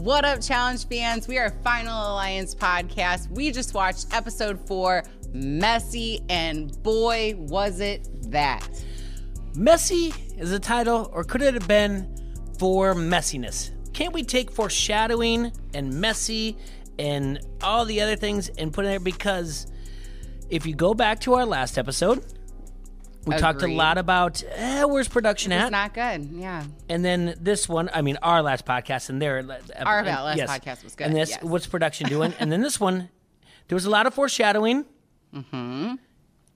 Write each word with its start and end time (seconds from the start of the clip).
What 0.00 0.24
up, 0.24 0.40
challenge 0.40 0.88
fans? 0.88 1.28
We 1.28 1.36
are 1.36 1.50
Final 1.62 1.92
Alliance 1.92 2.54
Podcast. 2.54 3.30
We 3.30 3.50
just 3.52 3.74
watched 3.74 4.06
episode 4.14 4.66
four, 4.66 5.02
Messy, 5.34 6.24
and 6.30 6.82
boy, 6.82 7.34
was 7.36 7.80
it 7.80 8.08
that. 8.30 8.66
Messy 9.54 10.14
is 10.38 10.52
the 10.52 10.58
title, 10.58 11.10
or 11.12 11.22
could 11.22 11.42
it 11.42 11.52
have 11.52 11.68
been 11.68 12.16
for 12.58 12.94
messiness? 12.94 13.72
Can't 13.92 14.14
we 14.14 14.22
take 14.22 14.50
foreshadowing 14.50 15.52
and 15.74 15.92
messy 15.92 16.56
and 16.98 17.38
all 17.62 17.84
the 17.84 18.00
other 18.00 18.16
things 18.16 18.48
and 18.56 18.72
put 18.72 18.86
it 18.86 18.88
there? 18.88 19.00
Because 19.00 19.66
if 20.48 20.64
you 20.64 20.74
go 20.74 20.94
back 20.94 21.20
to 21.20 21.34
our 21.34 21.44
last 21.44 21.76
episode, 21.76 22.24
we 23.26 23.36
talked 23.36 23.62
a 23.62 23.66
lot 23.66 23.98
about 23.98 24.42
eh, 24.54 24.84
where's 24.84 25.08
production 25.08 25.52
It's 25.52 25.64
at, 25.64 25.72
not 25.72 25.94
good. 25.94 26.30
Yeah. 26.32 26.64
and 26.88 27.04
then 27.04 27.34
this 27.40 27.68
one. 27.68 27.90
I 27.92 28.02
mean, 28.02 28.18
our 28.22 28.42
last 28.42 28.64
podcast 28.64 29.10
and 29.10 29.20
their 29.20 29.36
Our 29.84 30.02
last 30.04 30.40
podcast 30.40 30.84
was 30.84 30.94
good, 30.94 31.08
And 31.08 31.16
this, 31.16 31.30
yes. 31.30 31.42
what's 31.42 31.66
production 31.66 32.08
doing? 32.16 32.32
and 32.38 32.50
then 32.50 32.62
this 32.62 32.80
one, 32.80 33.08
there 33.68 33.76
was 33.76 33.84
a 33.84 33.90
lot 33.90 34.06
of 34.06 34.14
foreshadowing, 34.14 34.84
mm-hmm. 35.34 35.94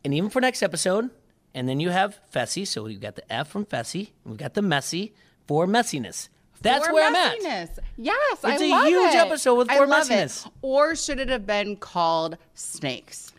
and 0.04 0.14
even 0.14 0.30
for 0.30 0.40
next 0.40 0.62
episode. 0.62 1.10
And 1.56 1.68
then 1.68 1.78
you 1.78 1.90
have 1.90 2.18
Fessy, 2.34 2.66
so 2.66 2.82
we've 2.82 3.00
got 3.00 3.14
the 3.14 3.32
F 3.32 3.48
from 3.48 3.64
Fessy, 3.64 4.10
and 4.24 4.32
we've 4.32 4.38
got 4.38 4.54
the 4.54 4.62
messy 4.62 5.14
for 5.46 5.68
messiness. 5.68 6.28
That's 6.62 6.90
where 6.90 7.06
I'm 7.06 7.14
at. 7.14 7.38
messiness. 7.38 7.78
Yes, 7.96 8.38
It's 8.42 8.62
a 8.62 8.68
love 8.70 8.86
huge 8.86 9.14
it. 9.14 9.18
episode 9.18 9.54
with 9.56 9.70
I 9.70 9.76
more 9.76 9.86
love 9.86 10.10
it. 10.10 10.44
Or 10.62 10.96
should 10.96 11.20
it 11.20 11.28
have 11.28 11.46
been 11.46 11.76
called 11.76 12.38
snakes? 12.54 13.32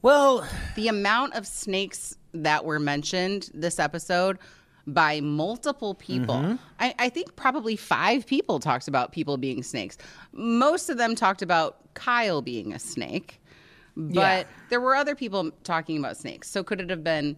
Well, 0.00 0.46
The 0.76 0.88
amount 0.88 1.34
of 1.34 1.46
snakes 1.46 2.16
that 2.32 2.64
were 2.64 2.78
mentioned 2.78 3.50
this 3.54 3.78
episode 3.78 4.38
by 4.86 5.20
multiple 5.20 5.94
people. 5.94 6.36
Mm-hmm. 6.36 6.54
I, 6.80 6.94
I 6.98 7.08
think 7.10 7.36
probably 7.36 7.76
five 7.76 8.26
people 8.26 8.58
talked 8.58 8.88
about 8.88 9.12
people 9.12 9.36
being 9.36 9.62
snakes. 9.62 9.98
Most 10.32 10.88
of 10.88 10.96
them 10.96 11.14
talked 11.14 11.42
about 11.42 11.92
Kyle 11.94 12.40
being 12.40 12.72
a 12.72 12.78
snake, 12.78 13.40
but 13.96 14.14
Yeah. 14.14 14.44
there 14.70 14.80
were 14.80 14.94
other 14.94 15.14
people 15.14 15.50
talking 15.62 15.98
about 15.98 16.16
snakes. 16.16 16.48
So 16.48 16.62
could 16.64 16.80
it 16.80 16.88
have 16.90 17.04
been? 17.04 17.36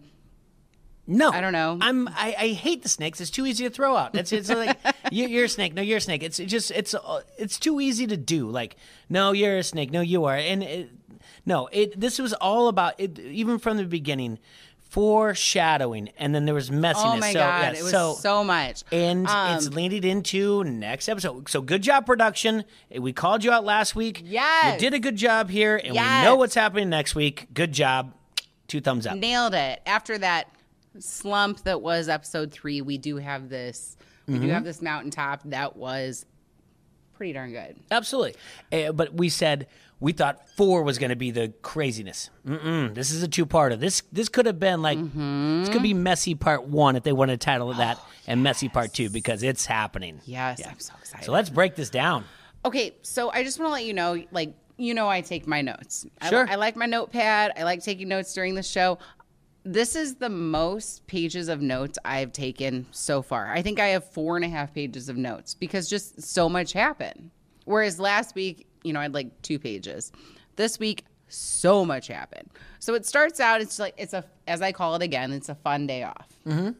no, 1.07 1.29
I 1.31 1.41
don't 1.41 1.51
know. 1.51 1.77
I'm 1.81 2.07
I, 2.09 2.35
I 2.39 2.47
hate 2.49 2.83
the 2.83 2.89
snakes. 2.89 3.19
It's 3.19 3.31
too 3.31 3.45
easy 3.45 3.65
to 3.65 3.69
throw 3.69 3.95
out. 3.97 4.15
It's 4.15 4.31
it's 4.31 4.49
like 4.49 4.77
you, 5.11 5.27
you're 5.27 5.45
a 5.45 5.49
snake. 5.49 5.73
No, 5.73 5.81
you're 5.81 5.97
a 5.97 6.01
snake. 6.01 6.23
It's 6.23 6.39
it 6.39 6.45
just 6.45 6.71
it's 6.71 6.93
uh, 6.93 7.21
it's 7.37 7.59
too 7.59 7.81
easy 7.81 8.07
to 8.07 8.15
do. 8.15 8.49
Like 8.49 8.77
no, 9.09 9.31
you're 9.33 9.57
a 9.57 9.63
snake. 9.63 9.91
No, 9.91 9.99
you 10.01 10.23
are. 10.25 10.35
And 10.37 10.63
it, 10.63 10.89
no, 11.45 11.67
it 11.73 11.99
this 11.99 12.17
was 12.19 12.33
all 12.33 12.67
about 12.69 12.93
it. 12.99 13.19
Even 13.19 13.57
from 13.57 13.77
the 13.77 13.83
beginning, 13.83 14.37
foreshadowing, 14.91 16.09
and 16.17 16.35
then 16.35 16.45
there 16.45 16.53
was 16.53 16.69
messiness. 16.69 16.93
Oh 16.97 17.17
my 17.17 17.31
so, 17.33 17.39
god, 17.39 17.73
yeah, 17.73 17.79
it 17.79 17.83
was 17.83 17.91
so, 17.91 18.13
so, 18.15 18.43
much. 18.43 18.83
And 18.91 19.25
Um, 19.27 19.55
it's 19.55 19.69
leading 19.69 20.03
into 20.03 20.63
next 20.63 21.07
episode. 21.07 21.47
So 21.49 21.61
good 21.61 21.81
job, 21.81 22.05
production. 22.05 22.65
We 22.95 23.13
called 23.13 23.43
you 23.43 23.51
out 23.51 23.63
last 23.63 23.95
week. 23.95 24.21
Yeah, 24.25 24.73
You 24.73 24.79
did 24.79 24.93
a 24.93 24.99
good 24.99 25.15
job 25.15 25.49
here, 25.49 25.77
and 25.83 25.95
Yes. 25.95 26.23
we 26.23 26.29
know 26.29 26.35
what's 26.35 26.55
happening 26.55 26.89
next 26.89 27.15
week. 27.15 27.47
Good 27.53 27.71
job. 27.71 28.13
Two 28.67 28.81
thumbs 28.81 29.05
up. 29.07 29.17
nailed 29.17 29.53
it. 29.53 29.81
After 29.85 30.17
that 30.17 30.47
slump 30.99 31.63
that 31.63 31.81
was 31.81 32.07
episode 32.09 32.51
three, 32.51 32.81
we 32.81 32.97
do 32.97 33.17
have 33.17 33.49
this. 33.49 33.97
We 34.27 34.35
Mm-hmm. 34.35 34.43
do 34.45 34.49
have 34.53 34.63
this 34.63 34.81
mountaintop 34.81 35.41
that 35.45 35.75
was 35.75 36.25
pretty 37.21 37.33
darn 37.33 37.51
good. 37.51 37.75
Absolutely. 37.91 38.33
Uh, 38.73 38.91
but 38.93 39.13
we 39.13 39.29
said 39.29 39.67
we 39.99 40.11
thought 40.11 40.49
four 40.57 40.81
was 40.81 40.97
going 40.97 41.11
to 41.11 41.15
be 41.15 41.29
the 41.29 41.53
craziness. 41.61 42.31
Mm-mm, 42.47 42.95
this 42.95 43.11
is 43.11 43.21
a 43.21 43.27
two-parter. 43.27 43.79
This 43.79 44.01
this 44.11 44.27
could 44.27 44.47
have 44.47 44.59
been 44.59 44.81
like 44.81 44.97
this 44.97 45.69
could 45.69 45.83
be 45.83 45.93
messy 45.93 46.33
part 46.33 46.63
one 46.63 46.95
if 46.95 47.03
they 47.03 47.13
wanted 47.13 47.39
to 47.39 47.45
title 47.45 47.71
it 47.71 47.77
that, 47.77 47.99
and 48.25 48.41
messy 48.41 48.69
part 48.69 48.91
two 48.91 49.11
because 49.11 49.43
it's 49.43 49.67
happening. 49.67 50.19
Yes, 50.25 50.65
I'm 50.67 50.79
so 50.79 50.93
excited. 50.99 51.25
So 51.25 51.31
let's 51.31 51.51
break 51.51 51.75
this 51.75 51.91
down. 51.91 52.23
Okay, 52.65 52.95
so 53.03 53.29
I 53.29 53.43
just 53.43 53.59
want 53.59 53.69
to 53.69 53.73
let 53.73 53.85
you 53.85 53.93
know, 53.93 54.23
like, 54.31 54.53
you 54.77 54.93
know, 54.95 55.07
I 55.07 55.21
take 55.21 55.45
my 55.47 55.61
notes. 55.61 56.05
I- 56.19 56.29
Sure. 56.29 56.47
I, 56.49 56.55
like 56.55 56.75
my 56.75 56.85
notepad. 56.87 57.53
I 57.57 57.63
like 57.63 57.83
taking 57.83 58.07
notes 58.07 58.33
during 58.33 58.55
the 58.55 58.61
show. 58.63 58.97
This 59.63 59.95
is 59.95 60.15
the 60.15 60.29
most 60.29 61.05
pages 61.05 61.47
of 61.47 61.61
notes 61.61 61.99
I've 62.03 62.33
taken 62.33 62.87
so 62.91 63.21
far. 63.21 63.51
I 63.51 63.61
think 63.61 63.79
I 63.79 63.87
have 63.87 64.03
four 64.03 64.35
and 64.35 64.43
a 64.43 64.49
half 64.49 64.73
pages 64.73 65.07
of 65.07 65.17
notes 65.17 65.53
because 65.53 65.89
just 65.89 66.21
so 66.21 66.49
much 66.49 66.73
happened. 66.73 67.29
Whereas 67.65 67.99
last 67.99 68.33
week, 68.33 68.65
you 68.83 68.91
know, 68.91 68.99
I 68.99 69.03
had 69.03 69.13
like 69.13 69.41
two 69.43 69.59
pages. 69.59 70.11
This 70.55 70.79
week, 70.79 71.05
so 71.27 71.85
much 71.85 72.07
happened. 72.07 72.49
So 72.79 72.93
it 72.95 73.05
starts 73.05 73.39
out, 73.39 73.61
it's 73.61 73.79
like, 73.79 73.93
it's 73.97 74.13
a, 74.13 74.25
as 74.47 74.61
I 74.61 74.71
call 74.71 74.95
it 74.95 75.01
again, 75.01 75.31
it's 75.31 75.47
a 75.47 75.55
fun 75.55 75.87
day 75.87 76.03
off. 76.03 76.27
Mm-hmm. 76.45 76.71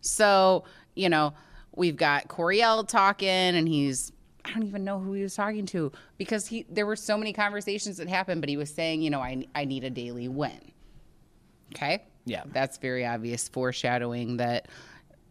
So, 0.00 0.64
you 0.94 1.08
know, 1.08 1.32
we've 1.74 1.96
got 1.96 2.28
Coriel 2.28 2.86
talking 2.86 3.28
and 3.28 3.68
he's 3.68 4.12
I 4.44 4.52
don't 4.52 4.64
even 4.64 4.84
know 4.84 4.98
who 4.98 5.12
he 5.12 5.22
was 5.22 5.34
talking 5.34 5.66
to 5.66 5.92
because 6.16 6.46
he 6.46 6.64
there 6.68 6.86
were 6.86 6.96
so 6.96 7.16
many 7.16 7.32
conversations 7.32 7.98
that 7.98 8.08
happened, 8.08 8.40
but 8.40 8.48
he 8.48 8.56
was 8.56 8.70
saying, 8.70 9.02
you 9.02 9.10
know, 9.10 9.20
I 9.20 9.46
I 9.54 9.64
need 9.64 9.84
a 9.84 9.90
daily 9.90 10.28
win. 10.28 10.72
Okay? 11.74 12.04
Yeah. 12.24 12.42
That's 12.46 12.78
very 12.78 13.06
obvious 13.06 13.48
foreshadowing 13.48 14.38
that 14.38 14.68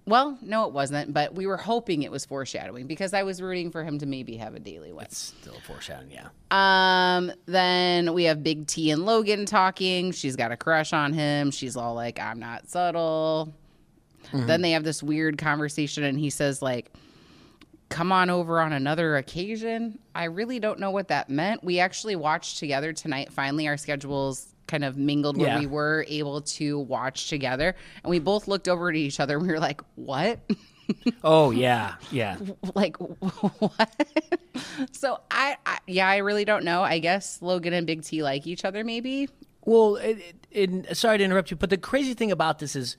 well, 0.05 0.39
no 0.41 0.65
it 0.65 0.73
wasn't, 0.73 1.13
but 1.13 1.35
we 1.35 1.45
were 1.45 1.57
hoping 1.57 2.01
it 2.01 2.09
was 2.09 2.25
foreshadowing 2.25 2.87
because 2.87 3.13
I 3.13 3.21
was 3.21 3.43
rooting 3.43 3.69
for 3.69 3.83
him 3.83 3.99
to 3.99 4.07
maybe 4.07 4.37
have 4.37 4.55
a 4.55 4.59
daily 4.59 4.91
win. 4.91 5.05
It's 5.05 5.19
still 5.19 5.59
foreshadowing, 5.67 6.09
yeah. 6.09 6.29
Um, 6.49 7.31
then 7.45 8.13
we 8.15 8.23
have 8.23 8.41
Big 8.41 8.65
T 8.65 8.89
and 8.89 9.05
Logan 9.05 9.45
talking. 9.45 10.11
She's 10.11 10.35
got 10.35 10.51
a 10.51 10.57
crush 10.57 10.93
on 10.93 11.13
him. 11.13 11.51
She's 11.51 11.77
all 11.77 11.93
like, 11.93 12.19
I'm 12.19 12.39
not 12.39 12.67
subtle. 12.67 13.53
Then 14.33 14.61
they 14.61 14.71
have 14.71 14.83
this 14.83 15.01
weird 15.01 15.37
conversation, 15.37 16.03
and 16.03 16.19
he 16.19 16.29
says, 16.29 16.61
like, 16.61 16.91
come 17.89 18.11
on 18.11 18.29
over 18.29 18.59
on 18.59 18.73
another 18.73 19.17
occasion. 19.17 19.99
I 20.13 20.25
really 20.25 20.59
don't 20.59 20.79
know 20.79 20.91
what 20.91 21.07
that 21.07 21.29
meant. 21.29 21.63
We 21.63 21.79
actually 21.79 22.15
watched 22.15 22.57
together 22.59 22.93
tonight. 22.93 23.31
Finally, 23.31 23.67
our 23.67 23.77
schedules 23.77 24.53
kind 24.69 24.85
of 24.85 24.95
mingled 24.97 25.35
where 25.35 25.47
Yeah. 25.49 25.59
we 25.59 25.65
were 25.67 26.05
able 26.07 26.41
to 26.41 26.79
watch 26.79 27.27
together. 27.27 27.75
And 28.03 28.09
we 28.09 28.19
both 28.19 28.47
looked 28.47 28.67
over 28.69 28.89
at 28.89 28.95
each 28.95 29.19
other 29.19 29.37
and 29.37 29.45
we 29.47 29.51
were 29.51 29.59
like, 29.59 29.81
what? 29.95 30.39
Oh 31.23 31.51
yeah, 31.51 31.97
yeah. 32.11 32.37
like 32.73 32.97
what? 33.59 33.95
so 34.91 35.19
I, 35.29 35.55
I 35.63 35.77
yeah, 35.85 36.07
I 36.07 36.17
really 36.17 36.45
don't 36.45 36.63
know. 36.63 36.81
I 36.81 36.97
guess 36.97 37.43
Logan 37.43 37.73
and 37.73 37.85
Big 37.85 38.03
T 38.03 38.23
like 38.23 38.47
each 38.47 38.65
other, 38.65 38.83
maybe. 38.83 39.29
Well, 39.65 39.97
it, 39.97 40.17
it, 40.49 40.97
sorry 40.97 41.19
to 41.19 41.23
interrupt 41.23 41.51
you, 41.51 41.57
but 41.57 41.69
the 41.69 41.77
crazy 41.77 42.15
thing 42.15 42.31
about 42.31 42.57
this 42.57 42.75
is 42.75 42.97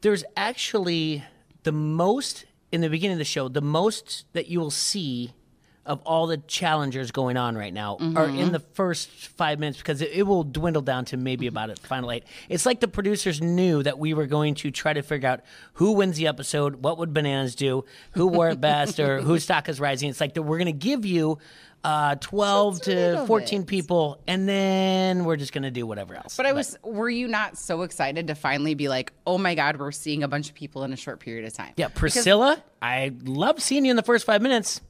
there's 0.00 0.24
actually 0.34 1.24
the 1.64 1.72
most 1.72 2.46
in 2.72 2.80
the 2.80 2.88
beginning 2.88 3.16
of 3.16 3.18
the 3.18 3.24
show, 3.24 3.48
the 3.48 3.60
most 3.60 4.24
that 4.32 4.48
you 4.48 4.58
will 4.58 4.70
see 4.70 5.34
of 5.86 6.00
all 6.04 6.26
the 6.26 6.36
challengers 6.36 7.10
going 7.10 7.36
on 7.36 7.56
right 7.56 7.72
now 7.72 7.96
are 8.16 8.28
in 8.28 8.52
the 8.52 8.58
first 8.58 9.08
five 9.08 9.58
minutes 9.58 9.78
because 9.78 10.02
it, 10.02 10.10
it 10.12 10.22
will 10.24 10.42
dwindle 10.44 10.82
down 10.82 11.04
to 11.06 11.16
maybe 11.16 11.46
about 11.46 11.70
a 11.70 11.76
final 11.76 12.10
eight. 12.10 12.24
It's 12.48 12.66
like 12.66 12.80
the 12.80 12.88
producers 12.88 13.40
knew 13.40 13.82
that 13.82 13.98
we 13.98 14.12
were 14.12 14.26
going 14.26 14.56
to 14.56 14.70
try 14.70 14.92
to 14.92 15.02
figure 15.02 15.28
out 15.28 15.40
who 15.74 15.92
wins 15.92 16.16
the 16.16 16.26
episode, 16.26 16.82
what 16.82 16.98
would 16.98 17.14
bananas 17.14 17.54
do, 17.54 17.84
who 18.12 18.26
wore 18.26 18.50
it 18.50 18.60
best, 18.60 18.98
or 18.98 19.20
whose 19.20 19.44
stock 19.44 19.68
is 19.68 19.80
rising. 19.80 20.10
It's 20.10 20.20
like 20.20 20.34
that 20.34 20.42
we're 20.42 20.58
going 20.58 20.66
to 20.66 20.72
give 20.72 21.06
you 21.06 21.38
uh, 21.84 22.16
12 22.16 22.82
to 22.82 23.24
14 23.26 23.60
bit. 23.60 23.68
people, 23.68 24.20
and 24.26 24.48
then 24.48 25.24
we're 25.24 25.36
just 25.36 25.52
going 25.52 25.62
to 25.62 25.70
do 25.70 25.86
whatever 25.86 26.16
else. 26.16 26.36
But 26.36 26.46
I 26.46 26.52
was, 26.52 26.76
were 26.82 27.08
you 27.08 27.28
not 27.28 27.56
so 27.56 27.82
excited 27.82 28.26
to 28.26 28.34
finally 28.34 28.74
be 28.74 28.88
like, 28.88 29.12
oh 29.24 29.38
my 29.38 29.54
God, 29.54 29.78
we're 29.78 29.92
seeing 29.92 30.24
a 30.24 30.28
bunch 30.28 30.48
of 30.48 30.56
people 30.56 30.82
in 30.82 30.92
a 30.92 30.96
short 30.96 31.20
period 31.20 31.44
of 31.46 31.52
time? 31.52 31.74
Yeah, 31.76 31.88
Priscilla, 31.88 32.60
I 32.82 33.12
love 33.22 33.62
seeing 33.62 33.84
you 33.84 33.90
in 33.92 33.96
the 33.96 34.02
first 34.02 34.26
five 34.26 34.42
minutes. 34.42 34.80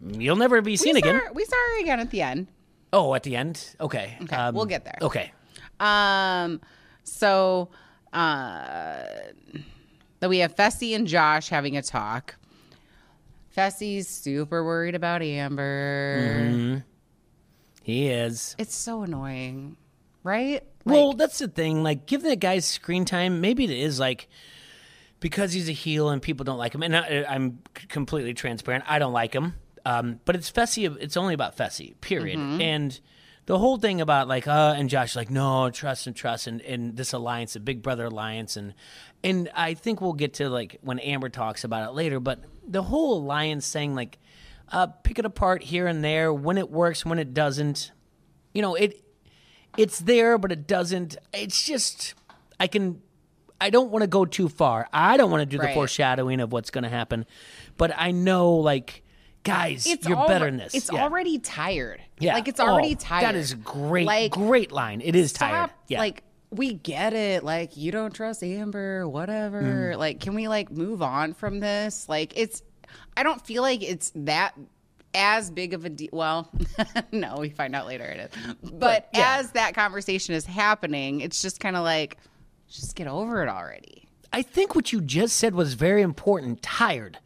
You'll 0.00 0.36
never 0.36 0.60
be 0.60 0.72
We 0.72 0.76
seen 0.76 0.94
saw, 0.94 0.98
again. 0.98 1.20
we 1.34 1.44
saw 1.44 1.56
her 1.56 1.80
again 1.80 2.00
at 2.00 2.10
the 2.10 2.22
end. 2.22 2.48
Oh, 2.92 3.14
at 3.14 3.22
the 3.22 3.36
end? 3.36 3.74
Okay. 3.80 4.16
Okay, 4.22 4.50
we'll 4.52 4.66
get 4.66 4.84
there. 4.84 4.98
Okay. 5.02 5.32
Um, 5.80 6.60
so, 7.04 7.68
uh, 8.12 9.02
we 10.22 10.38
have 10.38 10.54
Fessy 10.56 10.94
and 10.94 11.06
Josh 11.06 11.48
having 11.48 11.76
a 11.76 11.82
talk. 11.82 12.36
Fessy's 13.56 14.08
super 14.08 14.64
worried 14.64 14.94
about 14.94 15.22
Amber. 15.22 16.82
He 17.82 18.08
is. 18.08 18.54
It's 18.58 18.74
so 18.74 19.02
annoying, 19.02 19.76
right? 20.22 20.62
well, 20.84 21.12
that's 21.14 21.38
the 21.38 21.48
thing. 21.48 21.82
Like, 21.82 22.06
give 22.06 22.22
that 22.22 22.40
guy 22.40 22.58
screen 22.60 23.04
time. 23.04 23.40
Maybe 23.40 23.64
it 23.64 23.70
is 23.70 23.98
like 23.98 24.28
because 25.20 25.52
he's 25.52 25.68
a 25.68 25.72
heel 25.72 26.10
and 26.10 26.20
people 26.20 26.44
don't 26.44 26.58
like 26.58 26.74
him. 26.74 26.82
And 26.82 26.96
I, 26.96 27.24
I'm 27.28 27.60
completely 27.88 28.34
transparent. 28.34 28.84
I 28.86 28.98
don't 28.98 29.12
like 29.12 29.32
him. 29.32 29.54
Um, 29.86 30.20
but 30.24 30.34
it's 30.34 30.50
Fessy. 30.50 30.84
It's 31.00 31.16
only 31.16 31.32
about 31.34 31.56
Fessy. 31.56 31.94
Period. 32.00 32.38
And 32.60 32.98
the 33.46 33.56
whole 33.58 33.76
thing 33.76 34.00
about 34.00 34.26
like 34.26 34.48
uh 34.48 34.74
and 34.76 34.90
Josh 34.90 35.14
like 35.14 35.30
no 35.30 35.70
trust 35.70 36.06
and 36.08 36.16
trust 36.16 36.48
and, 36.48 36.60
and 36.62 36.96
this 36.96 37.12
alliance, 37.12 37.52
the 37.52 37.60
Big 37.60 37.82
Brother 37.82 38.06
alliance, 38.06 38.56
and 38.56 38.74
and 39.22 39.48
I 39.54 39.74
think 39.74 40.00
we'll 40.00 40.12
get 40.14 40.34
to 40.34 40.48
like 40.48 40.78
when 40.82 40.98
Amber 40.98 41.28
talks 41.28 41.62
about 41.62 41.88
it 41.88 41.94
later. 41.94 42.18
But 42.18 42.40
the 42.66 42.82
whole 42.82 43.18
alliance 43.18 43.64
saying 43.64 43.94
like 43.94 44.18
uh, 44.72 44.88
pick 44.88 45.20
it 45.20 45.24
apart 45.24 45.62
here 45.62 45.86
and 45.86 46.02
there 46.02 46.32
when 46.32 46.58
it 46.58 46.68
works, 46.70 47.06
when 47.06 47.18
it 47.20 47.32
doesn't. 47.32 47.92
You 48.52 48.62
know 48.62 48.74
it 48.74 49.00
it's 49.76 50.00
there, 50.00 50.38
but 50.38 50.50
it 50.50 50.66
doesn't. 50.66 51.16
It's 51.32 51.64
just 51.64 52.14
I 52.58 52.66
can. 52.66 53.00
I 53.60 53.70
don't 53.70 53.90
want 53.90 54.02
to 54.02 54.06
go 54.08 54.24
too 54.24 54.48
far. 54.48 54.88
I 54.92 55.16
don't 55.16 55.30
want 55.30 55.42
to 55.42 55.46
do 55.46 55.58
the 55.58 55.64
Right. 55.64 55.74
foreshadowing 55.74 56.40
of 56.40 56.52
what's 56.52 56.70
going 56.70 56.84
to 56.84 56.90
happen, 56.90 57.24
but 57.76 57.92
I 57.96 58.10
know 58.10 58.52
like 58.54 59.02
guys, 59.46 59.86
it's 59.86 60.06
you're 60.06 60.16
alre- 60.16 60.28
better 60.28 60.44
than 60.46 60.56
this. 60.58 60.74
It's 60.74 60.90
Yeah. 60.92 61.02
already 61.04 61.38
tired. 61.38 62.00
Yeah. 62.18 62.34
Like 62.34 62.48
it's 62.48 62.60
Oh, 62.60 62.66
already 62.68 62.94
tired. 62.94 63.24
That 63.24 63.34
is 63.34 63.54
great. 63.54 64.06
Like, 64.06 64.32
great 64.32 64.72
line. 64.72 65.00
It 65.00 65.14
is 65.16 65.32
tired. 65.32 65.70
Yeah. 65.88 65.98
Like 66.00 66.22
we 66.50 66.74
get 66.74 67.12
it. 67.12 67.44
Like 67.44 67.76
you 67.76 67.92
don't 67.92 68.14
trust 68.14 68.42
Amber, 68.42 69.08
whatever. 69.08 69.62
Mm. 69.94 69.98
Like 69.98 70.20
can 70.20 70.34
we 70.34 70.48
like 70.48 70.70
move 70.70 71.02
on 71.02 71.34
from 71.34 71.60
this? 71.60 72.08
Like 72.08 72.32
it's 72.36 72.62
I 73.16 73.22
don't 73.22 73.44
feel 73.44 73.62
like 73.62 73.82
it's 73.82 74.12
that 74.16 74.54
as 75.14 75.50
big 75.50 75.72
of 75.72 75.84
a 75.84 75.88
deal. 75.88 76.10
Well, 76.12 76.50
no, 77.12 77.36
we 77.38 77.48
find 77.48 77.74
out 77.74 77.86
later 77.86 78.04
it 78.04 78.30
is. 78.62 78.70
But 78.72 79.08
yeah. 79.14 79.38
as 79.38 79.52
that 79.52 79.74
conversation 79.74 80.34
is 80.34 80.44
happening, 80.44 81.20
it's 81.20 81.40
just 81.40 81.58
kind 81.60 81.76
of 81.76 81.84
like 81.84 82.18
just 82.68 82.94
get 82.96 83.06
over 83.06 83.42
it 83.42 83.48
already. 83.48 84.06
I 84.32 84.42
think 84.42 84.74
what 84.74 84.92
you 84.92 85.00
just 85.00 85.36
said 85.38 85.54
was 85.54 85.74
very 85.74 86.02
important. 86.02 86.60
Tired. 86.62 87.18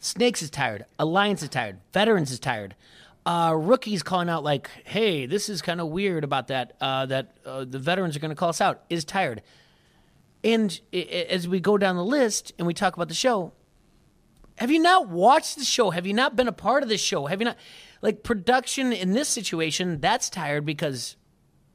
Snakes 0.00 0.42
is 0.42 0.50
tired. 0.50 0.86
Alliance 0.98 1.42
is 1.42 1.50
tired. 1.50 1.78
Veterans 1.92 2.30
is 2.30 2.40
tired. 2.40 2.74
Uh, 3.26 3.54
rookies 3.56 4.02
calling 4.02 4.30
out 4.30 4.42
like, 4.42 4.70
"Hey, 4.84 5.26
this 5.26 5.50
is 5.50 5.60
kind 5.60 5.80
of 5.80 5.88
weird 5.88 6.24
about 6.24 6.48
that. 6.48 6.74
Uh, 6.80 7.04
that 7.06 7.36
uh, 7.44 7.66
the 7.66 7.78
veterans 7.78 8.16
are 8.16 8.20
going 8.20 8.30
to 8.30 8.34
call 8.34 8.48
us 8.48 8.62
out." 8.62 8.82
Is 8.88 9.04
tired. 9.04 9.42
And 10.42 10.80
as 10.92 11.46
we 11.46 11.60
go 11.60 11.76
down 11.76 11.96
the 11.96 12.04
list 12.04 12.54
and 12.58 12.66
we 12.66 12.72
talk 12.72 12.94
about 12.94 13.08
the 13.08 13.14
show, 13.14 13.52
have 14.56 14.70
you 14.70 14.78
not 14.78 15.08
watched 15.08 15.58
the 15.58 15.64
show? 15.64 15.90
Have 15.90 16.06
you 16.06 16.14
not 16.14 16.34
been 16.34 16.48
a 16.48 16.52
part 16.52 16.82
of 16.82 16.88
the 16.88 16.96
show? 16.96 17.26
Have 17.26 17.40
you 17.42 17.44
not 17.44 17.58
like 18.00 18.22
production 18.22 18.90
in 18.92 19.12
this 19.12 19.28
situation? 19.28 20.00
That's 20.00 20.30
tired 20.30 20.64
because 20.64 21.16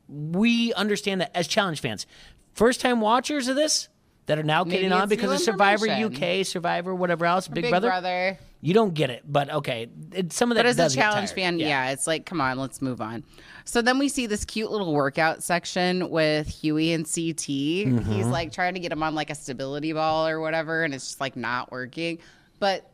we 0.08 0.74
understand 0.74 1.22
that 1.22 1.36
as 1.38 1.48
challenge 1.48 1.80
fans, 1.80 2.08
first 2.54 2.82
time 2.82 3.02
watchers 3.02 3.48
of 3.48 3.56
this 3.56 3.88
that 4.28 4.40
are 4.40 4.44
now 4.44 4.64
getting 4.64 4.92
on 4.92 5.08
because 5.10 5.32
of 5.32 5.40
Survivor. 5.40 5.88
UK, 5.88 6.46
Survivor, 6.46 6.96
whatever 6.96 7.26
else, 7.26 7.48
Big, 7.48 7.64
Big 7.64 7.72
Brother, 7.72 7.90
Brother. 7.90 8.40
you 8.62 8.74
don't 8.74 8.94
get 8.94 9.10
it. 9.12 9.24
But 9.28 9.52
okay, 9.52 9.88
it, 10.14 10.34
some 10.34 10.52
of 10.52 10.56
that 10.56 10.64
But 10.64 10.80
as 10.80 10.94
a 10.94 10.96
challenge 10.96 11.32
fan, 11.32 11.60
yeah. 11.60 11.92
it's 11.92 12.08
like, 12.08 12.26
come 12.26 12.42
on, 12.42 12.58
let's 12.58 12.82
move 12.82 13.02
on. 13.02 13.24
So 13.66 13.82
then 13.82 13.98
we 14.00 14.10
see 14.10 14.26
this 14.28 14.44
cute 14.46 14.72
little 14.72 14.94
workout 14.94 15.44
section 15.44 16.10
with 16.10 16.48
Hughie 16.48 16.94
and 16.94 17.06
CT. 17.06 17.14
Mm-hmm. 17.48 18.12
He's 18.12 18.26
like 18.28 18.52
trying 18.52 18.74
to 18.76 18.80
get 18.80 18.92
him 18.92 19.04
on 19.04 19.16
like 19.16 19.30
a 19.30 19.36
stability 19.36 19.94
ball 19.94 20.28
or 20.28 20.40
whatever, 20.40 20.84
and 20.84 20.94
it's 20.94 21.06
just 21.08 21.22
like 21.22 21.36
not 21.36 21.72
working. 21.72 22.20
But 22.60 22.90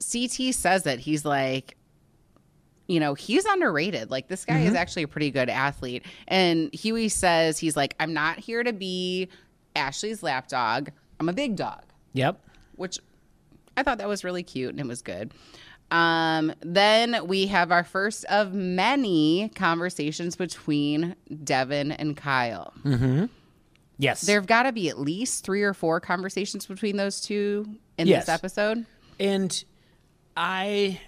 CT 0.00 0.54
says 0.54 0.86
it. 0.86 0.98
He's 1.00 1.24
like, 1.24 1.76
you 2.86 3.00
know, 3.00 3.14
he's 3.14 3.44
underrated. 3.44 4.10
Like 4.10 4.28
this 4.28 4.44
guy 4.44 4.54
Mm-hmm. 4.54 4.66
is 4.68 4.74
actually 4.74 5.04
a 5.04 5.08
pretty 5.08 5.30
good 5.30 5.48
athlete. 5.48 6.04
And 6.28 6.72
Hughie 6.74 7.08
says 7.08 7.58
he's 7.58 7.76
like, 7.76 7.94
I'm 7.98 8.12
not 8.12 8.38
here 8.38 8.62
to 8.62 8.72
be 8.72 9.28
Ashley's 9.76 10.22
lapdog. 10.22 10.90
I'm 11.20 11.28
a 11.28 11.32
big 11.32 11.56
dog 11.56 11.82
Yep. 12.12 12.40
which 12.76 12.98
I 13.76 13.82
thought 13.82 13.98
that 13.98 14.08
was 14.08 14.24
really 14.24 14.42
cute 14.42 14.70
and 14.70 14.80
it 14.80 14.86
was 14.86 15.02
good. 15.02 15.32
Um, 15.90 16.52
then 16.60 17.26
we 17.26 17.46
have 17.48 17.70
our 17.70 17.84
first 17.84 18.24
of 18.26 18.52
many 18.52 19.50
conversations 19.54 20.34
between 20.36 21.14
Devin 21.44 21.92
and 21.92 22.16
Kyle. 22.16 22.72
Yes. 23.98 24.22
There 24.22 24.36
have 24.40 24.46
got 24.46 24.64
to 24.64 24.72
be 24.72 24.88
at 24.88 24.98
least 24.98 25.44
three 25.44 25.62
or 25.62 25.72
four 25.74 26.00
conversations 26.00 26.66
between 26.66 26.96
those 26.96 27.20
two 27.20 27.66
in 27.96 28.08
Yes. 28.08 28.26
this 28.26 28.34
episode. 28.34 28.86
and 29.20 29.64
I 30.36 31.00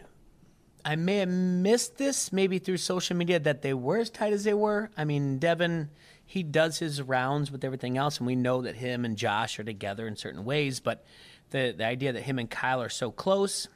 I 0.84 0.94
may 0.94 1.16
have 1.16 1.28
missed 1.28 1.96
this 1.98 2.32
maybe 2.32 2.60
through 2.60 2.76
social 2.76 3.16
media 3.16 3.40
that 3.40 3.62
they 3.62 3.74
were 3.74 3.96
as 3.98 4.08
tight 4.08 4.32
as 4.32 4.44
they 4.44 4.54
were. 4.54 4.88
I 4.96 5.04
mean, 5.04 5.38
Devin, 5.38 5.88
he 6.26 6.42
does 6.42 6.78
his 6.78 7.00
rounds 7.00 7.50
with 7.50 7.64
everything 7.64 7.96
else, 7.96 8.18
and 8.18 8.26
we 8.26 8.36
know 8.36 8.62
that 8.62 8.74
him 8.74 9.04
and 9.04 9.16
Josh 9.16 9.58
are 9.58 9.64
together 9.64 10.06
in 10.06 10.16
certain 10.16 10.44
ways, 10.44 10.80
but 10.80 11.04
the 11.50 11.74
the 11.76 11.84
idea 11.84 12.12
that 12.12 12.22
him 12.22 12.38
and 12.38 12.50
Kyle 12.50 12.82
are 12.82 12.88
so 12.88 13.10
close, 13.10 13.68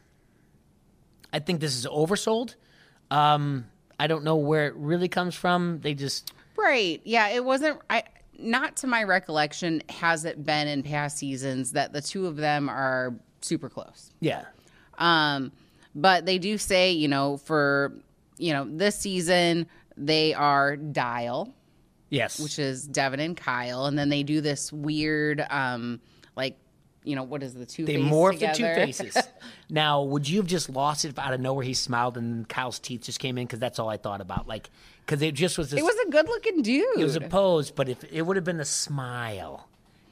I 1.33 1.39
think 1.39 1.61
this 1.61 1.77
is 1.77 1.87
oversold. 1.87 2.57
Um, 3.11 3.67
I 3.99 4.07
don't 4.07 4.25
know 4.25 4.37
where 4.37 4.67
it 4.67 4.75
really 4.75 5.09
comes 5.09 5.35
from. 5.35 5.81
They 5.81 5.95
just 5.95 6.33
Right. 6.57 7.01
Yeah. 7.05 7.29
It 7.29 7.45
wasn't. 7.45 7.81
I 7.89 8.05
not 8.39 8.77
to 8.79 8.87
my 8.87 9.05
recollection 9.05 9.83
has 9.89 10.25
it 10.25 10.45
been 10.45 10.67
in 10.67 10.83
past 10.83 11.19
seasons 11.19 11.73
that 11.73 11.93
the 11.93 12.01
two 12.01 12.27
of 12.27 12.37
them 12.37 12.69
are 12.69 13.15
super 13.41 13.69
close. 13.69 14.11
yeah. 14.21 14.45
Um, 14.99 15.53
but 15.95 16.27
they 16.27 16.39
do 16.39 16.59
say, 16.59 16.93
you 16.93 17.09
know, 17.09 17.37
for 17.39 17.93
you 18.37 18.53
know 18.53 18.67
this 18.69 18.97
season 18.97 19.67
they 19.97 20.35
are 20.35 20.77
dial, 20.77 21.55
Yes. 22.11 22.39
which 22.41 22.59
is 22.59 22.85
Devin 22.87 23.21
and 23.21 23.37
Kyle, 23.37 23.87
and 23.87 23.99
then 23.99 24.09
they 24.09 24.23
do 24.23 24.41
this 24.41 24.73
weird, 24.73 25.45
um, 25.49 26.01
like, 26.37 26.57
you 27.05 27.17
know, 27.17 27.23
what 27.23 27.43
is 27.43 27.55
the 27.55 27.65
two? 27.65 27.87
They 27.87 27.97
morph 27.97 28.35
together? 28.35 28.53
the 28.53 28.59
two 28.59 28.75
faces. 28.75 29.17
now, 29.71 30.03
would 30.03 30.29
you 30.29 30.39
have 30.39 30.47
just 30.47 30.69
lost 30.69 31.05
it 31.05 31.09
if 31.09 31.19
out 31.19 31.33
of 31.33 31.41
nowhere 31.41 31.65
he 31.65 31.73
smiled 31.73 32.19
and 32.19 32.47
Kyle's 32.49 32.79
teeth 32.79 33.05
just 33.05 33.19
came 33.19 33.39
in? 33.39 33.47
Because 33.47 33.59
that's 33.59 33.79
all 33.79 33.89
I 33.89 33.97
thought 33.97 34.21
about. 34.21 34.47
Like, 34.47 34.69
because 35.07 35.23
it 35.23 35.35
just 35.35 35.57
was 35.57 35.71
this. 35.71 35.81
it 35.81 35.83
was 35.83 35.97
a 36.07 36.11
good-looking 36.11 36.63
dude. 36.63 36.99
it 36.99 37.05
was 37.05 37.17
a 37.17 37.23
pose, 37.23 37.71
but 37.71 37.89
if 37.89 38.05
it 38.13 38.23
would 38.23 38.37
have 38.37 38.45
been 38.45 38.61
a 38.61 38.67
smile 38.67 39.70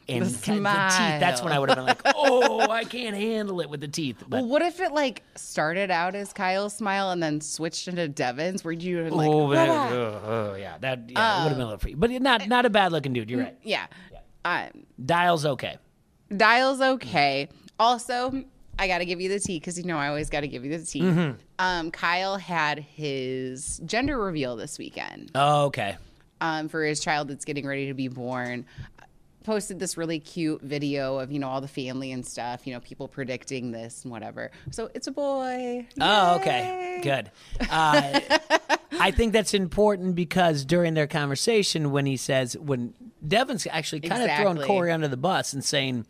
and 0.08 0.24
The 0.24 0.38
ki- 0.38 0.52
teeth, 0.52 0.62
that's 0.62 1.42
when 1.42 1.52
I 1.52 1.58
would 1.58 1.68
have 1.68 1.76
been 1.76 1.84
like, 1.86 2.00
oh, 2.14 2.70
I 2.70 2.84
can't 2.84 3.14
handle 3.16 3.60
it 3.60 3.68
with 3.68 3.80
the 3.80 3.88
teeth. 3.88 4.16
But 4.28 4.40
well, 4.40 4.48
what 4.48 4.62
if 4.62 4.80
it 4.80 4.92
like 4.92 5.22
started 5.36 5.90
out 5.90 6.14
as 6.14 6.32
Kyle's 6.32 6.74
smile 6.74 7.10
and 7.10 7.22
then 7.22 7.40
switched 7.40 7.88
into 7.88 8.08
Devin's? 8.08 8.64
Where 8.64 8.72
you 8.72 8.96
were 8.98 9.10
like, 9.10 9.28
oh, 9.28 9.52
oh, 9.52 10.20
oh, 10.24 10.54
yeah, 10.56 10.78
that 10.78 11.10
yeah, 11.10 11.40
it 11.40 11.44
would 11.44 11.48
have 11.50 11.58
been 11.58 11.60
a 11.62 11.64
little 11.64 11.78
free, 11.78 11.94
but 11.94 12.10
not 12.10 12.48
not 12.48 12.64
a 12.66 12.70
bad 12.70 12.92
looking 12.92 13.12
dude. 13.12 13.30
You're 13.30 13.40
right. 13.40 13.58
yeah. 13.62 13.86
Um, 14.44 14.68
Dial's 15.04 15.44
okay. 15.44 15.76
Dial's 16.34 16.80
okay. 16.80 17.48
Also, 17.78 18.44
I 18.78 18.86
got 18.88 18.98
to 18.98 19.04
give 19.04 19.20
you 19.20 19.28
the 19.28 19.40
tea 19.40 19.58
because 19.58 19.78
you 19.78 19.84
know 19.84 19.98
I 19.98 20.08
always 20.08 20.30
got 20.30 20.40
to 20.40 20.48
give 20.48 20.64
you 20.64 20.78
the 20.78 20.84
tea. 20.84 21.00
Mm-hmm. 21.02 21.32
Um, 21.58 21.90
Kyle 21.90 22.36
had 22.36 22.78
his 22.78 23.80
gender 23.84 24.16
reveal 24.18 24.56
this 24.56 24.78
weekend 24.78 25.32
Oh, 25.34 25.64
okay. 25.66 25.96
um, 26.40 26.68
for 26.68 26.84
his 26.84 27.00
child 27.00 27.28
that's 27.28 27.44
getting 27.44 27.66
ready 27.66 27.88
to 27.88 27.94
be 27.94 28.08
born. 28.08 28.64
Posted 29.44 29.78
this 29.78 29.96
really 29.96 30.18
cute 30.18 30.60
video 30.62 31.18
of 31.18 31.32
you 31.32 31.38
know 31.38 31.48
all 31.48 31.60
the 31.60 31.68
family 31.68 32.12
and 32.12 32.26
stuff. 32.26 32.66
You 32.66 32.74
know 32.74 32.80
people 32.80 33.08
predicting 33.08 33.70
this 33.70 34.02
and 34.04 34.12
whatever. 34.12 34.50
So 34.70 34.90
it's 34.94 35.06
a 35.06 35.12
boy. 35.12 35.86
Oh, 36.00 36.36
okay. 36.36 37.00
Good. 37.02 37.30
Uh, 37.70 38.20
I 39.00 39.10
think 39.10 39.32
that's 39.32 39.54
important 39.54 40.14
because 40.14 40.64
during 40.64 40.94
their 40.94 41.06
conversation, 41.06 41.92
when 41.92 42.06
he 42.06 42.16
says, 42.16 42.56
when 42.58 42.94
Devin's 43.26 43.66
actually 43.70 44.00
kind 44.00 44.22
of 44.22 44.36
throwing 44.36 44.60
Corey 44.62 44.90
under 44.90 45.08
the 45.08 45.16
bus 45.16 45.52
and 45.52 45.64
saying, 45.64 46.06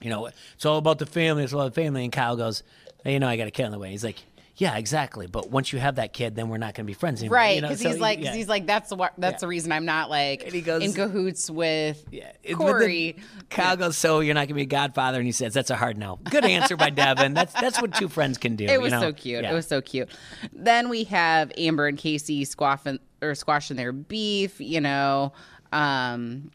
you 0.00 0.10
know, 0.10 0.26
it's 0.54 0.66
all 0.66 0.78
about 0.78 0.98
the 0.98 1.06
family, 1.06 1.44
it's 1.44 1.52
all 1.52 1.60
about 1.60 1.74
the 1.74 1.80
family. 1.80 2.04
And 2.04 2.12
Kyle 2.12 2.36
goes, 2.36 2.62
hey, 3.04 3.14
you 3.14 3.20
know, 3.20 3.28
I 3.28 3.36
got 3.36 3.46
a 3.46 3.50
kid 3.50 3.64
on 3.64 3.72
the 3.72 3.78
way. 3.78 3.90
He's 3.90 4.04
like, 4.04 4.22
yeah, 4.60 4.76
exactly. 4.76 5.26
But 5.26 5.50
once 5.50 5.72
you 5.72 5.78
have 5.78 5.94
that 5.96 6.12
kid, 6.12 6.34
then 6.36 6.50
we're 6.50 6.58
not 6.58 6.74
going 6.74 6.84
to 6.84 6.90
be 6.90 6.92
friends 6.92 7.22
anymore. 7.22 7.36
Right, 7.36 7.56
You 7.56 7.62
know, 7.62 7.68
because 7.68 7.80
so 7.80 7.88
he's 7.88 7.98
like, 7.98 8.18
'cause 8.18 8.26
yeah. 8.26 8.34
he's 8.34 8.48
like, 8.48 8.66
that's 8.66 8.90
the 8.90 8.94
wa- 8.96 9.08
that's 9.16 9.40
the 9.40 9.48
reason 9.48 9.72
I'm 9.72 9.86
not 9.86 10.10
like 10.10 10.42
And 10.44 10.52
he 10.52 10.60
goes- 10.60 10.82
in 10.82 10.92
cahoots 10.92 11.48
with 11.50 12.04
Yeah, 12.10 12.30
it- 12.42 12.58
but 12.58 12.64
then 12.66 12.72
Corey. 12.74 13.16
Kyle 13.48 13.76
goes, 13.78 13.96
so 13.96 14.20
you're 14.20 14.34
not 14.34 14.40
going 14.40 14.48
to 14.48 14.54
be 14.54 14.62
a 14.62 14.66
godfather? 14.66 15.16
And 15.16 15.24
he 15.26 15.32
says, 15.32 15.54
that's 15.54 15.70
a 15.70 15.76
hard 15.76 15.96
no. 15.96 16.18
Good 16.30 16.44
answer 16.44 16.76
by 16.76 16.90
Devin. 16.90 17.32
That's 17.32 17.54
that's 17.54 17.80
what 17.80 17.94
two 17.94 18.08
friends 18.08 18.36
can 18.36 18.56
do. 18.56 18.66
It 18.66 18.78
was 18.80 18.92
you 18.92 18.98
know? 19.00 19.06
so 19.06 19.12
cute. 19.14 19.42
Yeah. 19.44 19.50
It 19.52 19.54
was 19.54 19.66
so 19.66 19.80
cute. 19.80 20.10
Then 20.52 20.90
we 20.90 21.04
have 21.04 21.50
Amber 21.56 21.86
and 21.88 21.96
Kaycee 21.96 22.42
squaffing 22.42 22.98
or 23.22 23.34
squashing 23.34 23.78
their 23.78 23.92
beef. 23.92 24.60
You 24.60 24.82
know, 24.82 25.32
um, 25.72 26.50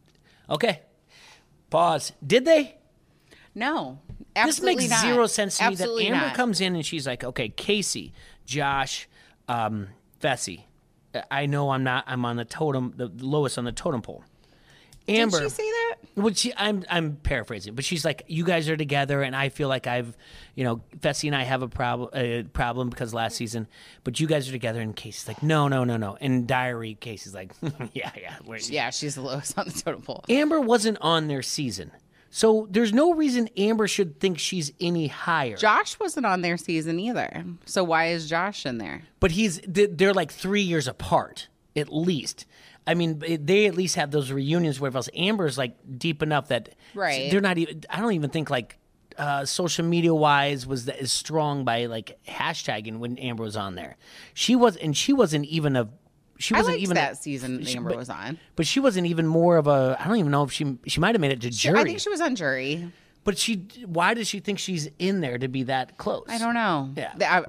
Okay. 0.48 0.82
Pause. 1.72 2.12
Did 2.26 2.46
they? 2.46 2.76
no, 3.58 4.00
this 4.36 4.62
makes 4.62 4.90
not. 4.90 5.02
zero 5.02 5.28
sense 5.28 5.58
to 5.58 5.64
Absolutely 5.64 6.06
me 6.06 6.10
that 6.12 6.16
Amber 6.16 6.28
not. 6.28 6.36
comes 6.36 6.62
in 6.62 6.76
and 6.76 6.86
she's 6.86 7.08
like, 7.08 7.24
okay, 7.24 7.50
Kaycee, 7.50 8.12
Josh, 8.46 9.08
um, 9.48 9.88
Fessy. 10.22 10.64
I 11.32 11.46
know 11.46 11.70
I'm 11.72 11.84
not. 11.84 12.04
I'm 12.08 12.26
on 12.26 12.36
the 12.36 12.46
totem, 12.46 12.94
the 12.98 13.08
lowest 13.08 13.58
on 13.58 13.64
the 13.64 13.72
totem 13.72 14.02
pole. 14.02 14.24
Amber, 15.08 15.40
Did 15.40 15.52
she 15.52 15.56
say 15.58 15.64
that? 15.70 15.96
Which 16.16 16.38
she, 16.38 16.54
I'm 16.58 16.84
I'm 16.90 17.16
paraphrasing, 17.18 17.76
but 17.76 17.86
she's 17.86 18.04
like, 18.04 18.24
you 18.28 18.44
guys 18.44 18.68
are 18.70 18.76
together, 18.76 19.22
and 19.22 19.36
I 19.36 19.50
feel 19.50 19.68
like 19.70 19.86
I've, 19.86 20.18
you 20.56 20.64
know, 20.64 20.82
Fessy 21.00 21.28
and 21.28 21.36
I 21.36 21.44
have 21.44 21.62
a 21.62 21.68
problem 21.68 22.10
a 22.14 22.44
problem 22.44 22.90
because 22.90 23.14
last 23.14 23.36
season, 23.36 23.68
but 24.04 24.20
you 24.20 24.26
guys 24.26 24.50
are 24.50 24.52
together, 24.52 24.82
and 24.82 24.96
Kaycee's 24.96 25.28
like, 25.28 25.44
no, 25.44 25.68
no, 25.68 25.84
no, 25.84 25.96
no. 25.98 26.18
And 26.20 26.48
Diary, 26.48 26.98
Kaycee's 27.00 27.36
like, 27.36 27.52
yeah, 27.94 28.12
yeah, 28.20 28.36
Yeah, 28.68 28.90
she's 28.90 29.14
the 29.16 29.22
lowest 29.22 29.56
on 29.60 29.68
the 29.68 29.74
totem 29.74 30.02
pole. 30.02 30.24
Amber 30.28 30.60
wasn't 30.60 30.98
on 31.02 31.28
their 31.28 31.44
season. 31.44 31.92
So 32.36 32.68
there's 32.70 32.92
no 32.92 33.14
reason 33.14 33.48
Amber 33.56 33.88
should 33.88 34.20
think 34.20 34.40
she's 34.40 34.74
any 34.82 35.08
higher. 35.08 35.56
Josh 35.56 35.98
wasn't 36.02 36.26
on 36.26 36.42
their 36.42 36.58
season 36.58 37.00
either. 37.00 37.46
So 37.64 37.82
why 37.82 38.08
is 38.08 38.28
Josh 38.28 38.66
in 38.66 38.78
there? 38.78 39.04
but 39.22 39.32
he's 39.32 39.62
they- 39.66 39.86
they're 39.86 40.14
like 40.14 40.34
three 40.34 40.62
years 40.62 40.86
apart 40.86 41.48
at 41.78 41.94
least. 41.94 42.46
I 42.86 42.94
mean, 42.94 43.24
they 43.40 43.68
at 43.68 43.76
least 43.76 43.96
have 43.96 44.12
those 44.12 44.34
reunions. 44.34 44.82
Whatever 44.82 44.98
else, 44.98 45.10
Amber's 45.16 45.58
like 45.58 45.78
deep 45.98 46.22
enough 46.22 46.50
that 46.50 46.76
Right. 46.94 47.32
They're 47.32 47.40
not 47.40 47.58
even. 47.58 47.84
I 47.90 48.02
don't 48.02 48.12
even 48.12 48.30
think 48.30 48.50
like 48.50 48.80
uh, 49.18 49.46
social 49.46 49.86
media 49.86 50.14
wise 50.14 50.68
was 50.68 50.86
that 50.86 51.00
as 51.02 51.14
strong 51.14 51.64
by 51.64 51.86
like 51.86 52.18
hashtagging 52.28 52.98
when 53.00 53.18
Amber 53.18 53.44
was 53.46 53.56
on 53.56 53.76
there. 53.76 53.96
She 54.34 54.58
was, 54.58 54.76
and 54.76 54.96
she 54.96 55.14
wasn't 55.14 55.46
even 55.46 55.78
a. 55.78 55.88
She 56.38 56.54
I 56.54 56.58
wasn't 56.60 56.74
liked 56.76 56.84
even 56.84 56.96
that 56.96 57.18
season 57.22 57.64
she- 57.64 57.78
Amber 57.78 57.92
but- 57.92 57.98
was 57.98 58.10
on. 58.10 58.38
but 58.56 58.68
she 58.68 58.80
wasn't 58.80 59.08
even 59.08 59.26
more 59.28 59.58
of 59.58 59.68
a. 59.68 59.98
I 60.00 60.08
don't 60.08 60.18
even 60.18 60.32
know 60.32 60.44
if 60.44 60.52
she 60.52 60.78
she 60.86 61.00
might 61.00 61.16
have 61.16 61.22
made 61.22 61.32
it 61.32 61.42
to 61.42 61.50
jury. 61.50 61.80
I 61.80 61.84
think 61.84 62.00
she 62.00 62.10
was 62.10 62.22
on 62.22 62.36
jury. 62.36 62.92
But 63.24 63.40
she, 63.40 63.66
why 63.86 64.14
does 64.14 64.28
she 64.28 64.40
think 64.40 64.60
she's 64.60 64.88
in 65.00 65.20
there 65.22 65.40
to 65.40 65.48
be 65.48 65.64
that 65.64 65.98
close? 65.98 66.26
I 66.30 66.38
don't 66.38 66.54
know. 66.54 66.92
Yeah. 66.96 67.14
I- 67.22 67.46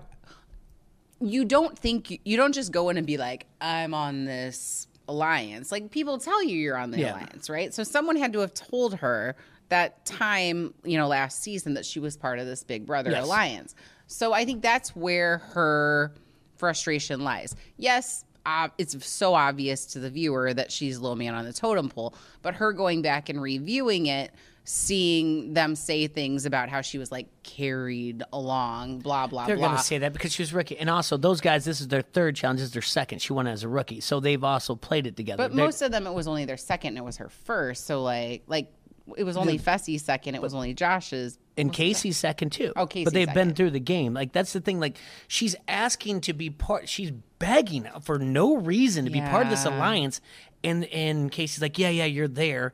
you 1.21 1.45
don't 1.45 1.79
think 1.79 2.21
you 2.25 2.37
don't 2.37 2.53
just 2.55 2.73
go 2.73 2.89
in 2.91 2.97
and 2.97 3.07
be 3.07 3.17
like, 3.17 3.47
I'm 3.61 3.95
on 3.95 4.25
this 4.27 4.87
alliance. 5.09 5.73
Like 5.73 5.91
people 5.91 6.19
tell 6.19 6.43
you 6.45 6.59
you're 6.59 6.77
on 6.77 6.91
the 6.91 6.99
Yeah. 6.99 7.13
alliance, 7.13 7.49
right? 7.49 7.73
So 7.73 7.85
someone 7.85 8.17
had 8.17 8.33
to 8.35 8.41
have 8.41 8.53
told 8.55 8.97
her 8.97 9.35
that 9.71 10.05
time, 10.05 10.75
you 10.85 10.99
know, 10.99 11.09
last 11.09 11.43
season 11.43 11.75
that 11.75 11.87
she 11.87 11.99
was 12.01 12.17
part 12.17 12.39
of 12.39 12.47
this 12.47 12.63
Big 12.63 12.85
Brother 12.87 13.11
Yes. 13.13 13.25
alliance. 13.25 13.75
So 14.07 14.33
I 14.33 14.45
think 14.45 14.63
that's 14.63 14.95
where 14.95 15.39
her 15.39 16.13
frustration 16.57 17.25
lies. 17.25 17.57
Yes, 17.79 18.25
uh, 18.47 18.69
it's 18.79 19.05
so 19.05 19.35
obvious 19.35 19.85
to 19.87 19.99
the 19.99 20.09
viewer 20.09 20.55
that 20.55 20.71
she's 20.73 20.99
low 20.99 21.15
man 21.15 21.35
on 21.35 21.45
the 21.45 21.53
totem 21.53 21.89
pole, 21.89 22.15
but 22.43 22.55
her 22.55 22.73
going 22.73 23.03
back 23.03 23.29
and 23.29 23.43
reviewing 23.43 24.07
it, 24.07 24.31
seeing 24.65 25.53
them 25.55 25.75
say 25.77 26.07
things 26.07 26.45
about 26.47 26.69
how 26.69 26.81
she 26.81 26.97
was 26.99 27.11
like 27.13 27.27
carried 27.43 28.23
along, 28.33 29.01
blah 29.01 29.27
blah 29.27 29.41
blah. 29.43 29.47
They're 29.47 29.57
blah. 29.57 29.67
going 29.69 29.79
to 29.79 29.85
say 29.85 29.99
that 29.99 30.13
because 30.13 30.33
she 30.33 30.43
was 30.43 30.53
rookie, 30.55 30.79
and 30.79 30.89
also 30.89 31.17
those 31.17 31.41
guys. 31.41 31.65
This 31.65 31.81
is 31.81 31.89
their 31.89 32.03
third 32.03 32.37
challenge. 32.37 32.61
This 32.61 32.69
is 32.69 32.73
their 32.73 32.83
second. 32.83 33.21
She 33.21 33.33
won 33.33 33.47
as 33.47 33.65
a 33.65 33.69
rookie, 33.69 34.01
so 34.01 34.21
they've 34.21 34.43
also 34.43 34.75
played 34.77 35.07
it 35.07 35.17
together. 35.17 35.45
but 35.45 35.55
They're- 35.55 35.65
most 35.65 35.83
of 35.83 35.91
them, 35.93 36.07
it 36.07 36.13
was 36.15 36.29
only 36.29 36.45
their 36.45 36.57
second, 36.57 36.91
and 36.91 36.99
it 36.99 37.05
was 37.05 37.17
her 37.17 37.29
first. 37.29 37.87
So 37.87 38.03
like, 38.03 38.43
like 38.47 38.73
it 39.17 39.25
was 39.25 39.37
only 39.37 39.59
Fessy's 39.59 40.03
second. 40.03 40.35
It 40.35 40.43
was 40.43 40.55
only 40.55 40.75
Josh's. 40.75 41.39
and 41.57 41.73
Kaycee's 41.73 42.17
second 42.17 42.51
too. 42.51 42.73
Oh, 42.77 42.87
Kaycee's 42.87 43.05
but 43.05 43.13
they've 43.15 43.33
been 43.33 43.55
through 43.55 43.71
the 43.71 43.81
game. 43.81 44.15
Like 44.15 44.33
that's 44.33 44.53
the 44.53 44.61
thing. 44.61 44.81
Like 44.81 44.99
she's 45.29 45.55
asking 45.69 46.23
to 46.23 46.33
be 46.33 46.51
part. 46.51 46.89
She's 46.89 47.13
begging 47.39 47.87
for 48.03 48.19
no 48.19 48.57
reason 48.57 49.05
to 49.05 49.11
be 49.11 49.21
part 49.21 49.45
of 49.45 49.51
this 49.51 49.65
Yeah. 49.65 49.77
alliance, 49.77 50.21
and 50.65 50.85
and 50.87 51.31
Kaycee's 51.31 51.63
like, 51.63 51.79
yeah, 51.79 51.91
yeah, 51.91 52.05
you're 52.07 52.29
there. 52.29 52.73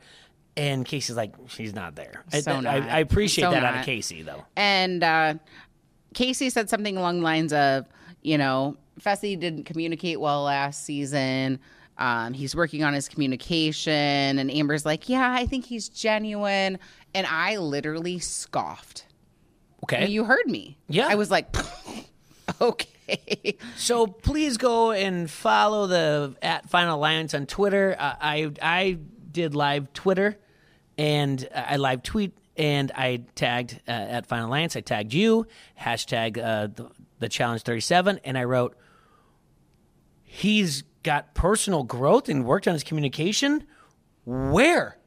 And 0.57 0.85
Kaycee's 0.85 1.17
like, 1.17 1.35
she's 1.49 1.75
not 1.75 1.95
there. 1.97 2.25
I- 2.33 2.41
So 2.41 2.53
I, 2.53 2.61
not. 2.61 2.83
I 2.83 2.99
appreciate 3.01 3.45
So 3.45 3.51
that 3.53 3.65
out 3.65 3.71
of 3.75 3.77
not. 3.81 3.87
Kaycee, 3.87 4.23
though. 4.25 4.45
And 4.55 5.03
uh, 5.03 5.35
Kaycee 6.15 6.53
said 6.53 6.69
something 6.69 6.97
along 6.97 7.19
the 7.19 7.25
lines 7.25 7.53
of, 7.55 7.87
you 8.23 8.37
know, 8.37 8.77
Fessy 9.01 9.39
didn't 9.39 9.65
communicate 9.65 10.21
well 10.21 10.43
last 10.43 10.85
season. 10.85 11.59
Um, 11.99 12.33
he's 12.33 12.57
working 12.57 12.83
on 12.83 12.95
his 12.95 13.09
communication. 13.09 13.93
And 14.39 14.51
Amber's 14.51 14.85
like, 14.85 15.09
yeah, 15.09 15.33
I 15.33 15.47
think 15.47 15.67
he's 15.67 15.89
genuine. 15.89 16.79
And 17.15 17.27
I 17.27 17.59
literally 17.59 18.19
scoffed. 18.19 19.07
Okay. 19.85 20.09
You 20.09 20.25
heard 20.25 20.47
me. 20.47 20.79
Yeah. 20.89 21.09
I 21.09 21.17
was 21.17 21.31
like, 21.31 21.55
okay. 22.61 23.57
So 23.77 24.07
please 24.07 24.57
go 24.57 24.93
and 24.93 25.31
follow 25.31 25.87
the 25.87 26.35
at 26.41 26.69
Final 26.71 26.97
Alliance 26.97 27.35
on 27.35 27.47
Twitter. 27.47 27.97
Uh, 27.99 28.15
I 28.21 28.53
I 28.63 28.99
did 29.31 29.55
live 29.55 29.93
Twitter 29.93 30.39
and 30.97 31.47
I 31.55 31.77
live 31.77 32.03
tweet 32.03 32.37
and 32.57 32.93
I 32.95 33.25
tagged 33.35 33.81
uh, 33.89 33.91
at 33.91 34.27
Final 34.27 34.49
Alliance. 34.49 34.77
I 34.77 34.81
tagged 34.81 35.13
you 35.13 35.47
hashtag 35.81 36.39
uh, 36.39 36.69
the, 36.69 36.91
the 37.19 37.29
challenge 37.29 37.63
thirty 37.63 37.81
seven 37.81 38.21
and 38.25 38.39
I 38.39 38.45
wrote 38.45 38.77
he's 40.23 40.85
got 41.03 41.35
personal 41.35 41.83
growth 41.83 42.29
and 42.29 42.45
worked 42.45 42.67
on 42.69 42.75
his 42.75 42.85
communication. 42.85 43.67
Where? 44.25 44.99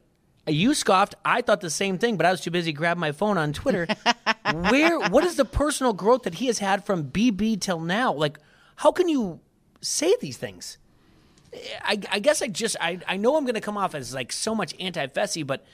You 0.46 0.74
scoffed. 0.74 1.14
I 1.24 1.42
thought 1.42 1.60
the 1.60 1.70
same 1.70 1.98
thing, 1.98 2.16
but 2.16 2.24
I 2.26 2.30
was 2.30 2.40
too 2.40 2.50
busy 2.50 2.72
grabbing 2.72 3.00
my 3.00 3.12
phone 3.12 3.36
on 3.38 3.52
Twitter. 3.52 3.86
Where? 4.70 4.98
What 5.00 5.24
is 5.24 5.36
the 5.36 5.44
personal 5.44 5.92
growth 5.92 6.22
that 6.22 6.34
he 6.36 6.46
has 6.46 6.58
had 6.60 6.84
from 6.84 7.10
BB 7.10 7.60
till 7.60 7.80
now? 7.80 8.12
Like, 8.12 8.38
how 8.76 8.92
can 8.92 9.08
you 9.08 9.40
say 9.80 10.14
these 10.20 10.36
things? 10.36 10.78
I, 11.82 11.98
I 12.10 12.18
guess 12.20 12.42
I 12.42 12.48
just 12.48 12.76
I, 12.80 13.00
I 13.08 13.16
know 13.16 13.36
I'm 13.36 13.44
going 13.44 13.54
to 13.54 13.60
come 13.60 13.76
off 13.78 13.94
as 13.94 14.14
like 14.14 14.30
so 14.30 14.54
much 14.54 14.74
anti 14.78 15.06
Fessy, 15.08 15.44
but 15.44 15.64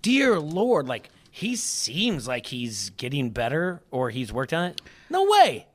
dear 0.00 0.38
Lord, 0.38 0.86
like 0.86 1.10
he 1.30 1.56
seems 1.56 2.28
like 2.28 2.46
he's 2.46 2.90
getting 2.90 3.30
better 3.30 3.82
or 3.90 4.10
he's 4.10 4.32
worked 4.32 4.52
on 4.52 4.66
it. 4.70 4.80
No 5.10 5.24
way. 5.28 5.66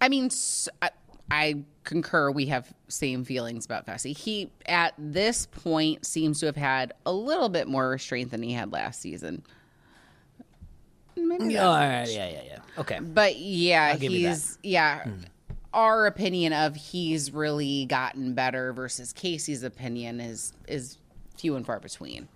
I 0.00 0.08
mean, 0.08 0.26
s- 0.26 0.68
I, 0.80 0.90
I 1.32 1.64
concur. 1.84 2.30
We 2.30 2.46
have 2.46 2.72
same 2.88 3.24
feelings 3.24 3.64
about 3.64 3.86
Fessy. 3.86 4.16
He, 4.16 4.50
at 4.66 4.92
this 4.98 5.46
point, 5.46 6.04
seems 6.04 6.38
to 6.40 6.46
have 6.46 6.56
had 6.56 6.92
a 7.06 7.12
little 7.12 7.48
bit 7.48 7.66
more 7.66 7.88
restraint 7.88 8.30
than 8.30 8.42
he 8.42 8.52
had 8.52 8.70
last 8.70 9.00
season. 9.00 9.42
Maybe 11.16 11.58
Oh, 11.58 11.70
right, 11.72 12.04
yeah, 12.08 12.28
yeah, 12.28 12.42
yeah. 12.46 12.58
Okay. 12.78 12.98
But 13.00 13.36
yeah, 13.36 13.96
give 13.96 14.12
you 14.12 14.22
that. 14.24 14.28
he's 14.34 14.58
yeah. 14.62 15.06
Our 15.74 16.06
opinion 16.06 16.52
of 16.52 16.76
he's 16.76 17.32
really 17.32 17.86
gotten 17.86 18.34
better 18.34 18.72
versus 18.74 19.12
Kaycee's 19.12 19.62
opinion 19.62 20.20
is 20.20 20.52
is 20.68 20.98
few 21.38 21.56
and 21.56 21.64
far 21.64 21.80
between. 21.80 22.28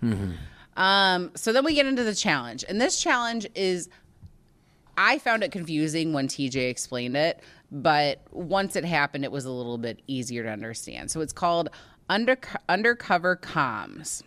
Um, 0.76 1.32
so 1.34 1.52
then 1.52 1.64
we 1.64 1.74
get 1.74 1.86
into 1.86 2.02
the 2.04 2.14
challenge, 2.14 2.64
and 2.68 2.80
this 2.80 2.98
challenge 3.00 3.46
is. 3.54 3.88
I 4.98 5.18
found 5.18 5.42
it 5.42 5.52
confusing 5.52 6.14
when 6.14 6.26
TJ 6.26 6.70
explained 6.70 7.18
it, 7.18 7.40
but 7.70 8.20
once 8.30 8.76
it 8.76 8.84
happened, 8.84 9.24
it 9.24 9.32
was 9.32 9.44
a 9.44 9.50
little 9.50 9.78
bit 9.78 10.00
easier 10.06 10.42
to 10.44 10.50
understand. 10.50 11.10
So 11.10 11.20
it's 11.20 11.32
called 11.32 11.68
under, 12.08 12.38
undercover 12.68 13.36
comms. 13.36 14.22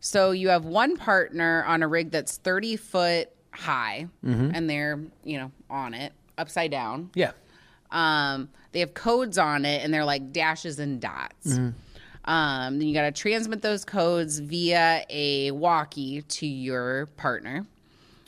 So 0.00 0.30
you 0.30 0.48
have 0.48 0.64
one 0.64 0.96
partner 0.96 1.64
on 1.64 1.82
a 1.82 1.88
rig 1.88 2.10
that's 2.10 2.36
30 2.38 2.76
foot 2.76 3.28
high, 3.50 4.06
and 4.54 4.70
they're, 4.70 5.00
you 5.24 5.38
know, 5.38 5.50
on 5.68 5.92
it 5.94 6.12
upside 6.38 6.70
down. 6.70 7.10
Yeah. 7.14 7.32
Um, 7.90 8.48
they 8.72 8.80
have 8.80 8.94
codes 8.94 9.38
on 9.38 9.64
it, 9.64 9.82
and 9.84 9.92
they're 9.92 10.04
like 10.04 10.32
dashes 10.32 10.78
and 10.78 11.00
dots. 11.00 11.58
Um, 12.24 12.78
then 12.78 12.86
you 12.86 12.94
got 12.94 13.02
to 13.02 13.12
transmit 13.12 13.62
those 13.62 13.84
codes 13.84 14.38
via 14.38 15.04
a 15.08 15.50
walkie 15.50 16.22
to 16.22 16.46
your 16.46 17.06
partner. 17.16 17.66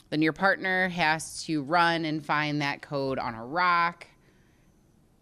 Then 0.09 0.21
your 0.21 0.33
partner 0.33 0.89
has 0.89 1.43
to 1.45 1.61
run 1.61 2.03
and 2.05 2.25
find 2.25 2.61
that 2.61 2.81
code 2.81 3.19
on 3.19 3.35
a 3.35 3.45
rock. 3.45 4.07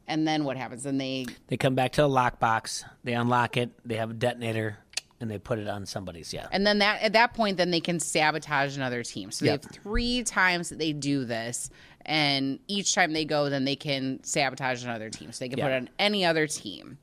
And 0.09 0.27
then 0.27 0.43
what 0.43 0.57
happens? 0.57 0.83
Then 0.83 0.97
they 0.97 1.27
They 1.47 1.55
come 1.55 1.75
back 1.75 1.91
to 1.93 2.03
a 2.03 2.09
lockbox. 2.09 2.83
They 3.03 3.13
unlock 3.13 3.55
it. 3.57 3.69
They 3.85 3.95
have 3.97 4.09
a 4.09 4.13
detonator, 4.13 4.79
and 5.21 5.29
they 5.29 5.37
put 5.37 5.59
it 5.59 5.67
on 5.67 5.85
somebody's. 5.85 6.33
Yeah. 6.33 6.47
And 6.51 6.65
then 6.65 6.79
that 6.79 7.03
at 7.03 7.13
that 7.13 7.35
point, 7.35 7.57
then 7.57 7.69
they 7.69 7.79
can 7.79 7.99
sabotage 7.99 8.75
another 8.75 9.03
team. 9.03 9.31
So 9.31 9.45
they 9.45 9.51
Yep. 9.51 9.63
have 9.65 9.71
three 9.83 10.23
times 10.23 10.69
that 10.69 10.79
they 10.79 10.93
do 10.93 11.25
this, 11.25 11.69
and 12.07 12.57
each 12.67 12.95
time 12.95 13.13
they 13.13 13.23
go, 13.23 13.49
then 13.51 13.65
they 13.65 13.75
can 13.75 14.19
sabotage 14.23 14.83
another 14.83 15.11
team. 15.11 15.31
So 15.31 15.45
they 15.45 15.49
can 15.49 15.59
put 15.59 15.67
Yeah. 15.69 15.75
it 15.77 15.81
on 15.81 15.89
any 15.99 16.25
other 16.25 16.47
team. 16.47 16.97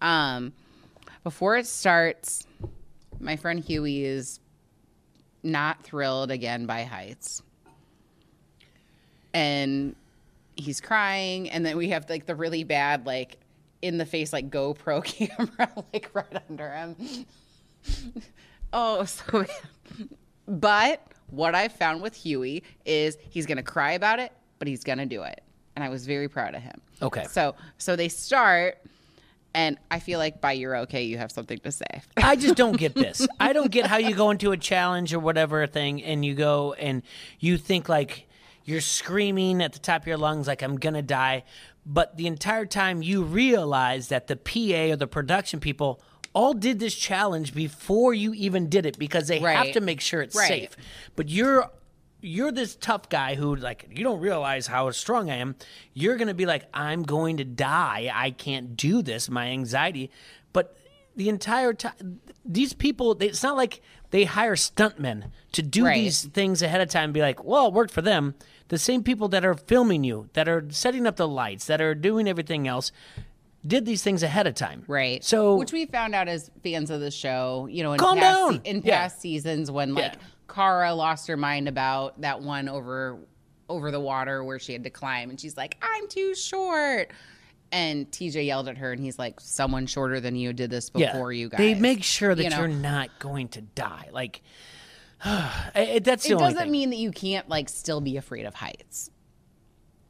Um, 0.00 0.52
before 1.22 1.56
it 1.56 1.66
starts, 1.68 2.44
my 3.20 3.36
friend 3.36 3.60
Hughie 3.60 4.04
is 4.04 4.40
not 5.44 5.84
thrilled 5.84 6.32
again 6.32 6.66
by 6.66 6.82
heights, 6.82 7.40
and 9.32 9.94
he's 10.56 10.80
crying. 10.80 11.50
And 11.50 11.64
then 11.64 11.76
we 11.76 11.90
have 11.90 12.08
like 12.08 12.26
the 12.26 12.34
really 12.34 12.64
bad 12.64 13.06
like 13.06 13.38
in 13.80 13.98
the 13.98 14.06
face 14.06 14.32
like 14.32 14.50
GoPro 14.50 15.04
camera 15.28 15.84
like 15.92 16.10
right 16.14 16.42
under 16.48 16.70
him. 16.70 16.96
Oh, 18.74 19.04
so 19.04 19.24
bad. 19.44 19.50
But 20.48 21.06
what 21.30 21.54
I 21.54 21.68
found 21.68 22.00
with 22.00 22.14
Hughie 22.14 22.62
is 22.86 23.18
he's 23.28 23.44
going 23.44 23.56
to 23.56 23.62
cry 23.62 23.92
about 23.92 24.18
it, 24.18 24.32
but 24.58 24.66
he's 24.66 24.82
going 24.82 24.98
to 24.98 25.04
do 25.04 25.22
it. 25.22 25.42
And 25.76 25.84
I 25.84 25.88
was 25.88 26.06
very 26.06 26.28
proud 26.28 26.54
of 26.54 26.62
him. 26.62 26.80
Okay. 27.02 27.24
So 27.24 27.54
so 27.78 27.96
they 27.96 28.08
start 28.08 28.78
and 29.54 29.78
I 29.90 29.98
feel 29.98 30.18
like 30.18 30.40
by 30.40 30.52
you're 30.52 30.76
okay 30.78 31.02
you 31.02 31.18
have 31.18 31.30
something 31.30 31.58
to 31.58 31.72
say. 31.72 31.84
I 32.16 32.36
just 32.36 32.56
don't 32.56 32.76
get 32.76 32.94
this. 32.94 33.26
I 33.40 33.52
don't 33.52 33.70
get 33.70 33.86
how 33.86 33.96
you 33.96 34.14
go 34.14 34.30
into 34.30 34.52
a 34.52 34.56
challenge 34.56 35.12
or 35.12 35.18
whatever 35.18 35.66
thing 35.66 36.02
and 36.02 36.24
you 36.24 36.34
go 36.34 36.74
and 36.74 37.02
you 37.40 37.58
think 37.58 37.88
like 37.88 38.26
you're 38.64 38.80
screaming 38.80 39.62
at 39.62 39.72
the 39.72 39.78
top 39.78 40.02
of 40.02 40.06
your 40.06 40.16
lungs 40.18 40.46
like 40.46 40.62
I'm 40.62 40.76
going 40.76 40.94
to 40.94 41.02
die, 41.02 41.44
but 41.84 42.16
the 42.16 42.26
entire 42.26 42.66
time 42.66 43.02
you 43.02 43.22
realize 43.22 44.08
that 44.08 44.26
the 44.28 44.36
PA 44.36 44.92
or 44.92 44.96
the 44.96 45.06
production 45.06 45.60
people 45.60 46.00
all 46.34 46.54
did 46.54 46.78
this 46.78 46.94
challenge 46.94 47.54
before 47.54 48.14
you 48.14 48.32
even 48.34 48.68
did 48.68 48.86
it 48.86 48.98
because 48.98 49.28
they 49.28 49.38
have 49.40 49.72
to 49.72 49.80
make 49.80 50.00
sure 50.00 50.22
it's 50.22 50.34
Right. 50.36 50.48
safe. 50.48 50.76
But 51.16 51.28
you're 51.28 51.70
you're 52.24 52.52
this 52.52 52.76
tough 52.76 53.08
guy 53.08 53.34
who 53.34 53.56
like 53.56 53.88
you 53.90 54.04
don't 54.04 54.20
realize 54.20 54.68
how 54.68 54.88
strong 54.92 55.28
I 55.28 55.36
am. 55.36 55.56
You're 55.92 56.16
gonna 56.16 56.34
be 56.34 56.46
like, 56.46 56.64
I'm 56.72 57.02
going 57.02 57.38
to 57.38 57.44
die. 57.44 58.10
I 58.14 58.30
can't 58.30 58.76
do 58.76 59.02
this. 59.02 59.28
My 59.28 59.48
anxiety. 59.48 60.10
But 60.52 60.76
the 61.16 61.28
entire 61.28 61.72
time, 61.74 62.20
these 62.44 62.72
people, 62.72 63.14
they, 63.14 63.28
it's 63.28 63.42
not 63.42 63.56
like 63.56 63.80
they 64.10 64.24
hire 64.24 64.56
stuntmen 64.56 65.30
to 65.52 65.62
do 65.62 65.84
Right. 65.84 65.94
these 65.96 66.24
things 66.24 66.62
ahead 66.62 66.80
of 66.80 66.88
time. 66.88 67.04
And 67.04 67.14
be 67.14 67.20
like, 67.20 67.44
well, 67.44 67.68
it 67.68 67.72
worked 67.72 67.92
for 67.92 68.02
them. 68.02 68.34
The 68.68 68.78
same 68.78 69.02
people 69.02 69.28
that 69.28 69.44
are 69.44 69.54
filming 69.54 70.04
you, 70.04 70.28
that 70.32 70.48
are 70.48 70.64
setting 70.70 71.06
up 71.06 71.16
the 71.16 71.28
lights, 71.28 71.66
that 71.66 71.80
are 71.80 71.94
doing 71.94 72.26
everything 72.28 72.66
else, 72.66 72.90
did 73.66 73.84
these 73.84 74.02
things 74.02 74.22
ahead 74.22 74.46
of 74.46 74.54
time. 74.54 74.84
Right. 74.88 75.22
So 75.22 75.56
which 75.56 75.72
we 75.72 75.86
found 75.86 76.14
out 76.14 76.26
as 76.28 76.50
fans 76.64 76.90
of 76.90 77.00
the 77.00 77.10
show, 77.10 77.68
you 77.70 77.82
know, 77.82 77.92
in 77.92 77.98
Calm 77.98 78.18
past 78.18 78.34
down. 78.38 78.54
se- 78.64 78.70
in 78.70 78.82
Yeah. 78.84 78.96
past 79.02 79.20
seasons 79.20 79.70
when 79.70 79.94
like 79.94 80.14
Yeah. 80.14 80.18
Kara 80.48 80.92
lost 80.94 81.28
her 81.28 81.36
mind 81.36 81.68
about 81.68 82.20
that 82.22 82.40
one 82.42 82.68
over 82.68 83.18
over 83.68 83.90
the 83.90 84.00
water 84.00 84.42
where 84.42 84.58
she 84.58 84.72
had 84.72 84.82
to 84.84 84.90
climb 84.90 85.30
and 85.30 85.40
she's 85.40 85.56
like, 85.56 85.76
"I'm 85.80 86.08
too 86.08 86.34
short." 86.34 87.10
And 87.72 88.10
TJ 88.10 88.44
yelled 88.46 88.68
at 88.68 88.76
her 88.76 88.92
and 88.92 89.00
he's 89.02 89.18
like, 89.18 89.40
"Someone 89.40 89.86
shorter 89.86 90.20
than 90.20 90.36
you 90.36 90.52
did 90.52 90.68
this 90.70 90.90
before 90.90 91.32
you 91.32 91.48
guys." 91.48 91.58
They 91.58 91.74
make 91.74 92.02
sure 92.04 92.34
that 92.34 92.42
You 92.44 92.50
know? 92.50 92.58
you 92.58 92.62
are 92.64 92.68
not 92.68 93.18
going 93.18 93.48
to 93.48 93.62
die. 93.62 94.10
Like, 94.12 94.42
It- 95.74 96.04
that's 96.04 96.24
the 96.24 96.30
It 96.30 96.34
only 96.34 96.46
doesn't 96.48 96.62
thing. 96.64 96.70
mean 96.70 96.90
that 96.90 96.96
you 96.98 97.10
can't 97.12 97.48
like 97.48 97.68
still 97.68 98.00
be 98.00 98.16
afraid 98.16 98.44
of 98.44 98.54
heights. 98.54 99.10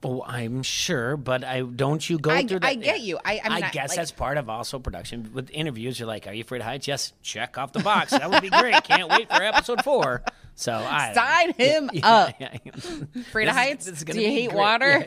Oh, 0.04 0.22
I'm 0.26 0.64
sure, 0.64 1.16
but 1.16 1.44
I 1.44 1.60
don't 1.62 2.08
you 2.10 2.18
go 2.18 2.32
I- 2.32 2.44
through 2.44 2.58
that. 2.60 2.66
I 2.68 2.74
get 2.74 3.00
you. 3.02 3.18
I- 3.24 3.40
I'm 3.44 3.60
not, 3.60 3.70
guess 3.72 3.90
like- 3.90 3.96
that's 3.96 4.10
part 4.10 4.36
of 4.36 4.48
also 4.50 4.78
production. 4.80 5.30
With 5.32 5.48
interviews, 5.50 5.98
you're 6.00 6.08
like, 6.08 6.26
"Are 6.26 6.32
you 6.32 6.40
afraid 6.42 6.60
of 6.60 6.66
heights?" 6.66 6.88
Yes, 6.88 7.12
check 7.22 7.56
off 7.56 7.72
the 7.72 7.80
box. 7.80 8.10
That 8.10 8.28
would 8.28 8.42
be 8.42 8.50
great. 8.50 8.74
Can't 8.84 9.08
wait 9.08 9.28
for 9.28 9.40
episode 9.42 9.82
four. 9.84 10.22
So 10.56 10.72
I 10.74 11.12
Sign 11.14 11.52
him 11.54 11.90
Yeah, 11.92 12.08
up. 12.08 12.34
yeah, 12.40 12.56
yeah. 12.64 12.72
Afraid 13.22 13.48
of 13.48 13.54
heights? 13.54 13.86
is 13.86 14.02
Do 14.04 14.20
you 14.20 14.26
hate 14.28 14.48
great. 14.50 14.58
water? 14.58 15.06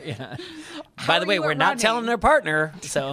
By 1.06 1.18
the 1.18 1.26
way, 1.26 1.38
we're 1.38 1.52
at 1.52 1.58
not 1.58 1.78
telling 1.78 2.06
their 2.06 2.18
partner, 2.18 2.72
so 2.80 3.12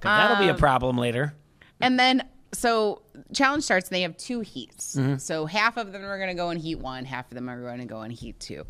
that'll 0.00 0.36
be 0.38 0.48
a 0.48 0.52
Um, 0.52 0.56
problem 0.58 0.96
later. 0.98 1.34
And 1.80 1.98
then 1.98 2.26
so 2.54 3.02
challenge 3.32 3.64
starts 3.64 3.88
and 3.88 3.96
they 3.96 4.02
have 4.02 4.16
two 4.16 4.40
heats. 4.40 4.96
Mm-hmm. 4.96 5.18
So 5.18 5.46
half 5.46 5.76
of 5.76 5.92
them 5.92 6.04
are 6.04 6.16
going 6.16 6.30
to 6.30 6.34
go 6.34 6.50
in 6.50 6.58
heat 6.58 6.76
one, 6.76 7.04
half 7.04 7.30
of 7.30 7.34
them 7.34 7.48
are 7.50 7.60
going 7.60 7.80
to 7.80 7.84
go 7.84 8.02
in 8.02 8.10
heat 8.10 8.38
two. 8.40 8.64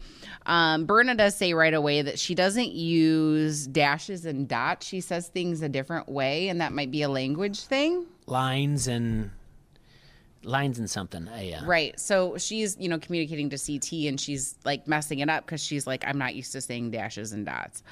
Um, 0.47 0.87
Berna 0.87 1.15
does 1.15 1.37
say 1.37 1.55
right 1.55 1.75
away 1.75 2.03
that 2.03 2.19
she 2.19 2.35
doesn't 2.35 2.73
use 2.73 3.67
dashes 3.67 4.25
and 4.27 4.49
dots. 4.49 4.87
She 4.87 5.01
says 5.01 5.29
things 5.29 5.63
a 5.63 5.69
different 5.69 6.09
way, 6.09 6.49
and 6.49 6.61
that 6.61 6.73
might 6.73 6.91
be 6.91 7.03
a 7.03 7.09
language 7.09 7.61
thing. 7.61 8.07
Lines 8.27 8.89
and 8.89 9.31
lines 10.45 10.79
and 10.79 10.91
something. 10.91 11.29
Uh, 11.29 11.41
Right. 11.65 11.99
So 11.99 12.37
she's, 12.39 12.77
you 12.79 12.89
know, 12.89 12.99
communicating 12.99 13.51
to 13.51 13.59
CT 13.59 14.09
and 14.09 14.21
she's 14.21 14.57
like 14.65 14.87
messing 14.87 15.21
it 15.21 15.29
up 15.29 15.47
because 15.47 15.63
she's 15.63 15.87
like, 15.87 16.05
I'm 16.07 16.19
not 16.19 16.35
used 16.35 16.53
to 16.53 16.61
saying 16.61 16.91
dashes 16.91 17.33
and 17.33 17.47
dots. 17.47 17.83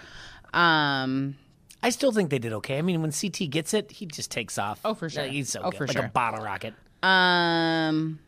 Um, 0.53 1.37
I 1.83 1.91
still 1.91 2.13
think 2.13 2.31
they 2.31 2.39
did 2.39 2.53
okay. 2.55 2.79
I 2.79 2.83
mean, 2.83 3.03
when 3.03 3.11
CT 3.13 3.51
gets 3.51 3.75
it, 3.75 3.91
he 3.91 4.07
just 4.07 4.31
takes 4.31 4.57
off. 4.59 4.81
Oh, 4.85 4.95
for 4.95 5.09
sure. 5.09 5.25
He's 5.25 5.51
so 5.51 5.61
Oh, 5.65 5.71
good, 5.71 5.79
for 5.79 5.87
like 5.89 5.97
sure. 5.97 6.07
a 6.07 6.09
bottle 6.09 6.45
rocket. 6.45 6.75
Um, 7.03 8.21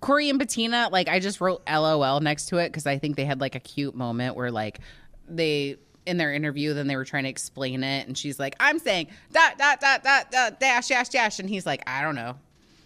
Corey 0.00 0.28
and 0.28 0.38
Bettina, 0.38 0.88
like 0.90 1.08
I 1.08 1.20
just 1.20 1.40
wrote 1.40 1.62
LOL 1.70 2.18
next 2.20 2.46
to 2.46 2.56
it 2.58 2.68
because 2.70 2.86
I 2.86 2.98
think 2.98 3.16
they 3.16 3.24
had 3.24 3.40
like 3.40 3.54
a 3.54 3.60
cute 3.60 3.94
moment 3.94 4.34
where 4.36 4.50
like 4.50 4.80
they 5.28 5.76
in 6.04 6.16
their 6.16 6.34
interview 6.34 6.74
then 6.74 6.88
they 6.88 6.96
were 6.96 7.04
trying 7.04 7.22
to 7.22 7.28
explain 7.28 7.84
it 7.84 8.08
and 8.08 8.18
she's 8.18 8.40
like, 8.40 8.56
I'm 8.58 8.80
saying 8.80 9.06
dot 9.32 9.56
dot 9.56 9.80
dot 9.80 10.02
dot 10.02 10.32
dot 10.32 10.58
dash 10.58 10.88
dash 10.88 11.10
dash 11.10 11.38
and 11.38 11.48
he's 11.48 11.64
like, 11.64 11.84
I 11.88 12.02
don't 12.02 12.16
know. 12.16 12.34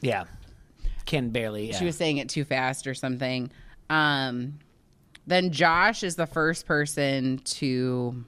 Yeah, 0.02 0.24
can 1.06 1.30
barely. 1.30 1.70
Yeah. 1.70 1.78
She 1.78 1.86
was 1.86 1.96
saying 1.96 2.18
it 2.18 2.28
too 2.28 2.44
fast 2.44 2.86
or 2.86 2.92
something. 2.92 3.50
Um, 3.88 4.58
then 5.26 5.50
Josh 5.52 6.02
is 6.02 6.16
the 6.16 6.26
first 6.26 6.66
person 6.66 7.38
to, 7.44 8.22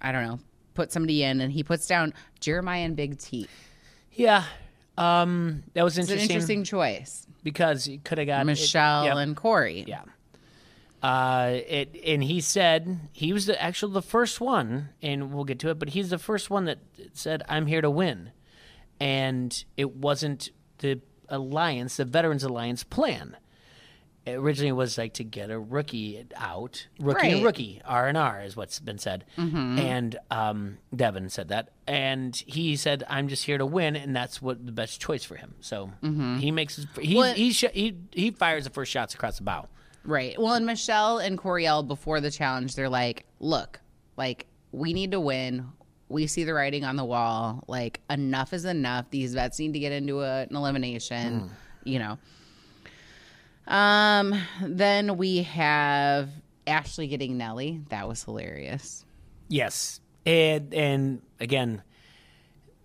I 0.00 0.12
don't 0.12 0.24
know, 0.24 0.38
put 0.74 0.92
somebody 0.92 1.22
in, 1.22 1.40
and 1.40 1.52
he 1.52 1.62
puts 1.62 1.86
down 1.86 2.14
Jeremiah 2.40 2.82
and 2.84 2.96
Big 2.96 3.18
T. 3.18 3.48
yeah. 4.12 4.44
Um, 4.98 5.62
that 5.72 5.82
was 5.82 5.96
It's 5.96 6.08
an 6.08 6.12
interesting, 6.14 6.34
interesting 6.36 6.64
choice. 6.64 7.26
because 7.42 7.84
he 7.86 7.98
could 7.98 8.18
have 8.18 8.26
got 8.26 8.42
it- 8.42 8.44
Michele 8.44 9.04
yep, 9.04 9.16
and 9.16 9.34
Corey. 9.36 9.84
yeah. 9.86 10.02
Uh, 11.02 11.60
it 11.66 11.96
and 12.04 12.22
he 12.22 12.42
said 12.42 12.98
he 13.12 13.32
was 13.32 13.46
the 13.46 13.60
actual 13.62 13.88
the 13.88 14.02
first 14.02 14.38
one, 14.40 14.90
and 15.00 15.32
we'll 15.32 15.44
get 15.44 15.58
to 15.60 15.70
it. 15.70 15.78
But 15.78 15.90
he's 15.90 16.10
the 16.10 16.18
first 16.18 16.50
one 16.50 16.66
that 16.66 16.78
said, 17.14 17.42
"I'm 17.48 17.66
here 17.66 17.80
to 17.80 17.88
win," 17.90 18.32
and 19.00 19.64
it 19.78 19.96
wasn't 19.96 20.50
the 20.78 21.00
alliance, 21.30 21.96
the 21.96 22.04
Veterans 22.04 22.44
Alliance 22.44 22.84
plan. 22.84 23.36
It 24.26 24.32
originally 24.32 24.72
was 24.72 24.98
like 24.98 25.14
to 25.14 25.24
get 25.24 25.50
a 25.50 25.58
rookie 25.58 26.26
out, 26.36 26.86
rookie 26.98 27.30
and 27.30 27.44
rookie 27.44 27.80
R 27.86 28.06
and 28.06 28.18
R 28.18 28.42
is 28.42 28.54
what's 28.54 28.78
been 28.78 28.98
said, 28.98 29.24
mm-hmm. 29.38 29.78
and 29.78 30.18
um, 30.30 30.78
Devin 30.94 31.30
said 31.30 31.48
that, 31.48 31.70
and 31.86 32.36
he 32.36 32.76
said, 32.76 33.02
"I'm 33.08 33.28
just 33.28 33.44
here 33.44 33.56
to 33.56 33.64
win," 33.64 33.96
and 33.96 34.14
that's 34.14 34.42
what 34.42 34.64
the 34.64 34.72
best 34.72 35.00
choice 35.00 35.24
for 35.24 35.36
him. 35.36 35.54
So 35.60 35.90
mm-hmm. 36.02 36.36
he 36.36 36.50
makes 36.50 36.76
his, 36.76 36.86
he 37.00 37.16
Well- 37.16 37.34
he, 37.34 37.52
sh- 37.52 37.64
he 37.72 37.96
he 38.12 38.30
fires 38.30 38.64
the 38.64 38.70
first 38.70 38.92
shots 38.92 39.14
across 39.14 39.38
the 39.38 39.44
bow. 39.44 39.68
Right. 40.04 40.38
Well, 40.38 40.54
and 40.54 40.66
Michele 40.66 41.18
and 41.18 41.38
Coriel 41.38 41.86
before 41.86 42.20
the 42.20 42.30
challenge, 42.30 42.74
they're 42.74 42.88
like, 42.88 43.26
look, 43.38 43.80
like, 44.16 44.46
we 44.72 44.92
need 44.92 45.12
to 45.12 45.20
win. 45.20 45.68
We 46.08 46.26
see 46.26 46.44
the 46.44 46.54
writing 46.54 46.84
on 46.84 46.96
the 46.96 47.04
wall. 47.04 47.64
Like, 47.68 48.00
enough 48.08 48.52
is 48.52 48.64
enough. 48.64 49.10
These 49.10 49.34
vets 49.34 49.58
need 49.58 49.74
to 49.74 49.78
get 49.78 49.92
into 49.92 50.20
a, 50.20 50.42
an 50.42 50.56
elimination, 50.56 51.40
mm. 51.40 51.50
you 51.84 51.98
know. 51.98 52.18
Um, 53.70 54.34
then 54.60 55.16
we 55.16 55.44
have 55.44 56.28
Ashley 56.66 57.06
getting 57.06 57.38
Nelly. 57.38 57.80
That 57.88 58.08
was 58.08 58.24
hilarious. 58.24 59.04
Yes, 59.48 60.00
and 60.26 60.74
and 60.74 61.22
again, 61.38 61.82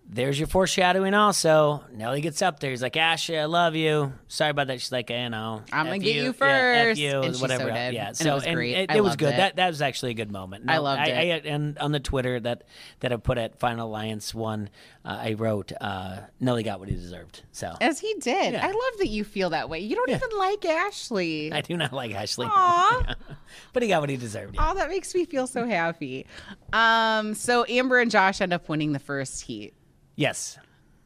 there's 0.08 0.38
your 0.38 0.46
foreshadowing. 0.46 1.14
Also, 1.14 1.82
Nelly 1.92 2.20
gets 2.20 2.40
up 2.40 2.60
there. 2.60 2.70
He's 2.70 2.82
like, 2.82 2.96
"Ashley, 2.96 3.38
I 3.38 3.46
love 3.46 3.74
you. 3.74 4.12
Sorry 4.28 4.50
about 4.50 4.68
that." 4.68 4.80
She's 4.80 4.92
like, 4.92 5.10
you 5.10 5.28
know. 5.28 5.62
I'm 5.72 5.86
gonna 5.86 5.96
F 5.96 6.02
get 6.02 6.14
you 6.16 6.34
Yeah, 6.40 6.84
F 6.90 6.98
you, 6.98 7.20
And 7.22 7.36
whatever. 7.36 7.64
so. 7.64 7.74
Yeah, 7.74 8.08
And 8.08 8.16
so 8.16 8.30
it 8.30 8.34
was 8.34 8.44
great. 8.46 8.76
It, 8.76 8.90
I 8.92 8.96
it 8.96 9.04
was 9.04 9.16
good. 9.16 9.34
it. 9.34 9.36
That 9.38 9.56
that 9.56 9.68
was 9.68 9.82
actually 9.82 10.12
a 10.12 10.14
good 10.14 10.30
moment. 10.30 10.64
I 10.70 10.76
No, 10.76 10.82
loved 10.82 11.00
I, 11.02 11.06
it. 11.06 11.46
I, 11.46 11.48
and 11.48 11.76
on 11.78 11.92
the 11.92 12.00
Twitter 12.00 12.38
that 12.40 12.62
that 13.00 13.12
I 13.12 13.16
put 13.16 13.36
at 13.36 13.58
Final 13.58 13.88
Alliance 13.88 14.32
one, 14.34 14.70
uh, 15.04 15.18
I 15.22 15.32
wrote, 15.34 15.72
uh, 15.80 16.18
"Nelly 16.40 16.62
got 16.62 16.78
what 16.78 16.88
he 16.88 16.94
deserved." 16.94 17.42
So 17.52 17.74
As 17.80 17.98
he 17.98 18.14
did. 18.20 18.52
Yeah. 18.52 18.64
I 18.64 18.68
love 18.68 18.98
that 18.98 19.08
you 19.08 19.24
feel 19.24 19.50
that 19.50 19.68
way. 19.68 19.80
You 19.80 19.96
don't 19.96 20.08
Yeah. 20.08 20.16
even 20.16 20.38
like 20.38 20.64
Ashley. 20.64 21.52
I 21.52 21.62
do 21.62 21.76
not 21.76 21.92
like 21.92 22.12
Ashley, 22.14 22.46
Aw. 22.48 23.14
but 23.72 23.82
he 23.82 23.88
got 23.88 24.00
what 24.02 24.10
he 24.10 24.16
deserved. 24.16 24.54
Yeah. 24.54 24.70
Oh, 24.70 24.74
that 24.76 24.88
makes 24.88 25.12
me 25.14 25.24
feel 25.24 25.46
so 25.48 25.66
happy. 25.66 26.26
Um, 26.72 27.34
so 27.34 27.64
Amber 27.68 27.98
and 27.98 28.10
Josh 28.10 28.40
end 28.40 28.52
up 28.52 28.68
winning 28.68 28.92
the 28.92 28.98
first 29.00 29.42
heat. 29.42 29.74
Yes, 30.16 30.58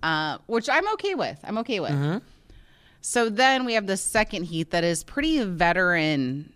uh, 0.03 0.39
which 0.47 0.69
I'm 0.69 0.89
okay 0.95 1.15
with. 1.15 1.39
I'm 1.45 1.59
okay 1.59 1.81
with. 1.81 1.93
Mm-hmm. 1.93 2.19
So 3.03 3.29
then 3.29 3.65
we 3.65 3.75
have 3.75 3.87
the 3.87 3.97
second 3.97 4.45
heat 4.45 4.71
that 4.71 4.85
is 4.85 5.05
pretty 5.05 5.43
veteran 5.45 6.53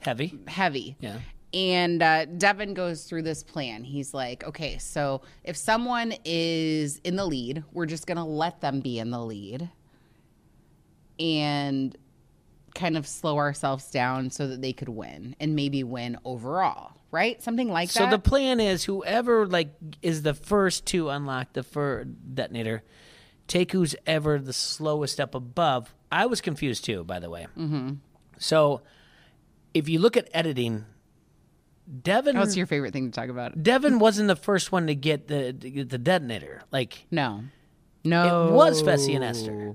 heavy. 0.00 0.38
heavy. 0.46 0.96
Yeah. 1.00 1.18
And 1.54 2.02
uh, 2.02 2.26
Devin 2.26 2.74
goes 2.74 3.04
through 3.04 3.22
this 3.22 3.42
plan. 3.42 3.82
He's 3.84 4.12
like, 4.12 4.44
okay, 4.44 4.76
so 4.78 5.22
if 5.44 5.56
someone 5.56 6.14
is 6.24 7.00
in 7.04 7.16
the 7.16 7.24
lead, 7.24 7.64
we're 7.72 7.86
just 7.86 8.06
going 8.06 8.18
to 8.18 8.24
let 8.24 8.60
them 8.60 8.80
be 8.80 8.98
in 8.98 9.10
the 9.10 9.20
lead 9.20 9.70
and 11.18 11.96
kind 12.78 12.96
of 12.96 13.06
slow 13.06 13.36
ourselves 13.36 13.90
down 13.90 14.30
so 14.30 14.46
that 14.46 14.62
they 14.62 14.72
could 14.72 14.88
win 14.88 15.34
and 15.40 15.54
maybe 15.56 15.82
win 15.82 16.16
overall, 16.24 16.92
right? 17.10 17.42
Something 17.42 17.68
like 17.68 17.90
So 17.90 18.00
that. 18.00 18.10
So 18.10 18.16
the 18.16 18.22
plan 18.22 18.60
is 18.60 18.84
whoever 18.84 19.46
like 19.46 19.74
is 20.00 20.22
the 20.22 20.32
first 20.34 20.86
to 20.86 21.10
unlock 21.10 21.52
the 21.52 21.62
fur 21.62 22.04
detonator, 22.04 22.82
take 23.48 23.72
who's 23.72 23.96
ever 24.06 24.38
the 24.38 24.52
slowest 24.52 25.20
up 25.20 25.34
above. 25.34 25.92
I 26.10 26.26
was 26.26 26.40
confused 26.40 26.84
too, 26.84 27.04
by 27.04 27.18
the 27.18 27.28
way. 27.28 27.48
Mm-hmm. 27.58 27.94
So 28.38 28.82
if 29.74 29.88
you 29.88 29.98
look 29.98 30.16
at 30.16 30.28
editing, 30.32 30.86
Devin 32.02 32.38
What's 32.38 32.56
your 32.56 32.66
favorite 32.66 32.92
thing 32.92 33.10
to 33.10 33.20
talk 33.20 33.28
about? 33.28 33.62
Devin 33.62 33.98
wasn't 33.98 34.28
the 34.28 34.36
first 34.36 34.70
one 34.72 34.86
to 34.86 34.94
get 34.94 35.26
the 35.26 35.52
to 35.52 35.70
get 35.70 35.88
the 35.90 35.98
detonator. 35.98 36.62
Like 36.70 37.06
No. 37.10 37.42
No. 38.04 38.48
it 38.48 38.52
was 38.52 38.82
Fessy 38.82 39.14
and 39.14 39.24
Esther. 39.24 39.74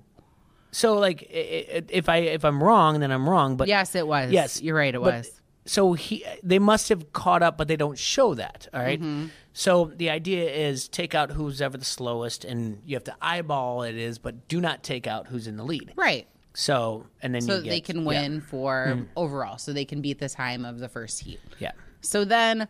So 0.74 0.96
like 0.96 1.22
i- 1.32 1.38
i- 1.78 1.84
if 1.90 2.10
I 2.10 2.18
if 2.18 2.44
I'm 2.44 2.62
wrong, 2.62 3.00
then 3.00 3.12
I'm 3.12 3.30
wrong. 3.30 3.56
But 3.56 3.68
Yes, 3.70 3.96
it 3.96 4.06
was. 4.08 4.32
Yes, 4.32 4.62
You're 4.62 4.76
right, 4.76 4.94
it 4.94 5.00
but- 5.02 5.14
was. 5.14 5.40
So 5.66 5.94
he, 5.94 6.26
they 6.44 6.60
must 6.60 6.90
have 6.90 7.14
caught 7.14 7.42
up, 7.42 7.58
but 7.58 7.70
they 7.70 7.78
don't 7.78 7.98
show 7.98 8.34
that. 8.34 8.68
All 8.74 8.82
right? 8.82 9.00
Mm-hmm. 9.00 9.28
So 9.54 9.94
the 9.96 10.10
idea 10.10 10.50
is 10.52 10.90
take 10.90 11.16
out 11.16 11.32
who's 11.32 11.62
ever 11.62 11.78
the 11.78 11.86
slowest, 11.86 12.44
and 12.44 12.82
you 12.86 12.98
have 12.98 13.06
to 13.06 13.16
eyeball 13.22 13.84
it 13.84 13.96
is, 13.96 14.20
but 14.20 14.50
do 14.50 14.60
not 14.60 14.84
take 14.84 15.08
out 15.08 15.28
who's 15.28 15.48
in 15.48 15.56
the 15.56 15.64
lead. 15.64 15.94
Right. 15.96 16.28
So 16.54 17.06
and 17.22 17.34
then 17.34 17.42
so 17.44 17.54
you 17.56 17.62
that 17.62 17.70
they 17.70 17.80
get- 17.80 17.86
can 17.96 18.00
yeah, 18.02 18.06
win 18.08 18.42
for 18.42 19.08
overall, 19.16 19.58
so 19.58 19.72
they 19.72 19.86
can 19.86 20.02
beat 20.02 20.20
the 20.20 20.28
time 20.28 20.66
of 20.66 20.80
the 20.80 20.90
first 20.90 21.22
heat. 21.22 21.40
Yeah. 21.60 21.72
So 22.02 22.26
then, 22.26 22.68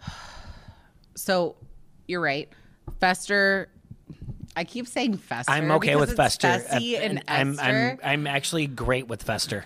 so 1.14 1.56
you're 2.08 2.20
right, 2.20 2.48
Fester. 3.00 3.68
I 4.54 4.64
keep 4.64 4.86
saying 4.86 5.16
Fester. 5.16 5.50
I'm 5.50 5.70
okay 5.72 5.96
with 5.96 6.14
Fester. 6.14 6.48
Fessy 6.48 6.94
Uh, 6.94 7.02
and 7.02 7.22
I'm, 7.28 7.50
Esther. 7.52 7.62
I'm 7.64 7.98
I'm 8.02 8.26
actually 8.26 8.66
great 8.66 9.08
with 9.08 9.22
Fester. 9.22 9.64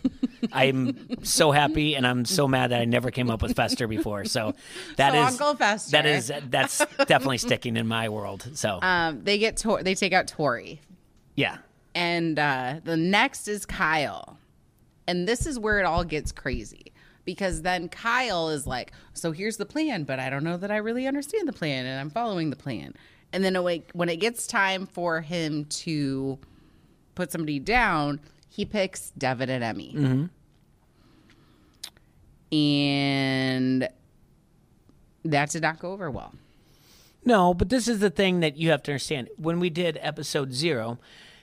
I'm 0.52 1.24
so 1.24 1.50
happy, 1.50 1.96
and 1.96 2.06
I'm 2.06 2.24
so 2.24 2.46
mad 2.46 2.70
that 2.70 2.80
I 2.80 2.84
never 2.84 3.10
came 3.10 3.30
up 3.30 3.42
with 3.42 3.56
Fester 3.56 3.88
before. 3.88 4.24
So 4.24 4.54
that 4.96 5.12
So 5.12 5.22
is 5.22 5.32
Uncle 5.32 5.56
Fester. 5.56 5.90
That 5.92 6.06
is 6.06 6.32
that's 6.48 6.78
definitely 7.06 7.38
sticking 7.38 7.76
in 7.76 7.86
my 7.86 8.08
world. 8.08 8.48
So 8.54 8.78
um, 8.82 9.24
they 9.24 9.38
get 9.38 9.56
Tor- 9.56 9.82
they 9.82 9.94
take 9.94 10.12
out 10.12 10.28
Tori, 10.28 10.80
yeah, 11.34 11.58
and 11.94 12.38
uh, 12.38 12.76
the 12.84 12.96
next 12.96 13.48
is 13.48 13.66
Kyle, 13.66 14.38
and 15.08 15.26
this 15.26 15.46
is 15.46 15.58
where 15.58 15.80
it 15.80 15.84
all 15.84 16.04
gets 16.04 16.30
crazy 16.30 16.92
because 17.24 17.62
then 17.62 17.88
Kyle 17.88 18.50
is 18.50 18.66
like, 18.68 18.92
"So 19.14 19.32
here's 19.32 19.56
the 19.56 19.66
plan, 19.66 20.04
but 20.04 20.20
I 20.20 20.30
don't 20.30 20.44
know 20.44 20.56
that 20.58 20.70
I 20.70 20.76
really 20.76 21.08
understand 21.08 21.48
the 21.48 21.52
plan, 21.52 21.86
and 21.86 21.98
I'm 21.98 22.10
following 22.10 22.50
the 22.50 22.56
plan." 22.56 22.94
And 23.32 23.44
then 23.44 23.54
when 23.92 24.08
it 24.08 24.16
gets 24.16 24.46
time 24.46 24.86
for 24.86 25.20
him 25.20 25.64
to 25.66 26.38
put 27.14 27.32
somebody 27.32 27.58
down, 27.58 28.20
he 28.48 28.64
picks 28.64 29.10
Devin 29.18 29.50
and 29.50 29.62
Emy, 29.62 30.30
and 32.52 33.88
that 35.24 35.50
did 35.50 35.62
not 35.62 35.78
go 35.78 35.92
over 35.92 36.10
well. 36.10 36.32
No, 37.24 37.52
but 37.52 37.68
this 37.68 37.88
is 37.88 37.98
the 37.98 38.10
thing 38.10 38.40
that 38.40 38.56
you 38.56 38.70
have 38.70 38.82
to 38.84 38.92
understand. 38.92 39.28
When 39.36 39.58
we 39.58 39.68
did 39.68 39.98
episode 40.00 40.52
zero, 40.52 40.98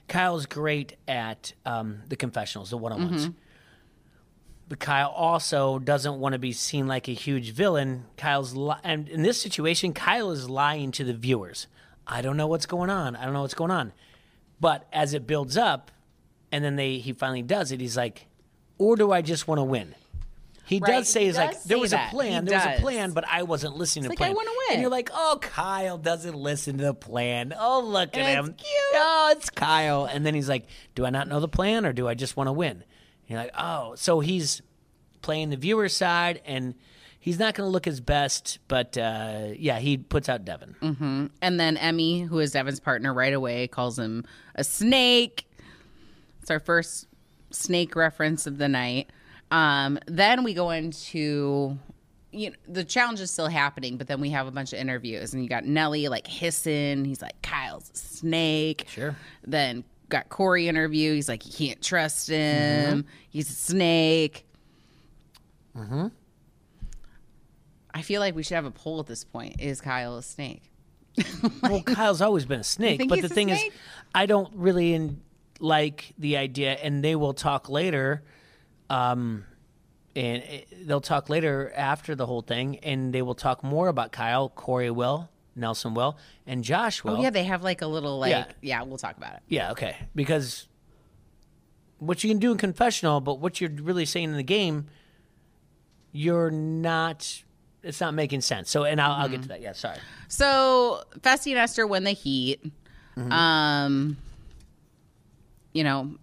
Kyle's 0.07 0.45
great 0.45 0.95
at 1.07 1.53
um, 1.65 2.01
the 2.07 2.15
confessionals, 2.15 2.69
the 2.69 2.77
one 2.77 2.93
on 2.93 3.03
ones. 3.03 3.27
Mm-hmm. 3.27 3.37
But 4.73 4.79
Kyle 4.79 5.09
also 5.09 5.77
doesn't 5.77 6.19
want 6.19 6.33
to 6.33 6.39
be 6.39 6.51
seen 6.51 6.87
like 6.87 7.07
a 7.07 7.11
huge 7.13 7.51
villain. 7.51 8.05
Kyle's 8.17 8.55
li- 8.55 8.73
and 8.83 9.07
in 9.07 9.21
this 9.21 9.39
situation, 9.39 9.93
Kyle 9.93 10.31
is 10.31 10.49
lying 10.49 10.91
to 10.93 11.03
the 11.03 11.13
viewers. 11.13 11.67
I 12.07 12.23
don't 12.23 12.37
know 12.37 12.47
what's 12.47 12.65
going 12.65 12.89
on. 12.89 13.15
I 13.15 13.23
don't 13.25 13.33
know 13.35 13.41
what's 13.43 13.53
going 13.53 13.69
on. 13.69 13.93
But 14.59 14.87
as 14.91 15.13
it 15.13 15.27
builds 15.27 15.57
up, 15.57 15.91
and 16.51 16.63
then 16.65 16.75
they 16.75 16.97
he 16.97 17.13
finally 17.13 17.43
does 17.43 17.71
it, 17.71 17.81
he's 17.81 17.95
like, 17.95 18.25
"Or 18.79 18.95
do 18.95 19.11
I 19.11 19.21
just 19.21 19.47
want 19.47 19.59
to 19.59 19.63
win?" 19.63 19.93
He 20.65 20.79
Right, 20.79 20.87
does 20.91 21.07
say, 21.09 21.19
he 21.19 21.25
"He's 21.27 21.37
like, 21.37 21.51
does 21.51 21.63
there 21.65 21.77
was 21.77 21.91
that. 21.91 22.07
a 22.07 22.15
plan. 22.15 22.43
He 22.45 22.49
there 22.49 22.57
was 22.67 22.79
a 22.79 22.81
plan, 22.81 23.11
but 23.11 23.25
I 23.29 23.43
wasn't 23.43 23.77
listening 23.77 24.05
to 24.05 24.09
like, 24.09 24.17
the 24.17 24.23
I 24.23 24.27
plan." 24.29 24.35
wanna 24.37 24.49
win. 24.69 24.71
And 24.71 24.81
you're 24.81 24.89
like, 24.89 25.11
"Oh, 25.13 25.37
Kyle 25.39 25.99
doesn't 25.99 26.35
listen 26.35 26.79
to 26.79 26.85
the 26.85 26.93
plan. 26.95 27.53
Oh, 27.55 27.81
look 27.81 28.17
at 28.17 28.23
And 28.23 28.39
him. 28.47 28.55
it's 28.57 28.63
cute. 28.63 28.81
Oh, 28.95 29.33
it's 29.37 29.49
Kyle." 29.51 30.05
And 30.05 30.25
then 30.25 30.33
he's 30.33 30.49
like, 30.49 30.65
"Do 30.95 31.05
I 31.05 31.11
not 31.11 31.27
know 31.27 31.39
the 31.39 31.47
plan, 31.47 31.85
or 31.85 31.93
do 31.93 32.07
I 32.07 32.15
just 32.15 32.35
want 32.35 32.47
to 32.47 32.53
win?" 32.53 32.83
You're 33.27 33.39
like, 33.39 33.53
"Oh, 33.57 33.95
so 33.95 34.19
he's 34.19 34.61
playing 35.21 35.49
the 35.49 35.57
viewer's 35.57 35.95
side, 35.95 36.41
and 36.45 36.75
he's 37.19 37.39
not 37.39 37.55
going 37.55 37.65
to 37.65 37.71
look 37.71 37.85
his 37.85 38.01
best, 38.01 38.59
but 38.67 38.97
uh, 38.97 39.47
yeah, 39.57 39.79
he 39.79 39.97
puts 39.97 40.29
out 40.29 40.45
Devin. 40.45 40.75
Mm. 40.81 41.29
And 41.41 41.59
then 41.59 41.77
Emy, 41.77 42.27
who 42.27 42.39
is 42.39 42.51
Devin's 42.51 42.79
partner, 42.79 43.13
right 43.13 43.33
away 43.33 43.67
calls 43.67 43.97
him 43.97 44.25
a 44.55 44.63
snake. 44.63 45.49
It's 46.41 46.51
our 46.51 46.59
first 46.59 47.07
snake 47.49 47.95
reference 47.95 48.45
of 48.45 48.57
the 48.57 48.67
night. 48.67 49.09
Um, 49.51 49.99
then 50.07 50.43
we 50.43 50.53
go 50.53 50.71
into 50.71 51.77
you 52.33 52.49
know, 52.49 52.55
the 52.67 52.83
challenge 52.83 53.21
is 53.21 53.31
still 53.31 53.47
happening, 53.47 53.97
but 53.97 54.07
then 54.07 54.19
we 54.19 54.31
have 54.31 54.47
a 54.47 54.51
bunch 54.51 54.73
of 54.73 54.79
interviews, 54.79 55.33
and 55.33 55.43
you 55.43 55.47
got 55.47 55.65
Nelly 55.65 56.07
like 56.07 56.27
hissing. 56.27 57.05
He's 57.05 57.21
like, 57.21 57.39
"Kyle's 57.43 57.91
a 57.93 57.97
snake." 57.97 58.85
Sure. 58.89 59.15
Then 59.45 59.83
got 60.09 60.29
Corey 60.29 60.67
interview. 60.67 61.13
He's 61.13 61.29
like, 61.29 61.45
"You 61.45 61.51
can't 61.51 61.81
trust 61.81 62.29
him. 62.29 63.05
He's 63.29 63.49
a 63.49 63.53
snake." 63.53 64.45
Mm-hmm. 65.75 66.07
I 67.93 68.01
feel 68.01 68.21
like 68.21 68.35
we 68.35 68.43
should 68.43 68.55
have 68.55 68.65
a 68.65 68.71
poll 68.71 68.99
at 68.99 69.05
this 69.05 69.23
point. 69.23 69.59
Is 69.59 69.81
Kyle 69.81 70.17
a 70.17 70.23
snake? 70.23 70.63
well, 71.61 71.81
Kyle's 71.83 72.21
always 72.21 72.45
been 72.45 72.59
a 72.59 72.63
snake, 72.63 73.07
but 73.07 73.21
the 73.21 73.29
thing 73.29 73.49
snake? 73.49 73.67
is, 73.67 73.79
I 74.15 74.25
don't 74.25 74.51
really 74.55 74.93
in, 74.93 75.21
like 75.59 76.13
the 76.17 76.37
idea, 76.37 76.73
and 76.73 77.03
they 77.03 77.15
will 77.15 77.33
talk 77.33 77.69
later. 77.69 78.23
Um, 78.89 79.45
and 80.15 80.43
it, 80.43 80.87
they'll 80.87 81.01
talk 81.01 81.29
later 81.29 81.71
after 81.75 82.15
the 82.15 82.25
whole 82.25 82.41
thing, 82.41 82.79
and 82.79 83.13
they 83.13 83.21
will 83.21 83.35
talk 83.35 83.63
more 83.63 83.87
about 83.87 84.11
Kyle. 84.11 84.49
Corey 84.49 84.91
will, 84.91 85.29
Nelson 85.55 85.93
will, 85.93 86.17
and 86.47 86.63
Josh 86.63 87.03
will. 87.03 87.17
Oh 87.17 87.21
yeah, 87.21 87.29
they 87.29 87.43
have 87.43 87.63
like 87.63 87.81
a 87.81 87.87
little 87.87 88.19
like 88.19 88.31
Yeah. 88.31 88.45
yeah. 88.61 88.81
we'll 88.83 88.97
talk 88.97 89.17
about 89.17 89.33
it. 89.35 89.41
Yeah, 89.47 89.71
okay. 89.71 89.97
Because 90.15 90.67
what 91.99 92.23
you 92.23 92.29
can 92.29 92.39
do 92.39 92.51
in 92.51 92.57
confessional, 92.57 93.21
but 93.21 93.39
what 93.39 93.61
you're 93.61 93.69
really 93.69 94.05
saying 94.05 94.29
in 94.29 94.35
the 94.37 94.43
game, 94.43 94.87
you're 96.11 96.51
not. 96.51 97.43
It's 97.81 97.99
not 97.99 98.13
making 98.13 98.41
sense. 98.41 98.69
So, 98.69 98.85
and 98.85 99.01
I'll, 99.01 99.11
I'll 99.11 99.29
get 99.29 99.41
to 99.41 99.47
that. 99.49 99.61
Yeah, 99.61 99.73
sorry. 99.73 99.97
So 100.29 101.03
Fessy 101.19 101.51
and 101.51 101.59
Esther 101.59 101.85
win 101.85 102.05
the 102.05 102.11
heat. 102.11 102.63
Um, 103.17 104.15
you 105.73 105.83
know, 105.83 106.15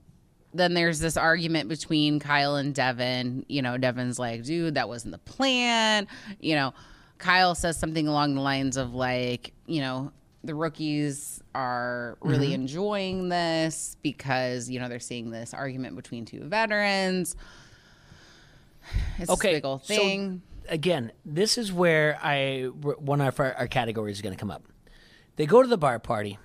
then 0.54 0.74
there's 0.74 0.98
this 1.00 1.16
argument 1.16 1.68
between 1.68 2.18
Kyle 2.18 2.56
and 2.56 2.74
Devin. 2.74 3.44
You 3.48 3.62
know, 3.62 3.76
Devin's 3.76 4.18
like, 4.18 4.42
dude, 4.44 4.74
that 4.74 4.88
wasn't 4.88 5.12
the 5.12 5.18
plan. 5.18 6.08
You 6.40 6.56
know, 6.56 6.74
Kyle 7.20 7.54
says 7.54 7.78
something 7.78 8.08
along 8.08 8.34
the 8.34 8.40
lines 8.40 8.76
of 8.76 8.94
like, 8.94 9.52
you 9.66 9.80
know, 9.80 10.10
the 10.42 10.54
rookies 10.54 11.42
are 11.54 12.16
really 12.22 12.54
enjoying 12.54 13.28
this 13.28 13.96
because, 14.02 14.68
you 14.70 14.80
know, 14.80 14.88
they're 14.88 14.98
seeing 14.98 15.30
this 15.30 15.52
argument 15.54 15.96
between 15.96 16.24
two 16.24 16.44
veterans. 16.44 17.36
It's 19.18 19.30
Okay, 19.30 19.54
big 19.54 19.64
old 19.64 19.84
so- 19.84 19.94
thing. 19.94 20.42
again, 20.68 21.12
this 21.24 21.58
is 21.58 21.72
where 21.72 22.18
I 22.22 22.64
one 22.64 23.20
of 23.20 23.38
our, 23.38 23.54
our 23.54 23.66
categories 23.68 24.16
is 24.16 24.22
going 24.22 24.34
to 24.34 24.40
come 24.40 24.50
up. 24.50 24.62
They 25.36 25.46
go 25.46 25.62
to 25.62 25.68
the 25.68 25.78
bar 25.78 25.98
party, 25.98 26.38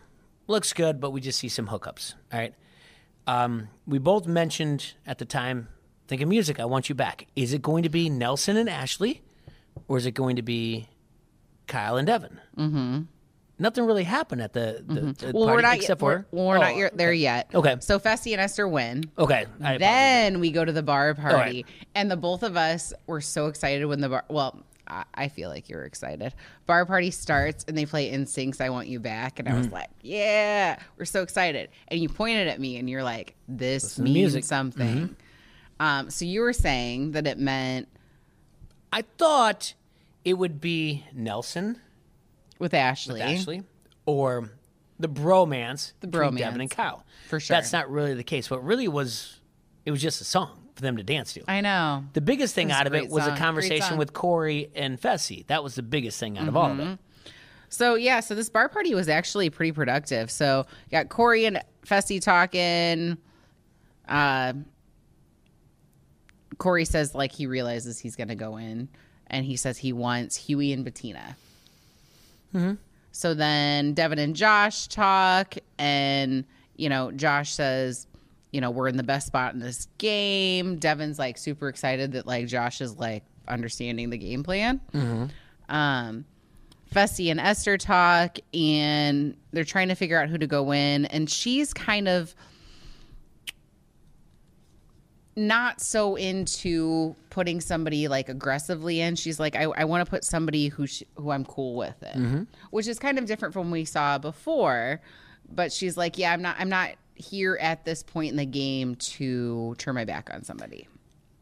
looks 0.47 0.73
good, 0.73 0.99
but 0.99 1.11
we 1.11 1.21
just 1.21 1.39
see 1.39 1.49
some 1.49 1.67
hookups. 1.67 2.13
All 2.31 2.39
right. 2.39 2.53
Um, 3.27 3.69
we 3.87 3.97
both 3.97 4.27
mentioned 4.27 4.93
at 5.07 5.17
the 5.17 5.25
time, 5.25 5.69
think 6.07 6.21
of 6.21 6.27
music. 6.29 6.59
I 6.59 6.65
want 6.65 6.89
you 6.89 6.95
back. 6.95 7.27
Is 7.35 7.53
it 7.53 7.61
going 7.61 7.83
to 7.83 7.89
be 7.89 8.09
Nelson 8.09 8.55
and 8.57 8.69
Ashley, 8.69 9.21
or 9.87 9.97
is 9.97 10.05
it 10.05 10.11
going 10.11 10.35
to 10.37 10.41
be 10.41 10.87
Kyle 11.67 11.97
and 11.97 12.07
Devin? 12.07 12.39
Mm-hmm. 12.57 13.01
Nothing 13.57 13.85
really 13.85 14.03
happened 14.03 14.41
at 14.41 14.51
the, 14.51 14.83
the, 14.85 15.01
the 15.13 15.31
well, 15.33 15.45
party 15.45 15.55
we're 15.55 15.61
not 15.61 15.75
except 15.77 16.01
we're, 16.01 16.23
for 16.23 16.27
well, 16.31 16.45
we're 16.47 16.57
Oh, 16.57 16.77
not 16.81 16.97
there 16.97 17.13
yet. 17.13 17.49
Okay. 17.55 17.77
So 17.79 17.99
Fessy 17.99 18.33
and 18.33 18.41
Esther 18.41 18.67
win. 18.67 19.05
Okay, 19.17 19.45
I. 19.63 19.77
Then 19.77 20.41
we 20.41 20.51
go 20.51 20.65
to 20.65 20.73
the 20.73 20.83
bar 20.83 21.13
party, 21.15 21.35
right. 21.63 21.65
and 21.95 22.11
the 22.11 22.17
both 22.17 22.43
of 22.43 22.57
us 22.57 22.91
were 23.07 23.21
so 23.21 23.47
excited 23.47 23.85
when 23.85 24.01
the 24.01 24.09
bar. 24.09 24.25
Well, 24.29 24.61
I, 24.89 25.05
I 25.15 25.27
feel 25.29 25.49
like 25.49 25.69
you're 25.69 25.83
excited. 25.85 26.33
Bar 26.65 26.85
party 26.85 27.11
starts, 27.11 27.63
and 27.69 27.77
they 27.77 27.85
play 27.85 28.11
NSYNC's. 28.11 28.59
I 28.59 28.67
want 28.69 28.89
you 28.89 28.99
back, 28.99 29.39
and 29.39 29.47
I 29.47 29.51
Mm-hmm. 29.51 29.59
was 29.61 29.71
like, 29.71 29.89
"Yeah, 30.01 30.77
we're 30.97 31.05
so 31.05 31.23
excited!" 31.23 31.69
And 31.87 32.01
you 32.01 32.09
pointed 32.09 32.49
at 32.49 32.59
me, 32.59 32.75
and 32.75 32.89
you're 32.89 33.03
like, 33.03 33.35
"This 33.47 33.83
Listen 33.83 34.03
means 34.03 34.15
music. 34.15 34.43
Mm-hmm. 34.43 34.47
something." 34.49 35.15
Um, 35.79 36.09
so 36.09 36.25
you 36.25 36.41
were 36.41 36.51
saying 36.53 37.11
that 37.13 37.25
it 37.25 37.37
meant 37.37 37.87
I 38.95 39.01
thought 39.17 39.73
it 40.23 40.33
would 40.35 40.59
be 40.61 41.03
Nelson 41.13 41.79
with 42.59 42.73
Ashley. 42.73 43.21
Ashley, 43.21 43.63
or 44.05 44.49
the 44.97 45.09
bromance, 45.09 45.91
The 45.99 46.07
bromance. 46.07 46.37
Devin 46.37 46.61
and 46.61 46.71
Kyle. 46.71 47.03
For 47.27 47.39
sure. 47.39 47.55
That's 47.55 47.73
not 47.73 47.91
really 47.91 48.13
the 48.13 48.23
case. 48.23 48.49
What 48.49 48.63
really 48.63 48.87
was, 48.87 49.41
it 49.85 49.91
was 49.91 50.01
just 50.01 50.21
a 50.21 50.23
song 50.23 50.61
for 50.75 50.81
them 50.81 50.95
to 50.97 51.03
dance 51.03 51.33
to. 51.33 51.43
I 51.47 51.59
know. 51.61 52.05
the 52.13 52.21
biggest 52.21 52.55
thing 52.55 52.71
a 52.71 52.73
out 52.73 52.87
of 52.87 52.93
it 52.93 52.99
great 52.99 53.09
was 53.11 53.23
song. 53.23 53.31
a 53.31 53.31
Great 53.33 53.39
conversation 53.43 53.87
song. 53.89 53.97
with 53.97 54.13
Corey 54.13 54.69
and 54.75 54.99
Fessy. 54.99 55.45
That 55.47 55.61
was 55.63 55.75
the 55.75 55.83
biggest 55.83 56.17
thing 56.19 56.37
out 56.37 56.47
of 56.47 56.55
all 56.55 56.71
of 56.71 56.77
Mm-hmm. 56.77 56.91
it. 56.93 56.99
So 57.67 57.95
yeah, 57.95 58.21
so 58.21 58.35
this 58.35 58.49
bar 58.49 58.69
party 58.69 58.95
was 58.95 59.09
actually 59.09 59.49
pretty 59.49 59.73
productive. 59.73 60.31
So 60.31 60.65
got 60.91 61.09
Corey 61.09 61.45
and 61.45 61.61
Fessy 61.85 62.21
talking. 62.21 63.17
Uh, 64.07 64.53
Corey 66.57 66.85
says 66.85 67.13
like 67.15 67.31
he 67.31 67.45
realizes 67.47 67.99
he's 67.99 68.15
gonna 68.15 68.35
go 68.35 68.57
in, 68.57 68.87
and 69.27 69.45
he 69.45 69.55
says 69.55 69.77
he 69.77 69.93
wants 69.93 70.35
Hughie 70.35 70.73
and 70.73 70.83
Bettina. 70.85 71.35
So 73.11 73.33
then 73.33 73.93
Devin 73.93 74.19
and 74.19 74.35
Josh 74.35 74.87
talk, 74.87 75.55
and 75.77 76.43
you 76.75 76.89
know 76.89 77.11
Josh 77.11 77.51
says, 77.51 78.07
you 78.51 78.61
know 78.61 78.71
we're 78.71 78.87
in 78.87 78.97
the 78.97 79.03
best 79.03 79.27
spot 79.27 79.53
in 79.53 79.59
this 79.59 79.87
game. 79.97 80.77
Devin's 80.77 81.19
like 81.19 81.37
super 81.37 81.67
excited 81.69 82.11
that 82.13 82.25
like 82.27 82.47
Josh 82.47 82.81
is 82.81 82.97
like 82.97 83.23
understanding 83.47 84.09
the 84.09 84.17
game 84.17 84.43
plan. 84.43 84.79
Um, 85.69 86.25
Fessy 86.93 87.29
and 87.31 87.39
Esther 87.39 87.77
talk, 87.77 88.37
and 88.53 89.35
they're 89.51 89.63
trying 89.65 89.89
to 89.89 89.95
figure 89.95 90.21
out 90.21 90.29
who 90.29 90.37
to 90.37 90.47
go 90.47 90.71
in, 90.71 91.05
and 91.05 91.29
she's 91.29 91.73
kind 91.73 92.07
of 92.07 92.33
not 95.35 95.81
so 95.81 96.15
into 96.15 97.15
putting 97.29 97.59
somebody 97.59 98.07
like 98.07 98.29
aggressively 98.29 99.01
in. 99.01 99.15
She's 99.15 99.39
like, 99.39 99.55
I, 99.55 99.63
I 99.63 99.83
want 99.83 100.05
to 100.05 100.09
put 100.09 100.23
somebody 100.23 100.69
who 100.69 100.87
sh- 100.87 101.03
who 101.15 101.31
I'm 101.31 101.45
cool 101.45 101.75
with 101.75 102.01
in, 102.03 102.21
mm-hmm. 102.21 102.43
which 102.71 102.87
is 102.87 102.99
kind 102.99 103.19
of 103.19 103.25
different 103.25 103.53
from 103.53 103.69
what 103.69 103.73
we 103.73 103.85
saw 103.85 104.17
before. 104.17 105.01
But 105.49 105.71
she's 105.71 105.97
like, 105.97 106.17
yeah, 106.17 106.31
I'm 106.31 106.41
not 106.41 106.55
I'm 106.59 106.69
not 106.69 106.91
here 107.15 107.57
at 107.59 107.85
this 107.85 108.03
point 108.03 108.31
in 108.31 108.37
the 108.37 108.45
game 108.45 108.95
to 108.95 109.75
turn 109.77 109.95
my 109.95 110.05
back 110.05 110.29
on 110.33 110.43
somebody. 110.43 110.87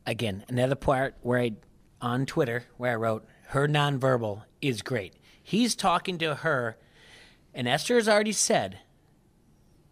Again, 0.06 0.44
another 0.48 0.76
part 0.76 1.16
where 1.22 1.40
I, 1.40 1.54
on 2.02 2.26
Twitter, 2.26 2.66
where 2.78 2.92
I 2.92 2.96
wrote, 2.96 3.26
her 3.50 3.68
nonverbal 3.68 4.44
is 4.62 4.82
great. 4.82 5.14
He's 5.42 5.76
talking 5.76 6.18
to 6.20 6.36
her, 6.36 6.78
and 7.54 7.68
Esther 7.68 7.96
has 7.96 8.08
already 8.08 8.32
said, 8.32 8.80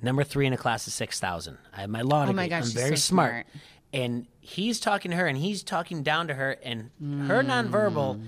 number 0.01 0.23
three 0.23 0.45
in 0.45 0.53
a 0.53 0.57
class 0.57 0.85
of 0.87 0.93
6,000. 0.93 1.57
I 1.73 1.81
have 1.81 1.89
my 1.89 2.01
law 2.01 2.25
degree. 2.25 2.33
Oh 2.33 2.35
my 2.35 2.47
gosh, 2.47 2.57
I'm 2.57 2.63
she's 2.63 2.73
very 2.73 2.89
so 2.97 3.13
smart. 3.13 3.31
smart. 3.31 3.47
And 3.93 4.27
he's 4.39 4.79
talking 4.79 5.11
to 5.11 5.17
her, 5.17 5.27
and 5.27 5.37
he's 5.37 5.63
talking 5.63 6.01
down 6.03 6.27
to 6.29 6.33
her, 6.33 6.51
and 6.63 6.91
her 7.27 7.43
nonverbal, 7.43 8.21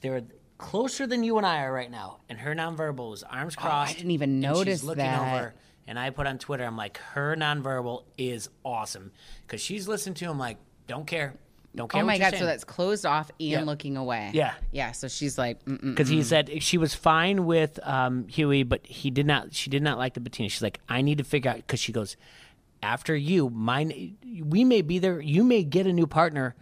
they're 0.00 0.22
closer 0.58 1.06
than 1.06 1.24
you 1.24 1.36
and 1.36 1.46
I 1.46 1.62
are 1.64 1.72
right 1.72 1.90
now. 1.90 2.18
And 2.28 2.38
her 2.38 2.54
nonverbal 2.54 3.14
is 3.14 3.22
arms 3.24 3.56
crossed. 3.56 3.94
Oh, 3.94 3.96
didn't 3.96 4.10
even 4.12 4.40
notice 4.40 4.82
looking 4.84 5.04
that. 5.04 5.34
over. 5.40 5.54
And 5.86 5.98
I 5.98 6.10
put 6.10 6.26
on 6.28 6.38
Twitter, 6.38 6.64
I'm 6.64 6.76
like, 6.76 6.98
her 7.14 7.34
nonverbal 7.34 8.04
is 8.16 8.48
awesome. 8.64 9.10
Because 9.46 9.60
she's 9.60 9.88
listening 9.88 10.14
to 10.16 10.26
him 10.26 10.38
like, 10.38 10.58
don't 10.86 11.06
care. 11.06 11.34
Don't 11.74 11.90
care 11.90 12.02
Oh 12.02 12.06
my 12.06 12.18
god! 12.18 12.30
saying. 12.30 12.40
So 12.40 12.46
that's 12.46 12.64
closed 12.64 13.06
off 13.06 13.30
and 13.30 13.48
Yeah. 13.48 13.62
looking 13.62 13.96
away. 13.96 14.30
Yeah. 14.34 14.54
yeah. 14.72 14.90
So 14.92 15.06
she's 15.08 15.38
like, 15.38 15.64
because 15.64 16.08
he 16.08 16.22
said 16.24 16.62
she 16.64 16.78
was 16.78 16.94
fine 16.94 17.46
with 17.46 17.78
um, 17.84 18.26
Hughie, 18.28 18.64
but 18.64 18.84
he 18.86 19.10
did 19.10 19.24
not. 19.26 19.54
She 19.54 19.70
did 19.70 19.82
not 19.82 19.96
like 19.96 20.14
the 20.14 20.20
Bettina. 20.20 20.48
She's 20.48 20.62
like, 20.62 20.80
I 20.88 21.00
need 21.02 21.18
to 21.18 21.24
figure 21.24 21.50
out 21.52 21.58
because 21.58 21.78
she 21.80 21.92
goes 21.92 22.16
after 22.82 23.14
you. 23.16 23.50
Mine, 23.50 24.16
we 24.44 24.64
may 24.64 24.82
be 24.82 24.98
there. 24.98 25.20
You 25.20 25.44
may 25.44 25.62
get 25.64 25.86
a 25.86 25.92
new 25.92 26.06
partner. 26.06 26.54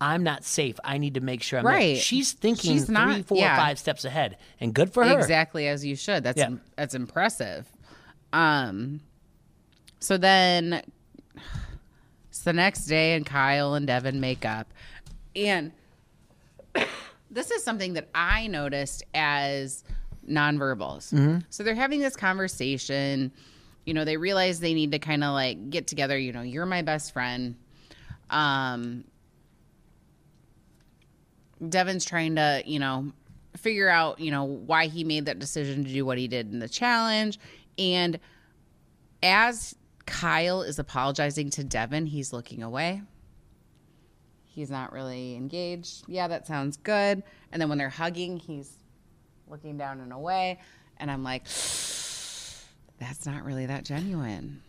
I'm 0.00 0.22
not 0.22 0.44
safe. 0.44 0.78
I 0.82 0.96
need 0.98 1.14
to 1.14 1.20
make 1.20 1.42
sure 1.42 1.58
I'm 1.58 1.64
there." 1.64 1.74
Right. 1.74 1.96
She's 1.98 2.32
thinking 2.32 2.72
She's 2.72 2.88
not- 2.88 3.12
three, 3.14 3.22
four, 3.22 3.38
yeah. 3.38 3.56
five 3.56 3.78
steps 3.78 4.04
ahead, 4.04 4.38
and 4.58 4.72
good 4.74 4.92
for 4.92 5.04
her. 5.04 5.18
exactly 5.18 5.68
as 5.68 5.84
you 5.84 5.94
should. 5.96 6.24
That's 6.24 6.38
Yeah. 6.38 6.50
that's 6.76 6.94
impressive. 6.94 7.70
Um, 8.32 9.00
So 10.02 10.16
then 10.16 10.82
it's 12.30 12.40
the 12.42 12.54
next 12.54 12.86
day, 12.86 13.14
and 13.14 13.26
Kyle 13.26 13.74
and 13.74 13.86
Devin 13.86 14.18
make 14.20 14.46
up. 14.46 14.72
And 15.36 15.72
this 17.30 17.50
is 17.50 17.62
something 17.62 17.92
that 17.94 18.08
I 18.14 18.46
noticed 18.46 19.02
as 19.14 19.84
nonverbals. 20.26 21.42
So 21.50 21.62
they're 21.62 21.74
having 21.74 22.00
this 22.00 22.16
conversation. 22.16 23.32
You 23.84 23.94
know, 23.94 24.04
they 24.04 24.16
realize 24.16 24.60
they 24.60 24.74
need 24.74 24.92
to 24.92 24.98
kind 24.98 25.24
of 25.24 25.32
like 25.32 25.70
get 25.70 25.86
together. 25.86 26.18
You 26.18 26.32
know, 26.32 26.42
you're 26.42 26.66
my 26.66 26.82
best 26.82 27.12
friend. 27.12 27.56
Um, 28.28 29.04
Devin's 31.66 32.04
trying 32.04 32.36
to, 32.36 32.62
you 32.64 32.78
know, 32.78 33.12
figure 33.56 33.88
out, 33.88 34.20
you 34.20 34.30
know, 34.30 34.44
why 34.44 34.86
he 34.86 35.04
made 35.04 35.26
that 35.26 35.38
decision 35.38 35.84
to 35.84 35.92
do 35.92 36.06
what 36.06 36.18
he 36.18 36.28
did 36.28 36.52
in 36.52 36.58
the 36.58 36.68
challenge. 36.68 37.38
And 37.78 38.18
as 39.22 39.74
Kyle 40.06 40.62
is 40.62 40.78
apologizing 40.78 41.50
to 41.50 41.64
Devin, 41.64 42.06
he's 42.06 42.32
looking 42.32 42.62
away. 42.62 43.02
He's 44.44 44.70
not 44.70 44.92
really 44.92 45.36
engaged. 45.36 46.04
Yeah, 46.08 46.28
that 46.28 46.46
sounds 46.46 46.76
good. 46.76 47.22
And 47.52 47.60
then 47.60 47.68
when 47.68 47.78
they're 47.78 47.88
hugging, 47.88 48.38
he's 48.38 48.72
looking 49.48 49.76
down 49.76 50.00
and 50.00 50.12
away. 50.12 50.58
And 50.98 51.10
I'm 51.10 51.22
like, 51.22 51.46
that's 53.00 53.26
not 53.26 53.44
really 53.44 53.66
that 53.66 53.84
genuine. 53.84 54.62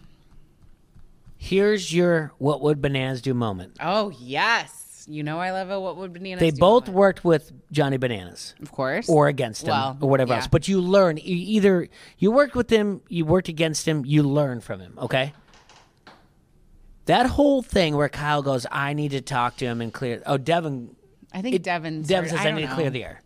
Here's 1.38 1.94
your 1.94 2.32
what 2.38 2.62
would 2.62 2.82
bananas 2.82 3.22
do 3.22 3.34
moment. 3.34 3.78
Oh, 3.80 4.12
yes. 4.20 5.06
You 5.10 5.24
know, 5.24 5.40
I 5.40 5.52
love 5.52 5.70
a 5.72 5.80
what 5.80 5.98
would 5.98 6.14
bananas 6.14 6.40
They 6.40 6.52
do 6.52 6.58
both 6.60 6.84
moment. 6.84 6.96
worked 6.98 7.26
with 7.26 7.52
Johnny 7.72 7.98
Bananas 7.98 8.54
of 8.62 8.72
course, 8.72 9.10
or 9.10 9.28
against 9.28 9.64
him 9.64 9.70
Well, 9.72 9.98
or 10.00 10.10
whatever 10.10 10.30
yeah. 10.34 10.38
else. 10.38 10.48
But 10.48 10.68
you 10.68 10.80
learn 10.80 11.18
you 11.18 11.36
either 11.36 11.88
you 12.20 12.32
worked 12.32 12.56
with 12.56 12.70
him, 12.70 13.02
you 13.10 13.26
worked 13.26 13.48
against 13.50 13.88
him, 13.88 14.06
you 14.06 14.22
learn 14.24 14.62
from 14.62 14.80
him, 14.80 14.94
okay? 15.00 15.34
That 17.06 17.26
whole 17.26 17.64
thing 17.64 17.96
where 17.98 18.10
Kyle 18.10 18.44
goes, 18.44 18.68
I 18.72 18.94
need 18.94 19.10
to 19.12 19.22
talk 19.22 19.58
to 19.58 19.66
him 19.66 19.82
and 19.82 19.92
clear 19.92 20.22
oh 20.28 20.38
Devin 20.38 20.96
I 21.34 21.42
think 21.42 21.56
it- 21.56 21.64
Devin. 21.64 22.04
Devin 22.04 22.30
says 22.30 22.40
I, 22.40 22.44
don't 22.44 22.56
need 22.56 22.68
to 22.70 22.74
clear 22.76 22.92
the 22.92 23.04
air. 23.04 23.22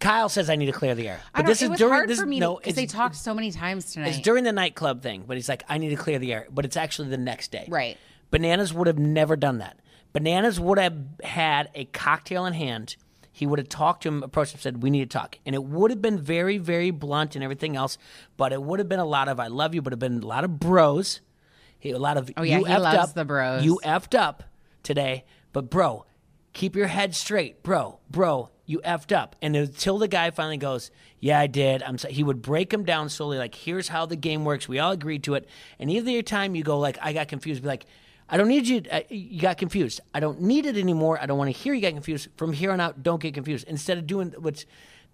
Kyle 0.00 0.28
says 0.28 0.48
I 0.48 0.56
need 0.56 0.66
to 0.66 0.72
clear 0.72 0.94
the 0.94 1.08
air. 1.08 1.20
I 1.34 1.38
But 1.38 1.42
don't, 1.42 1.46
this 1.48 1.62
it 1.62 1.64
is 1.66 1.70
was 1.70 1.78
during 1.78 1.92
hard 1.94 2.08
this 2.08 2.20
for 2.20 2.26
me 2.26 2.38
no, 2.38 2.56
because 2.56 2.74
they 2.76 2.86
talked 2.86 3.16
so 3.16 3.34
many 3.34 3.50
times 3.50 3.92
tonight. 3.92 4.08
it's 4.08 4.20
during 4.20 4.44
the 4.44 4.52
nightclub 4.52 5.02
thing, 5.02 5.24
but 5.26 5.36
he's 5.36 5.48
like, 5.48 5.64
I 5.68 5.78
need 5.78 5.90
to 5.90 5.96
clear 5.96 6.18
the 6.18 6.32
air. 6.32 6.46
But 6.50 6.64
it's 6.64 6.76
actually 6.76 7.08
the 7.08 7.18
next 7.18 7.50
day. 7.50 7.66
Right. 7.68 7.96
Bananas 8.30 8.72
would 8.72 8.86
have 8.86 8.98
never 8.98 9.34
done 9.36 9.58
that. 9.58 9.80
Bananas 10.12 10.60
would 10.60 10.78
have 10.78 10.96
had 11.24 11.70
a 11.74 11.84
cocktail 11.86 12.46
in 12.46 12.52
hand. 12.54 12.96
He 13.32 13.46
would 13.46 13.58
have 13.58 13.68
talked 13.68 14.02
to 14.02 14.08
him, 14.08 14.22
approached 14.22 14.54
him, 14.54 14.60
said, 14.60 14.82
We 14.82 14.90
need 14.90 15.10
to 15.10 15.18
talk. 15.18 15.38
And 15.46 15.54
it 15.54 15.62
would 15.64 15.90
have 15.90 16.02
been 16.02 16.18
very, 16.18 16.58
very 16.58 16.90
blunt 16.90 17.34
and 17.34 17.42
everything 17.44 17.76
else, 17.76 17.98
but 18.36 18.52
it 18.52 18.62
would 18.62 18.78
have 18.80 18.88
been 18.88 18.98
a 19.00 19.04
lot 19.04 19.28
of 19.28 19.38
I 19.40 19.46
love 19.48 19.74
you, 19.74 19.82
but 19.82 19.92
it 19.92 19.96
would 19.96 20.02
have 20.02 20.12
been 20.12 20.22
a 20.22 20.26
lot 20.26 20.44
of 20.44 20.58
bros. 20.58 21.20
He, 21.78 21.90
a 21.90 21.98
lot 21.98 22.16
of 22.16 22.30
Oh, 22.36 22.42
yeah, 22.42 22.58
you 22.58 22.64
he 22.64 22.72
effed 22.72 22.80
loves 22.80 22.98
up. 23.10 23.14
the 23.14 23.24
bros. 23.24 23.64
You 23.64 23.80
effed 23.84 24.18
up 24.18 24.42
today, 24.82 25.24
but 25.52 25.70
bro, 25.70 26.04
keep 26.52 26.74
your 26.74 26.88
head 26.88 27.14
straight, 27.14 27.62
bro, 27.62 28.00
bro. 28.10 28.50
You 28.68 28.80
effed 28.84 29.16
up, 29.16 29.34
and 29.40 29.56
until 29.56 29.96
the 29.96 30.08
guy 30.08 30.30
finally 30.30 30.58
goes, 30.58 30.90
"Yeah, 31.20 31.40
I 31.40 31.46
did," 31.46 31.82
I'm. 31.82 31.96
So, 31.96 32.08
he 32.08 32.22
would 32.22 32.42
break 32.42 32.70
him 32.72 32.84
down 32.84 33.08
slowly, 33.08 33.38
like, 33.38 33.54
"Here's 33.54 33.88
how 33.88 34.04
the 34.04 34.14
game 34.14 34.44
works. 34.44 34.68
We 34.68 34.78
all 34.78 34.92
agreed 34.92 35.22
to 35.24 35.34
it." 35.36 35.48
And 35.78 35.90
either 35.90 36.20
time 36.20 36.54
you 36.54 36.62
go, 36.62 36.78
like, 36.78 36.98
"I 37.00 37.14
got 37.14 37.28
confused," 37.28 37.62
be 37.62 37.68
like, 37.68 37.86
"I 38.28 38.36
don't 38.36 38.48
need 38.48 38.68
you. 38.68 38.82
Uh, 38.92 39.00
you 39.08 39.40
got 39.40 39.56
confused. 39.56 40.02
I 40.12 40.20
don't 40.20 40.42
need 40.42 40.66
it 40.66 40.76
anymore. 40.76 41.18
I 41.18 41.24
don't 41.24 41.38
want 41.38 41.48
to 41.50 41.58
hear 41.58 41.72
you 41.72 41.80
got 41.80 41.94
confused. 41.94 42.28
From 42.36 42.52
here 42.52 42.70
on 42.70 42.78
out, 42.78 43.02
don't 43.02 43.22
get 43.22 43.32
confused." 43.32 43.66
Instead 43.68 43.96
of 43.96 44.06
doing 44.06 44.34
what 44.38 44.66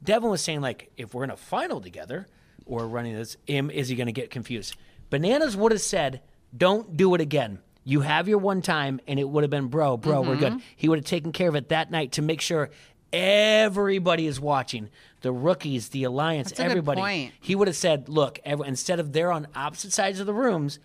Devin 0.03 0.29
was 0.31 0.40
saying, 0.40 0.61
like, 0.61 0.90
if 0.97 1.14
we're 1.14 1.23
in 1.25 1.31
a 1.31 1.37
final 1.37 1.81
together 1.81 2.27
or 2.67 2.88
running 2.88 3.14
this, 3.14 3.37
is 3.47 3.88
he 3.88 3.95
going 3.95 4.09
to 4.09 4.12
get 4.12 4.31
confused? 4.31 4.75
Bananas 5.11 5.57
would 5.57 5.71
have 5.71 5.81
said, 5.81 6.23
"Don't 6.57 6.97
do 6.97 7.14
it 7.14 7.21
again." 7.21 7.61
You 7.87 8.01
have 8.01 8.29
your 8.29 8.38
one 8.38 8.62
time, 8.62 8.99
and 9.07 9.21
it 9.21 9.29
would 9.29 9.45
have 9.45 9.51
been, 9.51 9.67
bro, 9.69 9.99
bro, 9.99 10.23
we're 10.23 10.37
Mm-hmm. 10.37 10.40
good. 10.57 10.62
He 10.75 10.88
would 10.88 10.99
have 10.99 11.05
taken 11.05 11.33
care 11.33 11.51
of 11.51 11.55
it 11.55 11.69
that 11.69 11.90
night 11.90 12.12
to 12.12 12.23
make 12.23 12.40
sure 12.40 12.71
everybody 13.14 14.27
is 14.27 14.40
watching. 14.40 14.90
The 15.22 15.33
rookies, 15.33 15.88
the 15.88 16.05
alliance, 16.05 16.48
That's 16.50 16.61
a 16.61 16.62
good 16.64 16.70
everybody. 16.70 17.00
point. 17.00 17.33
He 17.40 17.55
would 17.55 17.68
have 17.68 17.77
said, 17.77 18.09
look, 18.09 18.38
instead 18.44 19.00
of 19.00 19.12
they're 19.12 19.33
on 19.33 19.46
opposite 19.55 19.92
sides 19.92 20.20
of 20.20 20.27
the 20.27 20.35
rooms, 20.35 20.79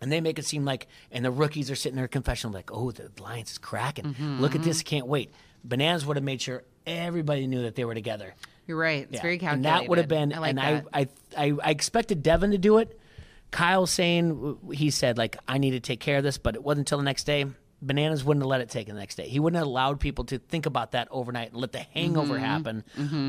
and 0.00 0.10
they 0.10 0.20
make 0.20 0.38
it 0.38 0.46
seem 0.46 0.64
like, 0.64 0.86
and 1.12 1.24
the 1.24 1.30
rookies 1.30 1.70
are 1.70 1.74
sitting 1.74 1.96
there 1.96 2.08
confessional, 2.08 2.54
like, 2.54 2.70
oh, 2.72 2.92
the 2.92 3.10
alliance 3.20 3.52
is 3.52 3.58
cracking. 3.58 4.04
Mm-hmm, 4.06 4.40
Look 4.40 4.54
at 4.54 4.62
this, 4.62 4.82
can't 4.82 5.06
wait. 5.06 5.32
Bananas 5.64 6.06
would 6.06 6.16
have 6.16 6.24
made 6.24 6.40
sure 6.40 6.62
everybody 6.86 7.46
knew 7.46 7.62
that 7.62 7.74
they 7.74 7.84
were 7.84 7.94
together. 7.94 8.34
You're 8.66 8.76
right. 8.78 9.02
It's 9.04 9.12
Yeah. 9.14 9.22
very 9.22 9.38
And 9.40 9.64
that 9.64 9.88
would 9.88 9.98
have 9.98 10.08
been, 10.08 10.32
I 10.32 10.38
like 10.38 10.48
and 10.50 10.58
that. 10.58 10.84
I, 10.94 11.00
I, 11.00 11.08
I, 11.36 11.52
I 11.64 11.70
expected 11.70 12.22
Devin 12.22 12.52
to 12.52 12.58
do 12.58 12.78
it. 12.78 12.98
Kyle 13.50 13.86
saying 13.86 14.58
he 14.72 14.90
said 14.90 15.16
like 15.16 15.38
I 15.48 15.56
need 15.56 15.70
to 15.70 15.80
take 15.80 16.00
care 16.00 16.18
of 16.18 16.22
this, 16.22 16.36
but 16.36 16.54
it 16.54 16.62
wasn't 16.62 16.80
until 16.86 16.98
the 16.98 17.04
next 17.04 17.24
day. 17.24 17.46
Bananas 17.80 18.24
wouldn't 18.24 18.42
have 18.42 18.48
let 18.48 18.60
it 18.60 18.68
take 18.70 18.88
the 18.88 18.92
next 18.92 19.14
day. 19.14 19.28
He 19.28 19.38
wouldn't 19.38 19.58
have 19.58 19.66
allowed 19.66 20.00
people 20.00 20.24
to 20.26 20.38
think 20.38 20.66
about 20.66 20.92
that 20.92 21.06
overnight 21.10 21.52
and 21.52 21.60
let 21.60 21.72
the 21.72 21.78
hangover 21.80 22.34
Mm-hmm. 22.34 22.44
happen 22.44 22.84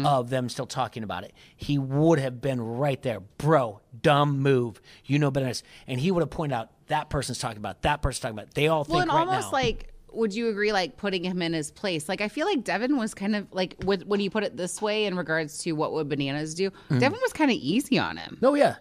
of 0.05 0.29
them 0.29 0.49
still 0.49 0.65
talking 0.65 1.03
about 1.03 1.23
it. 1.23 1.33
He 1.55 1.77
would 1.77 2.19
have 2.19 2.41
been 2.41 2.59
right 2.59 3.01
there, 3.01 3.19
bro. 3.37 3.81
Dumb 4.01 4.39
move. 4.39 4.81
You 5.05 5.19
know 5.19 5.29
bananas, 5.31 5.61
and 5.87 5.99
he 5.99 6.09
would 6.11 6.21
have 6.21 6.29
pointed 6.31 6.55
out 6.55 6.69
that 6.87 7.09
person's 7.09 7.37
talking 7.37 7.57
about 7.57 7.83
that 7.83 8.01
person's 8.01 8.21
talking 8.21 8.37
about. 8.39 8.53
They 8.55 8.67
all 8.67 8.83
think 8.83 8.93
well, 8.93 9.01
and 9.03 9.11
right 9.11 9.19
almost 9.27 9.47
now. 9.47 9.51
like, 9.59 9.93
would 10.11 10.33
you 10.33 10.49
agree, 10.49 10.73
like 10.73 10.97
putting 10.97 11.23
him 11.23 11.41
in 11.43 11.53
his 11.53 11.69
place? 11.69 12.09
Like, 12.09 12.19
I 12.21 12.27
feel 12.29 12.47
like 12.47 12.63
Devin 12.63 12.97
was 12.97 13.13
kind 13.13 13.35
of 13.35 13.45
like, 13.51 13.75
with, 13.85 14.07
when 14.07 14.19
you 14.19 14.31
put 14.31 14.43
it 14.43 14.57
this 14.57 14.81
way 14.81 15.05
in 15.05 15.15
regards 15.15 15.59
to 15.59 15.73
what 15.73 15.93
would 15.93 16.09
bananas 16.09 16.55
do, 16.55 16.71
Mm. 16.89 16.99
Devin 16.99 17.19
was 17.21 17.31
kind 17.33 17.51
of 17.51 17.57
easy 17.57 17.99
on 17.99 18.17
him. 18.17 18.39
Oh 18.41 18.55
yeah. 18.55 18.77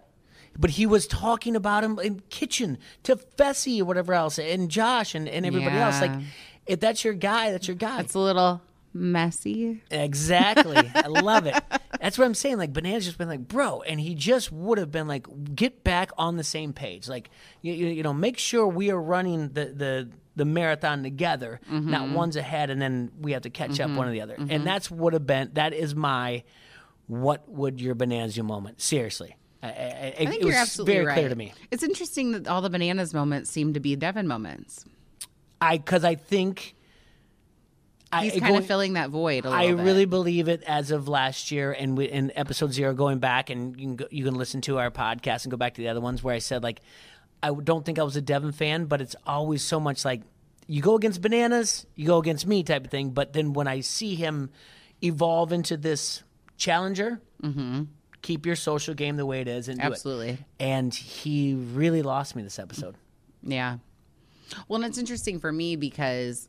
But 0.59 0.71
he 0.71 0.87
was 0.87 1.07
talking 1.07 1.55
about 1.55 1.85
him 1.85 1.99
in 2.01 2.21
kitchen 2.31 2.79
to 3.05 3.17
Fessy 3.17 3.81
or 3.81 3.85
whatever 3.85 4.13
else, 4.13 4.39
and 4.39 4.69
Josh 4.71 5.15
and, 5.15 5.29
and 5.29 5.47
everybody 5.47 5.77
else. 5.77 6.01
Like, 6.01 6.11
if 6.67 6.81
that's 6.81 7.05
your 7.05 7.15
guy, 7.15 7.53
that's 7.53 7.69
your 7.69 7.77
guy. 7.77 8.01
It's 8.01 8.15
a 8.15 8.19
little 8.19 8.61
messy. 8.93 9.83
exactly. 9.91 10.77
I 10.95 11.07
love 11.09 11.47
it. 11.47 11.55
That's 12.01 12.19
what 12.19 12.25
I'm 12.25 12.35
saying. 12.35 12.59
Like, 12.59 12.73
Bananas 12.73 13.05
just 13.05 13.19
been 13.19 13.29
like, 13.29 13.47
bro, 13.47 13.83
and 13.83 14.01
he 14.01 14.15
just 14.15 14.51
would 14.51 14.79
have 14.79 14.91
been 14.91 15.07
like, 15.07 15.27
get 15.55 15.85
back 15.85 16.11
on 16.19 16.37
the 16.37 16.45
same 16.45 16.73
page. 16.73 17.09
Like, 17.09 17.31
you, 17.63 17.73
you, 17.73 17.87
you 17.89 18.03
know, 18.03 18.13
make 18.13 18.39
sure 18.39 18.67
we 18.67 18.91
are 18.91 19.01
running 19.01 19.51
the 19.51 19.67
the 19.67 20.09
the 20.37 20.45
marathon 20.45 21.03
together, 21.03 21.61
Mm-hmm. 21.71 21.91
not 21.91 22.11
one's 22.11 22.37
ahead, 22.37 22.71
and 22.71 22.81
then 22.81 23.11
we 23.21 23.33
have 23.33 23.43
to 23.43 23.51
catch 23.51 23.81
up 23.81 23.91
one 23.91 24.07
or 24.09 24.13
the 24.13 24.21
other. 24.21 24.37
And 24.39 24.65
that's 24.67 24.91
would 24.91 25.13
have 25.13 25.27
been 25.27 25.51
that 25.55 25.73
is 25.73 25.95
my 25.95 26.43
what 27.07 27.49
would 27.49 27.81
your 27.81 27.95
do 27.95 28.43
moment. 28.43 28.81
Seriously. 28.81 29.37
I, 29.63 29.67
I, 29.69 29.71
I 29.71 30.25
think 30.25 30.35
it 30.35 30.41
you're 30.41 30.49
was 30.49 30.57
absolutely 30.57 30.95
very 30.95 31.07
right. 31.07 31.15
clear 31.15 31.29
to 31.29 31.35
me. 31.37 31.53
It's 31.71 31.83
interesting 31.83 32.33
that 32.33 32.47
all 32.49 32.61
the 32.63 32.71
bananas 32.71 33.13
moments 33.13 33.51
seem 33.51 33.75
to 33.75 33.81
be 33.81 33.97
Devin 33.97 34.27
moments. 34.29 34.85
I 35.61 35.79
because 35.79 36.05
I 36.05 36.15
think 36.15 36.75
I 38.13 38.25
He's 38.25 38.37
it 38.37 38.41
kind 38.41 38.53
going- 38.53 38.63
of 38.63 38.67
filling 38.67 38.93
that 38.95 39.11
void. 39.11 39.45
A 39.45 39.49
I 39.49 39.63
little 39.63 39.77
bit. 39.77 39.83
I 39.83 39.85
really 39.85 40.05
believe 40.05 40.49
it 40.49 40.63
as 40.63 40.91
of 40.91 41.09
last 41.09 41.51
year, 41.51 41.73
and 41.73 41.97
we, 41.97 42.07
in 42.07 42.33
episode 42.37 42.73
zero, 42.73 42.95
going 42.95 43.19
back, 43.19 43.51
and 43.51 43.77
you 43.79 43.87
can 43.87 43.97
go, 43.97 44.07
you 44.11 44.25
can 44.25 44.35
listen 44.35 44.61
to 44.63 44.79
our 44.79 44.91
podcast 44.91 45.45
and 45.45 45.51
go 45.51 45.57
back 45.57 45.75
to 45.75 45.83
the 45.83 45.89
other 45.89 46.01
ones 46.01 46.23
where 46.23 46.35
I 46.35 46.39
said 46.39 46.63
like 46.63 46.81
I 47.43 47.53
don't 47.53 47.85
think 47.85 47.99
I 47.99 48.03
was 48.05 48.17
a 48.17 48.23
Devin 48.23 48.53
fan, 48.53 48.87
but 48.87 49.01
it's 49.01 49.17
always 49.27 49.63
so 49.63 49.79
much 49.79 50.05
like 50.05 50.23
you 50.67 50.83
go 50.83 50.95
against 50.97 51.21
bananas, 51.21 51.87
you 51.95 52.07
go 52.07 52.19
against 52.19 52.47
me 52.47 52.63
type 52.63 52.85
of 52.85 52.91
thing. 52.91 53.11
But 53.11 53.33
then 53.33 53.53
when 53.53 53.67
I 53.67 53.81
see 53.81 54.15
him 54.15 54.51
evolve 55.03 55.53
into 55.53 55.77
this 55.77 56.23
challenger, 56.57 57.21
mm-hmm. 57.43 57.85
Keep 58.29 58.45
your 58.45 58.57
social 58.57 58.93
game 58.93 59.17
the 59.17 59.25
way 59.25 59.41
it 59.41 59.49
is, 59.49 59.69
and 59.69 59.81
do 59.81 59.87
it. 59.87 59.91
Absolutely. 59.91 60.39
And 60.61 60.93
he 60.93 61.55
really 61.55 62.03
lost 62.03 62.37
me 62.37 62.43
this 62.43 62.59
episode. 62.59 62.95
Yeah. 63.43 63.79
Well, 64.69 64.83
and 64.83 64.85
it's 64.85 64.99
interesting 64.99 65.41
for 65.41 65.51
me 65.51 65.77
because 65.77 66.47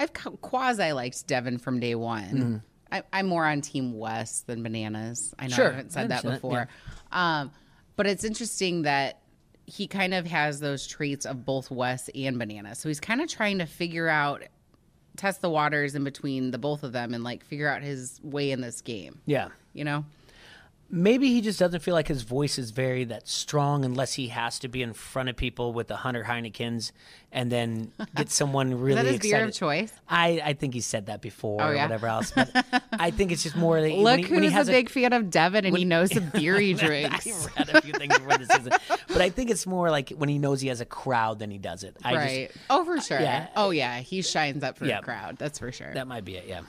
I've 0.00 0.12
quasi 0.12 0.90
liked 0.90 1.24
Devin 1.28 1.58
from 1.58 1.78
day 1.78 1.94
one. 1.94 2.24
Mm-hmm. 2.24 2.56
I, 2.90 3.02
I'm 3.12 3.26
more 3.28 3.44
on 3.46 3.60
Team 3.60 3.96
Wes 3.96 4.40
than 4.40 4.64
Bananas. 4.64 5.32
I 5.38 5.46
know 5.46 5.54
Sure. 5.54 5.68
I 5.68 5.70
haven't 5.76 5.92
said 5.92 6.08
that 6.08 6.24
before. 6.24 6.66
Um, 7.12 7.52
but 7.94 8.08
it's 8.08 8.24
interesting 8.24 8.82
that 8.82 9.20
he 9.64 9.86
kind 9.86 10.12
of 10.12 10.26
has 10.26 10.58
those 10.58 10.88
traits 10.88 11.24
of 11.24 11.44
both 11.44 11.70
Wes 11.70 12.10
and 12.16 12.36
Bananas. 12.36 12.80
So 12.80 12.88
he's 12.88 12.98
kind 13.00 13.20
of 13.20 13.28
trying 13.28 13.58
to 13.58 13.66
figure 13.66 14.08
out, 14.08 14.42
test 15.16 15.40
the 15.40 15.50
waters 15.50 15.94
in 15.94 16.02
between 16.02 16.50
the 16.50 16.58
both 16.58 16.82
of 16.82 16.90
them 16.92 17.14
and 17.14 17.22
like 17.22 17.44
figure 17.44 17.68
out 17.68 17.82
his 17.82 18.20
way 18.24 18.50
in 18.50 18.60
this 18.60 18.80
game, 18.80 19.20
Yeah. 19.24 19.48
you 19.72 19.84
know? 19.84 20.04
Maybe 20.88 21.28
he 21.32 21.40
just 21.40 21.58
doesn't 21.58 21.80
feel 21.80 21.94
like 21.94 22.08
his 22.08 22.22
voice 22.22 22.58
is 22.58 22.70
very 22.70 23.04
that 23.04 23.26
strong 23.26 23.84
unless 23.84 24.14
he 24.14 24.28
has 24.28 24.58
to 24.60 24.68
be 24.68 24.82
in 24.82 24.92
front 24.92 25.28
of 25.28 25.36
people 25.36 25.72
with 25.72 25.88
the 25.88 25.96
Hunter 25.96 26.22
Heinekens 26.24 26.92
and 27.32 27.50
then 27.50 27.92
get 28.14 28.30
someone 28.30 28.72
really 28.80 28.92
Is 28.92 28.96
that 28.96 29.06
his 29.06 29.16
excited. 29.16 29.36
beer 29.38 29.46
of 29.48 29.54
choice? 29.54 29.92
I, 30.08 30.40
I 30.44 30.52
think 30.52 30.74
he 30.74 30.80
said 30.80 31.06
that 31.06 31.20
before 31.20 31.60
Oh, 31.60 31.68
or 31.68 31.74
yeah? 31.74 31.82
whatever 31.84 32.06
else. 32.06 32.30
But 32.30 32.50
I 32.92 33.10
think 33.10 33.32
it's 33.32 33.42
just 33.42 33.56
more 33.56 33.80
like 33.80 33.94
Look 33.94 34.04
when 34.04 34.18
he, 34.24 34.32
when 34.32 34.42
he 34.44 34.48
who's 34.48 34.54
has 34.54 34.68
a 34.68 34.72
big 34.72 34.88
fan 34.88 35.12
of 35.12 35.28
Devin 35.30 35.64
and 35.64 35.76
he 35.76 35.84
knows 35.84 36.10
the 36.10 36.20
beer 36.34 36.58
he 36.60 36.72
drinks. 36.74 37.26
I've 37.26 37.68
read 37.68 37.76
a 37.76 37.82
few 37.82 37.92
things 37.92 38.16
before 38.18 38.38
this 38.38 38.48
season, 38.48 38.72
but 39.08 39.20
I 39.20 39.30
think 39.30 39.50
it's 39.50 39.66
more 39.66 39.90
like 39.90 40.10
when 40.10 40.28
he 40.28 40.38
knows 40.38 40.60
he 40.60 40.68
has 40.68 40.80
a 40.80 40.86
crowd, 40.86 41.38
then 41.40 41.50
he 41.50 41.58
does 41.58 41.82
it. 41.84 41.96
I 42.04 42.14
right. 42.14 42.50
oh, 42.70 42.84
for 42.84 43.00
sure. 43.00 43.20
yeah. 43.20 43.48
Oh, 43.56 43.70
yeah. 43.70 43.98
He 44.00 44.22
shines 44.22 44.62
up 44.62 44.78
for 44.78 44.84
Yeah. 44.86 45.00
the 45.00 45.04
crowd. 45.04 45.36
That's 45.38 45.58
for 45.58 45.72
sure. 45.72 45.92
that 45.94 46.06
might 46.06 46.24
be 46.24 46.36
it. 46.36 46.46
Yeah. 46.46 46.62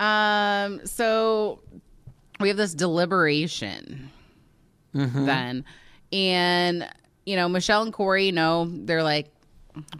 Um, 0.00 0.86
so 0.86 1.60
we 2.40 2.48
have 2.48 2.56
this 2.56 2.74
deliberation 2.74 4.10
Mm-hmm. 4.94 5.26
then, 5.26 5.64
and 6.12 6.88
you 7.26 7.36
know, 7.36 7.46
Michele 7.48 7.82
and 7.82 7.92
Corey 7.92 8.32
know 8.32 8.66
they're 8.70 9.02
like 9.02 9.26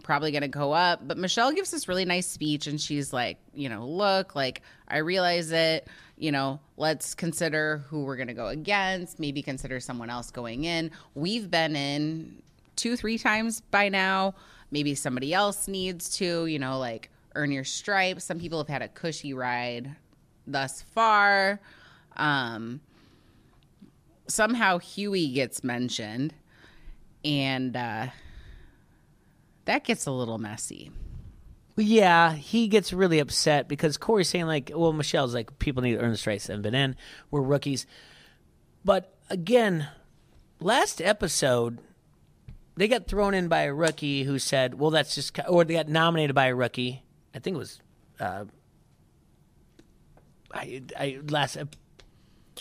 probably 0.01 0.31
going 0.31 0.41
to 0.41 0.47
go 0.47 0.71
up, 0.73 1.07
but 1.07 1.17
Michele 1.17 1.51
gives 1.51 1.71
this 1.71 1.87
really 1.87 2.05
nice 2.05 2.27
speech 2.27 2.65
and 2.67 2.81
she's 2.81 3.13
like, 3.13 3.37
you 3.53 3.69
know, 3.69 3.85
look, 3.87 4.35
like 4.35 4.61
I 4.87 4.97
realize 4.97 5.51
it, 5.51 5.87
you 6.17 6.31
know, 6.31 6.59
let's 6.75 7.13
consider 7.13 7.83
who 7.87 8.03
we're 8.03 8.15
going 8.15 8.27
to 8.27 8.33
go 8.33 8.47
against, 8.47 9.19
maybe 9.19 9.41
consider 9.41 9.79
someone 9.79 10.09
else 10.09 10.31
going 10.31 10.65
in. 10.65 10.91
We've 11.13 11.49
been 11.49 11.75
in 11.75 12.41
two, 12.75 12.95
three 12.95 13.17
times 13.17 13.61
by 13.61 13.89
now. 13.89 14.33
Maybe 14.71 14.95
somebody 14.95 15.33
else 15.33 15.67
needs 15.67 16.17
to, 16.17 16.45
you 16.47 16.59
know, 16.59 16.79
like 16.79 17.09
earn 17.35 17.51
your 17.51 17.63
stripes. 17.63 18.23
Some 18.23 18.39
people 18.39 18.57
have 18.57 18.67
had 18.67 18.81
a 18.81 18.87
cushy 18.87 19.33
ride 19.33 19.95
thus 20.47 20.81
far. 20.81 21.59
Um, 22.19 22.81
somehow 24.27 24.77
Hughie 24.77 25.31
gets 25.31 25.63
mentioned, 25.63 26.33
and 27.23 27.75
uh, 27.75 28.07
that 29.65 29.85
gets 29.85 30.05
a 30.05 30.11
little 30.11 30.37
messy. 30.37 30.91
Yeah, 31.77 32.33
he 32.33 32.67
gets 32.67 32.91
really 32.91 33.19
upset 33.19 33.69
because 33.69 33.95
Corey's 33.97 34.27
saying 34.27 34.47
like, 34.47 34.69
well, 34.75 34.91
Michele's 34.91 35.33
like, 35.33 35.59
people 35.59 35.81
need 35.81 35.93
to 35.93 36.01
earn 36.01 36.11
the 36.11 36.17
stripes 36.17 36.49
and 36.49 36.61
been 36.61 36.75
in. 36.75 36.97
We're 37.31 37.41
rookies, 37.41 37.87
but 38.83 39.15
again, 39.29 39.87
last 40.59 41.01
episode 41.01 41.79
they 42.75 42.89
got 42.89 43.07
thrown 43.07 43.33
in 43.33 43.47
by 43.47 43.61
a 43.61 43.73
rookie 43.73 44.23
who 44.23 44.39
said, 44.39 44.73
well, 44.75 44.89
that's 44.91 45.15
just, 45.15 45.39
or 45.47 45.63
they 45.63 45.75
got 45.75 45.87
nominated 45.87 46.35
by 46.35 46.47
a 46.47 46.55
rookie. 46.55 47.03
I 47.33 47.39
think 47.39 47.55
it 47.55 47.59
was, 47.59 47.79
uh, 48.19 48.45
I, 50.53 50.81
I 50.97 51.19
last. 51.29 51.57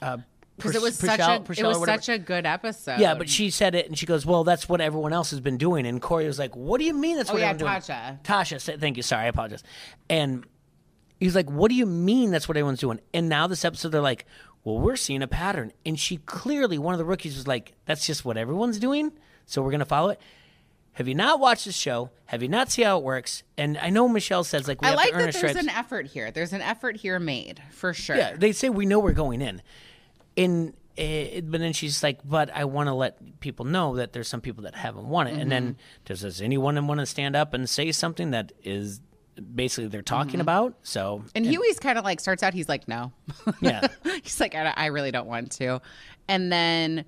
Uh, 0.02 0.18
Because 0.56 0.74
it 0.74 0.82
was 0.82 0.98
such 0.98 1.20
a 1.20 1.34
it 1.36 1.62
was 1.64 1.84
such 1.84 2.08
a 2.08 2.18
good 2.18 2.44
episode. 2.44 2.98
Yeah, 2.98 3.14
but 3.14 3.28
she 3.28 3.50
said 3.50 3.74
it, 3.76 3.86
and 3.86 3.96
she 3.96 4.06
goes, 4.06 4.26
"Well, 4.26 4.42
that's 4.42 4.68
what 4.68 4.80
everyone 4.80 5.12
else 5.12 5.30
has 5.30 5.40
been 5.40 5.56
doing." 5.56 5.86
And 5.86 6.02
Corey 6.02 6.26
was 6.26 6.38
like, 6.38 6.56
"What 6.56 6.78
do 6.78 6.84
you 6.84 6.94
mean 6.94 7.16
that's 7.16 7.30
oh 7.30 7.34
what 7.34 7.42
yeah, 7.42 7.50
everyone's 7.50 7.86
doing?" 7.86 7.98
Tasha. 7.98 8.22
Tasha 8.24 8.60
said, 8.60 8.80
"Thank 8.80 8.96
you, 8.96 9.02
sorry, 9.04 9.24
I 9.26 9.28
apologize." 9.28 9.62
And 10.10 10.44
he's 11.20 11.36
like, 11.36 11.48
"What 11.48 11.68
do 11.68 11.76
you 11.76 11.86
mean 11.86 12.30
that's 12.32 12.48
what 12.48 12.56
everyone's 12.56 12.80
doing?" 12.80 13.00
And 13.14 13.28
now 13.28 13.46
this 13.46 13.64
episode, 13.64 13.90
they're 13.90 14.00
like, 14.00 14.26
"Well, 14.64 14.78
we're 14.80 14.96
seeing 14.96 15.22
a 15.22 15.28
pattern." 15.28 15.72
And 15.86 15.98
she 15.98 16.16
clearly, 16.16 16.76
one 16.76 16.92
of 16.92 16.98
the 16.98 17.04
rookies, 17.04 17.36
was 17.36 17.46
like, 17.46 17.74
"That's 17.86 18.04
just 18.04 18.24
what 18.24 18.36
everyone's 18.36 18.80
doing, 18.80 19.12
so 19.46 19.62
we're 19.62 19.70
gonna 19.70 19.84
follow 19.84 20.08
it." 20.10 20.20
Have 20.94 21.06
you 21.06 21.14
not 21.14 21.38
watched 21.38 21.66
the 21.66 21.70
show? 21.72 22.10
Have 22.26 22.42
you 22.42 22.48
not 22.48 22.72
see 22.72 22.82
how 22.82 22.98
it 22.98 23.04
works? 23.04 23.44
And 23.56 23.78
I 23.78 23.90
know 23.90 24.08
Michele 24.08 24.42
says 24.42 24.66
like 24.66 24.82
we 24.82 24.88
I 24.88 24.90
have 24.90 24.96
like 24.96 25.10
to 25.10 25.14
earn 25.14 25.18
that 25.26 25.32
there's 25.34 25.36
stripes. 25.52 25.60
an 25.60 25.68
effort 25.68 26.06
here. 26.06 26.32
There's 26.32 26.52
an 26.52 26.62
effort 26.62 26.96
here 26.96 27.20
made 27.20 27.62
for 27.70 27.94
sure. 27.94 28.16
Yeah, 28.16 28.34
they 28.36 28.50
say 28.50 28.68
we 28.68 28.84
know 28.84 28.98
we're 28.98 29.12
going 29.12 29.40
in, 29.40 29.62
and 30.38 30.72
uh, 30.98 31.40
but 31.44 31.60
then 31.60 31.72
she's 31.72 32.02
like, 32.02 32.20
but 32.24 32.50
I 32.54 32.64
want 32.64 32.86
to 32.88 32.94
let 32.94 33.38
people 33.40 33.64
know 33.66 33.96
that 33.96 34.12
there's 34.12 34.26
some 34.28 34.40
people 34.40 34.64
that 34.64 34.74
haven't 34.74 35.08
won 35.08 35.26
it, 35.26 35.32
and 35.32 35.42
Mm-hmm. 35.42 35.48
then 35.50 35.76
does 36.06 36.22
does 36.22 36.40
anyone 36.40 36.86
want 36.86 37.00
to 37.00 37.06
stand 37.06 37.36
up 37.36 37.52
and 37.54 37.68
say 37.68 37.92
something 37.92 38.30
that 38.32 38.52
is 38.64 39.00
basically 39.54 39.86
they're 39.88 40.02
talking 40.02 40.32
Mm-hmm. 40.32 40.40
about? 40.40 40.74
So 40.82 41.22
And 41.36 41.46
Hughie's 41.46 41.78
kind 41.78 41.98
of 41.98 42.04
like 42.04 42.18
starts 42.20 42.42
out. 42.42 42.52
He's 42.54 42.68
like, 42.68 42.88
no. 42.88 43.12
Yeah. 43.60 43.86
he's 44.24 44.40
like, 44.40 44.54
I, 44.56 44.72
I 44.76 44.86
really 44.86 45.12
don't 45.12 45.28
want 45.28 45.52
to. 45.52 45.80
And 46.26 46.50
then 46.50 47.04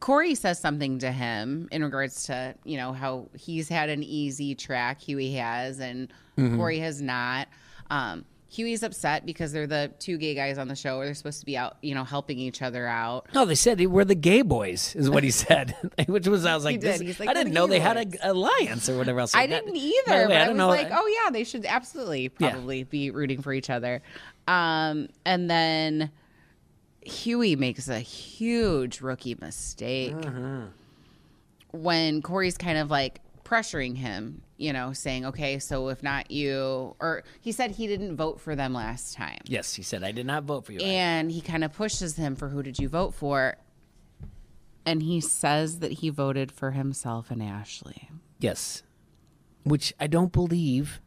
Corey 0.00 0.34
says 0.34 0.58
something 0.58 0.98
to 1.00 1.12
him 1.12 1.68
in 1.70 1.82
regards 1.84 2.24
to 2.24 2.54
you 2.64 2.76
know 2.76 2.92
how 2.92 3.28
he's 3.38 3.68
had 3.68 3.88
an 3.90 4.02
easy 4.02 4.54
track, 4.54 5.00
Hughie 5.00 5.34
has, 5.34 5.78
and 5.80 6.12
Mm-hmm. 6.36 6.56
Corey 6.56 6.78
has 6.80 7.00
not. 7.00 7.46
Um, 7.90 8.24
Hughie's 8.54 8.82
upset 8.82 9.26
because 9.26 9.52
they're 9.52 9.66
the 9.66 9.90
two 9.98 10.16
gay 10.16 10.34
guys 10.34 10.58
on 10.58 10.68
the 10.68 10.76
show. 10.76 10.96
Where 10.98 11.06
they're 11.06 11.14
supposed 11.14 11.40
to 11.40 11.46
be 11.46 11.56
out, 11.56 11.76
you 11.82 11.94
know, 11.94 12.04
helping 12.04 12.38
each 12.38 12.62
other 12.62 12.86
out. 12.86 13.26
no, 13.34 13.44
they 13.44 13.54
said 13.54 13.78
they 13.78 13.86
were 13.86 14.04
the 14.04 14.14
gay 14.14 14.42
boys, 14.42 14.94
is 14.94 15.10
what 15.10 15.24
he 15.24 15.30
said, 15.44 15.74
which 16.06 16.28
was 16.28 16.46
I 16.46 16.54
was 16.54 16.64
like, 16.64 16.80
this, 16.80 17.00
like, 17.18 17.28
I 17.28 17.34
didn't 17.34 17.48
the 17.52 17.54
know 17.54 17.66
they 17.66 17.80
had 17.80 17.96
boys." 18.10 18.20
a 18.22 18.30
alliance 18.32 18.88
or 18.88 18.96
whatever 18.96 19.20
else. 19.20 19.34
I 19.34 19.46
that. 19.46 19.64
didn't 19.64 19.76
either, 19.76 20.02
way, 20.08 20.26
but 20.28 20.36
I, 20.36 20.44
don't 20.44 20.48
was 20.50 20.58
know. 20.58 20.68
like, 20.68 20.88
oh 20.92 21.20
yeah, 21.24 21.30
they 21.30 21.44
should 21.44 21.66
absolutely 21.66 22.30
Yeah. 22.38 22.50
probably 22.50 22.84
be 22.84 23.10
rooting 23.10 23.42
for 23.42 23.52
each 23.52 23.70
other. 23.70 24.02
Um, 24.46 25.08
and 25.24 25.50
then 25.50 26.10
Hughie 27.04 27.56
makes 27.56 27.88
a 27.88 27.98
huge 27.98 29.00
rookie 29.00 29.36
mistake 29.40 30.12
Mm-hmm. 30.14 30.66
when 31.72 32.22
Corey's 32.22 32.56
kind 32.56 32.78
of 32.78 32.90
like 32.90 33.20
pressuring 33.44 33.96
him, 33.96 34.42
you 34.56 34.72
know, 34.72 34.92
saying, 34.92 35.26
okay, 35.26 35.58
so 35.58 35.88
if 35.88 36.02
not 36.02 36.30
you, 36.30 36.96
or 37.00 37.22
he 37.40 37.52
said 37.52 37.72
he 37.72 37.86
didn't 37.86 38.16
vote 38.16 38.40
for 38.40 38.56
them 38.56 38.72
last 38.74 39.14
time. 39.14 39.40
Yes, 39.44 39.74
he 39.74 39.82
said 39.82 40.02
I 40.02 40.12
did 40.12 40.26
not 40.26 40.44
vote 40.44 40.64
for 40.66 40.72
you. 40.72 40.80
And 40.80 41.30
he 41.30 41.40
kind 41.40 41.62
of 41.64 41.72
pushes 41.72 42.16
him 42.16 42.36
for 42.36 42.48
who 42.48 42.62
did 42.62 42.78
you 42.78 42.88
vote 42.88 43.14
for? 43.14 43.56
And 44.86 45.02
he 45.02 45.20
says 45.20 45.78
that 45.78 45.92
he 45.92 46.10
voted 46.10 46.52
for 46.52 46.72
himself 46.72 47.30
and 47.30 47.42
Ashley. 47.42 48.10
yes, 48.38 48.82
which 49.64 49.94
I 49.98 50.06
don't 50.06 50.30
believe. 50.32 51.00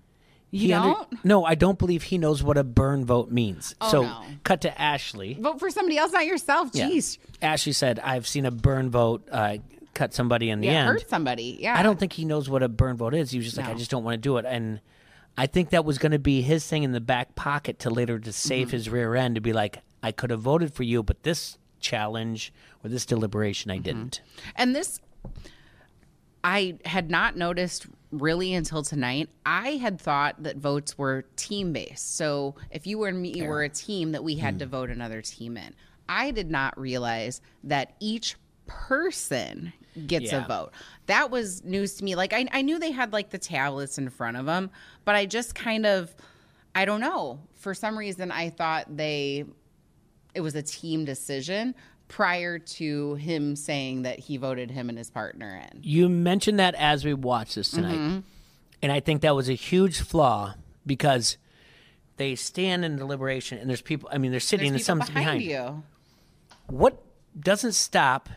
You 0.50 0.60
he 0.62 0.68
don't? 0.70 1.26
no, 1.26 1.44
I 1.46 1.56
don't 1.56 1.78
believe 1.78 2.04
he 2.04 2.18
knows 2.18 2.42
what 2.42 2.58
a 2.58 2.64
burn 2.64 3.06
vote 3.06 3.30
means. 3.30 3.76
Oh, 3.82 3.92
so 3.92 4.02
no. 4.04 4.24
cut 4.44 4.62
to 4.62 4.82
Ashley. 4.82 5.38
Vote 5.40 5.60
for 5.60 5.70
somebody 5.70 5.98
else, 5.98 6.12
not 6.14 6.26
yourself. 6.26 6.70
Yeah. 6.74 6.88
Jeez. 6.90 7.18
Ashley 7.42 7.74
said, 7.74 8.00
"I've 8.00 8.26
seen 8.26 8.46
a 8.46 8.52
burn 8.52 8.90
vote 8.90 9.28
uh, 9.32 9.58
cut 9.98 10.14
somebody 10.14 10.50
in 10.50 10.62
the 10.62 10.68
Yeah, 10.68 10.74
end." 10.82 10.88
hurt 11.00 11.10
somebody. 11.10 11.58
Yeah. 11.60 11.78
I 11.78 11.84
don't 11.84 12.00
think 12.00 12.14
he 12.14 12.24
knows 12.26 12.50
what 12.50 12.64
a 12.64 12.70
burn 12.70 12.96
vote 12.98 13.14
is. 13.14 13.32
He 13.32 13.38
was 13.38 13.46
just 13.48 13.58
like, 13.58 13.66
No. 13.68 13.74
"I 13.74 13.76
just 13.76 13.92
don't 13.92 14.04
want 14.04 14.14
to 14.16 14.18
do 14.22 14.38
it," 14.38 14.46
and 14.46 14.80
I 15.38 15.46
think 15.48 15.70
that 15.72 15.86
was 15.86 15.98
going 15.98 16.12
to 16.14 16.20
be 16.20 16.42
his 16.42 16.66
thing 16.66 16.84
in 16.84 16.92
the 16.94 17.02
back 17.02 17.36
pocket 17.36 17.80
to 17.80 17.90
later 17.90 18.18
to 18.20 18.32
save 18.32 18.68
Mm-hmm. 18.68 18.76
his 18.78 18.90
rear 18.90 19.16
end 19.16 19.36
to 19.36 19.42
be 19.42 19.54
like, 19.54 19.82
"I 20.02 20.12
could 20.12 20.30
have 20.32 20.42
voted 20.42 20.74
for 20.74 20.84
you, 20.84 21.04
but 21.04 21.24
this 21.24 21.58
challenge 21.80 22.52
or 22.84 22.90
this 22.90 23.06
deliberation, 23.06 23.70
Mm-hmm. 23.70 23.80
I 23.80 23.84
didn't." 23.84 24.22
And 24.56 24.76
this, 24.76 25.00
I 26.44 26.78
had 26.86 27.10
not 27.10 27.36
noticed 27.36 27.88
really 28.12 28.54
until 28.54 28.84
tonight. 28.84 29.30
I 29.46 29.72
had 29.72 30.00
thought 30.00 30.42
that 30.44 30.58
votes 30.58 30.98
were 30.98 31.26
team 31.36 31.74
based. 31.74 32.16
So 32.16 32.56
if 32.72 32.88
you 32.88 33.04
and 33.04 33.22
me 33.22 33.42
were 33.46 33.64
a 33.64 33.70
team, 33.70 34.14
that 34.14 34.24
we 34.24 34.36
had 34.36 34.56
Hmm. 34.56 34.60
to 34.60 34.66
vote 34.68 34.90
another 34.90 35.22
team 35.22 35.58
in. 35.58 35.74
I 36.08 36.32
did 36.32 36.50
not 36.50 36.80
realize 36.80 37.42
that 37.66 37.96
each 38.00 38.36
person 38.68 39.74
gets 40.06 40.32
Yeah. 40.32 40.46
a 40.46 40.48
vote. 40.48 40.72
That 41.08 41.32
was 41.32 41.64
news 41.64 41.96
to 41.96 42.04
me. 42.04 42.16
Like 42.16 42.34
I, 42.34 42.48
I 42.52 42.62
knew 42.62 42.78
they 42.80 42.92
had 42.92 43.14
like 43.14 43.30
the 43.32 43.38
tablets 43.38 43.98
in 43.98 44.10
front 44.10 44.38
of 44.38 44.46
them, 44.46 44.70
but 45.06 45.16
I 45.16 45.26
just 45.26 45.56
kind 45.56 45.86
of, 45.86 46.14
I 46.76 46.86
don't 46.86 47.02
know. 47.02 47.40
For 47.56 47.74
some 47.74 47.98
reason, 47.98 48.32
I 48.32 48.50
thought 48.52 48.96
they 48.96 49.46
it 50.36 50.42
was 50.42 50.54
a 50.56 50.62
team 50.62 51.04
decision 51.06 51.74
prior 52.08 52.60
to 52.60 53.16
him 53.16 53.56
saying 53.56 54.04
that 54.04 54.20
he 54.20 54.38
voted 54.38 54.70
him 54.72 54.88
and 54.90 54.98
his 54.98 55.10
partner 55.10 55.62
in. 55.74 55.80
You 55.82 56.08
mentioned 56.08 56.60
that 56.60 56.76
as 56.76 57.04
we 57.04 57.14
watched 57.14 57.56
this 57.56 57.72
tonight, 57.72 57.96
Mm-hmm. 57.98 58.20
and 58.84 58.92
I 58.92 59.00
think 59.00 59.22
that 59.24 59.36
was 59.36 59.50
a 59.50 59.54
huge 59.56 60.00
flaw 60.02 60.54
because 60.86 61.38
they 62.18 62.36
stand 62.36 62.86
in 62.86 62.96
deliberation, 62.98 63.58
and 63.58 63.68
there's 63.70 63.82
people. 63.82 64.10
I 64.12 64.20
mean, 64.20 64.32
they're 64.32 64.40
sitting, 64.40 64.72
There's 64.72 64.88
and 64.88 65.00
people 65.00 65.06
someone's 65.08 65.26
behind, 65.26 65.40
behind 65.44 65.78
you. 65.78 65.84
what 66.68 67.02
doesn't 67.40 67.74
stop 67.74 68.30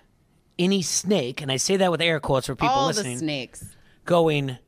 any 0.61 0.83
snake, 0.83 1.41
and 1.41 1.51
I 1.51 1.57
say 1.57 1.77
that 1.79 1.91
with 1.91 2.01
air 2.01 2.21
quotes 2.21 2.47
for 2.47 2.55
people 2.55 2.69
All 2.69 2.87
listening, 2.87 3.15
the 3.15 3.19
snakes. 3.19 3.65
going, 4.05 4.59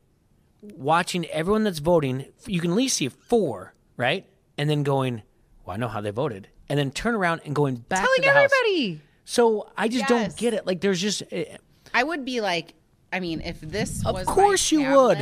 watching 0.63 1.27
everyone 1.27 1.65
that's 1.65 1.79
voting. 1.79 2.27
You 2.47 2.61
can 2.61 2.71
at 2.73 2.77
least 2.77 2.97
see 2.97 3.09
four, 3.09 3.75
right? 3.97 4.27
And 4.59 4.69
then 4.69 4.83
going, 4.83 5.23
well, 5.65 5.75
I 5.75 5.77
know 5.79 5.89
how 5.89 6.01
they 6.01 6.11
voted. 6.11 6.49
And 6.69 6.79
then 6.79 6.91
turn 6.91 7.15
around 7.15 7.43
and 7.45 7.55
going 7.55 7.77
back 7.77 8.01
Telling 8.01 8.17
to 8.17 8.23
the 8.23 8.31
house. 8.31 8.51
everybody. 8.65 9.01
So 9.25 9.71
I 9.77 9.89
just 9.89 10.01
Yes. 10.01 10.09
don't 10.09 10.37
get 10.37 10.55
it. 10.55 10.67
Like, 10.67 10.81
there's 10.81 11.01
just, 11.01 11.23
eh, 11.31 11.57
I 11.95 12.03
would 12.03 12.25
be 12.25 12.41
like, 12.41 12.75
I 13.13 13.21
mean, 13.21 13.41
if 13.43 13.61
this 13.61 14.03
was 14.05 14.23
Of 14.23 14.27
course 14.27 14.73
you 14.73 14.91
would. 14.91 15.19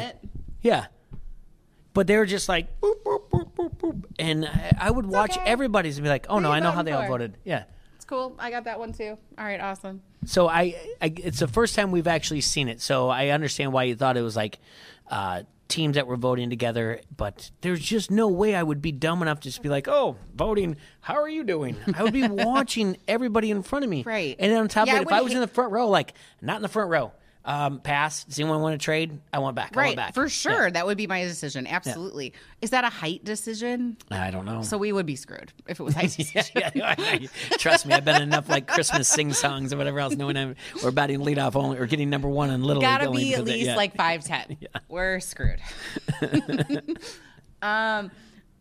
yeah. 0.63 0.87
But 1.93 2.07
they 2.07 2.17
were 2.17 2.27
just 2.27 2.49
like, 2.49 2.81
boop, 2.81 3.03
boop, 3.03 3.29
boop, 3.31 3.53
boop, 3.53 3.77
boop. 3.79 4.05
And 4.19 4.47
I, 4.47 4.73
I 4.81 4.91
would 4.93 5.07
watch 5.07 5.37
okay. 5.37 5.45
everybody's 5.51 5.97
and 5.99 6.05
be 6.05 6.09
like, 6.09 6.27
oh, 6.29 6.39
no, 6.39 6.53
I 6.53 6.61
know 6.61 6.71
how 6.71 6.83
they 6.83 6.93
all 6.93 7.07
voted. 7.09 7.37
Yeah. 7.45 7.65
It's 7.97 8.05
cool. 8.05 8.37
I 8.39 8.51
got 8.51 8.65
that 8.65 8.79
one 8.79 8.93
too. 8.93 9.19
All 9.37 9.45
right, 9.45 9.61
awesome. 9.61 10.03
So 10.27 10.49
I, 10.49 10.77
I, 11.01 11.13
it's 11.17 11.39
the 11.41 11.49
first 11.49 11.75
time 11.75 11.91
we've 11.91 12.07
actually 12.07 12.43
seen 12.43 12.69
it. 12.69 12.81
So 12.81 13.09
I 13.09 13.29
understand 13.29 13.73
why 13.73 13.85
you 13.85 13.97
thought 13.97 14.17
it 14.17 14.23
was 14.23 14.37
like 14.37 14.59
uh, 15.11 15.43
teams 15.69 15.95
that 15.95 16.07
were 16.07 16.17
voting 16.17 16.51
together. 16.51 17.01
But 17.17 17.51
there's 17.63 17.81
just 17.81 18.11
no 18.11 18.29
way 18.29 18.55
I 18.55 18.63
would 18.63 18.83
be 18.83 18.93
dumb 18.93 19.23
enough 19.23 19.41
to 19.41 19.49
just 19.49 19.63
be 19.63 19.69
like, 19.71 19.89
oh, 19.89 20.17
voting. 20.35 20.77
How 21.01 21.15
are 21.15 21.29
you 21.29 21.43
doing? 21.45 21.77
I 21.95 22.03
would 22.03 22.13
be 22.13 22.29
watching 22.29 22.99
everybody 23.09 23.51
in 23.51 23.63
front 23.63 23.85
of 23.85 23.91
me. 23.91 24.03
Right. 24.03 24.37
And 24.39 24.53
then 24.53 24.59
on 24.61 24.69
top 24.69 24.87
Yeah, 24.89 24.97
of 24.97 25.03
it, 25.03 25.07
if 25.07 25.13
I 25.13 25.23
was 25.23 25.33
hate- 25.33 25.37
in 25.37 25.41
the 25.41 25.49
front 25.49 25.73
row, 25.73 25.89
like 25.89 26.13
not 26.43 26.57
in 26.57 26.63
the 26.63 26.69
front 26.69 26.91
row, 26.91 27.13
um, 27.45 27.81
pass. 27.81 28.25
Does 28.25 28.39
anyone 28.39 28.61
want 28.61 28.79
to 28.79 28.85
trade? 28.85 29.19
I 29.33 29.39
want 29.39 29.57
back. 29.57 29.75
I 29.75 29.77
want 29.77 29.87
Right, 29.89 29.97
back. 29.97 30.15
for 30.15 30.25
Yeah. 30.25 30.29
sure. 30.29 30.71
That 30.71 30.87
would 30.87 30.99
be 30.99 31.07
my 31.07 31.25
decision. 31.25 31.67
Absolutely. 31.67 32.35
Is 32.61 32.71
that 32.71 32.85
a 32.85 32.91
height 32.91 33.25
decision? 33.25 33.97
I 34.11 34.31
don't 34.31 34.45
know. 34.45 34.63
So 34.63 34.77
we 34.77 34.93
would 34.93 35.07
be 35.07 35.17
screwed 35.17 35.51
if 35.67 35.81
it 35.81 35.83
was 35.83 35.95
height 35.95 36.11
decision. 36.17 36.53
yeah, 36.55 36.71
yeah, 36.75 36.95
yeah. 37.19 37.29
Trust 37.59 37.87
me, 37.87 37.95
I've 37.95 38.05
been 38.05 38.21
enough 38.21 38.49
like 38.49 38.67
Christmas 38.67 39.09
sing 39.09 39.33
songs 39.33 39.73
or 39.73 39.79
whatever 39.79 40.01
else, 40.01 40.15
knowing 40.17 40.37
I'm, 40.37 40.55
we're 40.85 40.91
batting 40.91 41.21
leadoff 41.21 41.57
only 41.57 41.79
or 41.79 41.87
getting 41.87 42.11
number 42.11 42.29
one 42.29 42.51
in 42.51 42.63
little 42.63 42.83
Gotta 42.83 43.09
League 43.09 43.29
be 43.29 43.35
at 43.35 43.45
least 43.45 43.67
yeah. 43.69 43.77
like 43.77 43.97
five 43.97 44.23
ten. 44.25 44.59
We're 44.89 45.21
screwed. 45.21 45.61
um, 47.63 48.11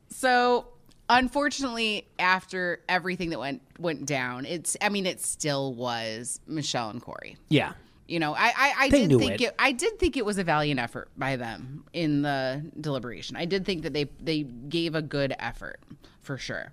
so 0.10 0.68
unfortunately, 1.10 2.08
after 2.18 2.82
everything 2.88 3.32
that 3.32 3.40
went 3.40 3.62
went 3.78 4.06
down, 4.06 4.46
it's 4.46 4.78
I 4.82 4.90
mean, 4.90 5.06
it 5.06 5.22
still 5.22 5.74
was 5.74 6.40
Michele 6.48 6.90
and 6.90 7.02
Corey. 7.02 7.38
yeah. 7.50 7.74
You 8.10 8.20
know, 8.20 8.34
I 8.34 8.48
I, 8.58 8.74
I 8.80 8.90
did 8.90 9.10
think 9.18 9.42
it. 9.42 9.42
it. 9.42 9.56
I 9.60 9.72
did 9.72 10.00
think 10.00 10.18
it 10.18 10.26
was 10.26 10.38
a 10.38 10.44
valiant 10.44 10.80
effort 10.80 11.10
by 11.16 11.36
them 11.36 11.84
in 11.94 12.24
the 12.24 12.64
deliberation. 12.80 13.36
I 13.36 13.46
did 13.46 13.66
think 13.66 13.84
that 13.84 13.94
they 13.94 14.06
they 14.20 14.44
gave 14.44 14.96
a 14.96 15.02
good 15.02 15.36
effort 15.38 15.80
for 16.22 16.38
sure. 16.38 16.72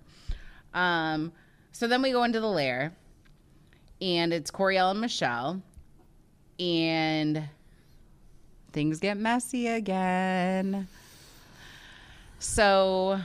Um, 0.73 1.31
so 1.71 1.87
then 1.87 2.01
we 2.01 2.11
go 2.11 2.23
into 2.23 2.39
the 2.39 2.47
lair, 2.47 2.91
and 4.01 4.33
it's 4.33 4.49
Coriel 4.49 4.91
and 4.91 5.01
Michele, 5.01 5.61
and 6.59 7.43
things 8.71 8.99
get 8.99 9.17
messy 9.17 9.67
again. 9.67 10.87
So 12.39 13.19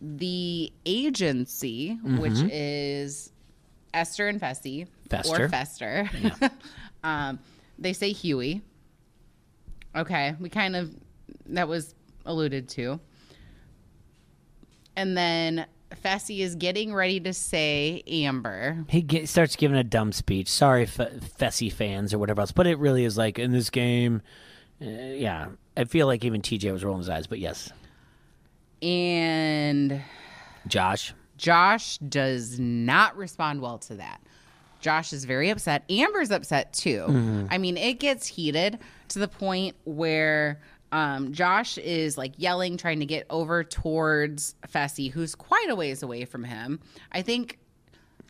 the 0.00 0.72
agency, 0.86 1.98
which 2.02 2.38
is 2.50 3.32
Esther 3.94 4.28
and 4.28 4.40
Fessy, 4.40 4.86
Fester. 5.10 5.44
or 5.44 5.48
Fester, 5.48 6.10
um, 7.02 7.38
they 7.78 7.92
say 7.92 8.12
Hughie. 8.12 8.62
Okay, 9.96 10.34
we 10.38 10.48
kind 10.48 10.76
of 10.76 10.94
that 11.46 11.68
was 11.68 11.94
alluded 12.26 12.68
to. 12.70 13.00
And 14.96 15.16
then 15.16 15.66
Fessy 16.04 16.40
is 16.40 16.54
getting 16.56 16.92
ready 16.92 17.20
to 17.20 17.32
say 17.32 18.02
Amber. 18.06 18.84
He 18.88 19.00
get, 19.00 19.28
starts 19.28 19.56
giving 19.56 19.76
a 19.76 19.84
dumb 19.84 20.12
speech. 20.12 20.48
Sorry, 20.48 20.82
F- 20.82 20.96
Fessy 21.38 21.72
fans 21.72 22.12
or 22.12 22.18
whatever 22.18 22.40
else, 22.40 22.52
but 22.52 22.66
it 22.66 22.78
really 22.78 23.04
is 23.04 23.16
like 23.16 23.38
in 23.38 23.52
this 23.52 23.70
game. 23.70 24.22
Uh, 24.80 24.86
yeah, 24.86 25.48
I 25.76 25.84
feel 25.84 26.06
like 26.06 26.24
even 26.24 26.42
TJ 26.42 26.72
was 26.72 26.84
rolling 26.84 27.00
his 27.00 27.08
eyes, 27.08 27.26
but 27.26 27.38
yes, 27.38 27.72
And 28.82 30.02
Josh. 30.66 31.14
Josh 31.36 31.98
does 31.98 32.58
not 32.58 33.16
respond 33.16 33.60
well 33.60 33.78
to 33.78 33.94
that. 33.94 34.20
Josh 34.80 35.12
is 35.12 35.24
very 35.24 35.50
upset. 35.50 35.84
Amber's 35.90 36.30
upset 36.30 36.72
too. 36.72 37.04
I 37.50 37.58
mean, 37.58 37.76
it 37.76 37.94
gets 38.00 38.26
heated 38.26 38.78
to 39.08 39.18
the 39.18 39.28
point 39.28 39.76
where 39.84 40.60
um, 40.92 41.32
Josh 41.32 41.78
is 41.78 42.16
like 42.16 42.32
yelling, 42.36 42.76
trying 42.76 43.00
to 43.00 43.06
get 43.06 43.26
over 43.30 43.64
towards 43.64 44.54
Fessy, 44.72 45.10
who's 45.10 45.34
quite 45.34 45.68
a 45.68 45.74
ways 45.74 46.02
away 46.02 46.24
from 46.24 46.44
him. 46.44 46.80
I 47.12 47.22
think 47.22 47.58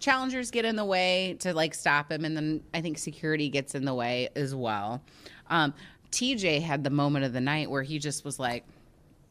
challengers 0.00 0.50
get 0.50 0.64
in 0.64 0.76
the 0.76 0.84
way 0.84 1.36
to 1.40 1.52
like 1.54 1.74
stop 1.74 2.10
him, 2.10 2.24
and 2.24 2.36
then 2.36 2.62
I 2.74 2.80
think 2.80 2.98
security 2.98 3.48
gets 3.48 3.74
in 3.74 3.84
the 3.84 3.94
way 3.94 4.28
as 4.34 4.54
well. 4.54 5.02
Um, 5.50 5.74
TJ 6.10 6.62
had 6.62 6.84
the 6.84 6.90
moment 6.90 7.24
of 7.24 7.32
the 7.32 7.40
night 7.40 7.70
where 7.70 7.82
he 7.82 7.98
just 7.98 8.24
was 8.24 8.38
like, 8.38 8.64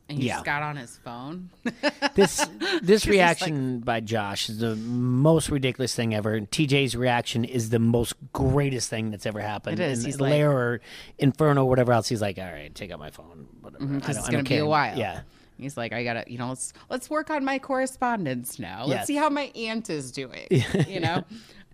and 0.10 0.18
he 0.20 0.28
Yeah. 0.28 0.36
just 0.36 0.46
got 0.46 0.64
on 0.64 0.76
his 0.78 0.98
phone. 0.98 1.50
This 2.16 2.46
this 2.82 3.06
reaction 3.16 3.80
by 3.80 4.00
Josh 4.00 4.50
is 4.50 4.58
the 4.60 4.76
most 4.76 5.50
ridiculous 5.50 5.94
thing 5.94 6.16
ever. 6.16 6.34
And 6.34 6.50
TJ's 6.50 6.96
reaction 6.96 7.44
is 7.46 7.70
the 7.70 7.78
most 7.80 8.14
greatest 8.34 8.90
thing 8.90 9.12
that's 9.12 9.26
ever 9.28 9.40
happened. 9.40 9.80
It 9.80 9.92
is. 9.92 10.00
And 10.00 10.08
He's 10.08 10.20
Lair 10.20 10.52
or 10.52 10.82
Inferno, 11.20 11.66
whatever 11.66 11.92
else. 11.92 12.08
He's 12.10 12.22
like, 12.22 12.38
all 12.40 12.46
right, 12.46 12.74
take 12.74 12.92
out 12.92 12.98
my 13.00 13.12
phone. 13.12 13.48
Whatever. 13.62 13.86
Because 13.86 14.18
it's 14.18 14.30
gonna 14.30 14.44
be 14.44 14.58
a 14.58 14.66
while. 14.66 14.98
Yeah. 14.98 15.22
He's 15.60 15.76
like, 15.78 15.92
I 15.94 16.04
gotta, 16.04 16.24
you 16.28 16.38
know, 16.38 16.50
let's 16.50 16.74
let's 16.90 17.10
work 17.10 17.30
on 17.30 17.44
my 17.46 17.60
correspondence 17.60 18.58
now. 18.60 18.86
Let's 18.86 19.00
Yes. 19.02 19.08
see 19.08 19.16
how 19.16 19.30
my 19.30 19.52
aunt 19.56 19.90
is 19.90 20.12
doing. 20.12 20.48
you 20.88 21.00
know, 21.00 21.24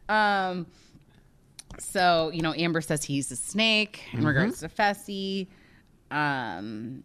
um, 0.10 0.68
so 1.80 2.32
you 2.34 2.42
know, 2.42 2.54
Amber 2.54 2.82
says 2.82 3.04
he's 3.04 3.32
a 3.32 3.36
snake 3.36 4.02
Mm-hmm. 4.10 4.18
in 4.20 4.26
regards 4.26 4.60
to 4.60 4.70
Fessy. 4.70 5.48
Um, 6.12 7.04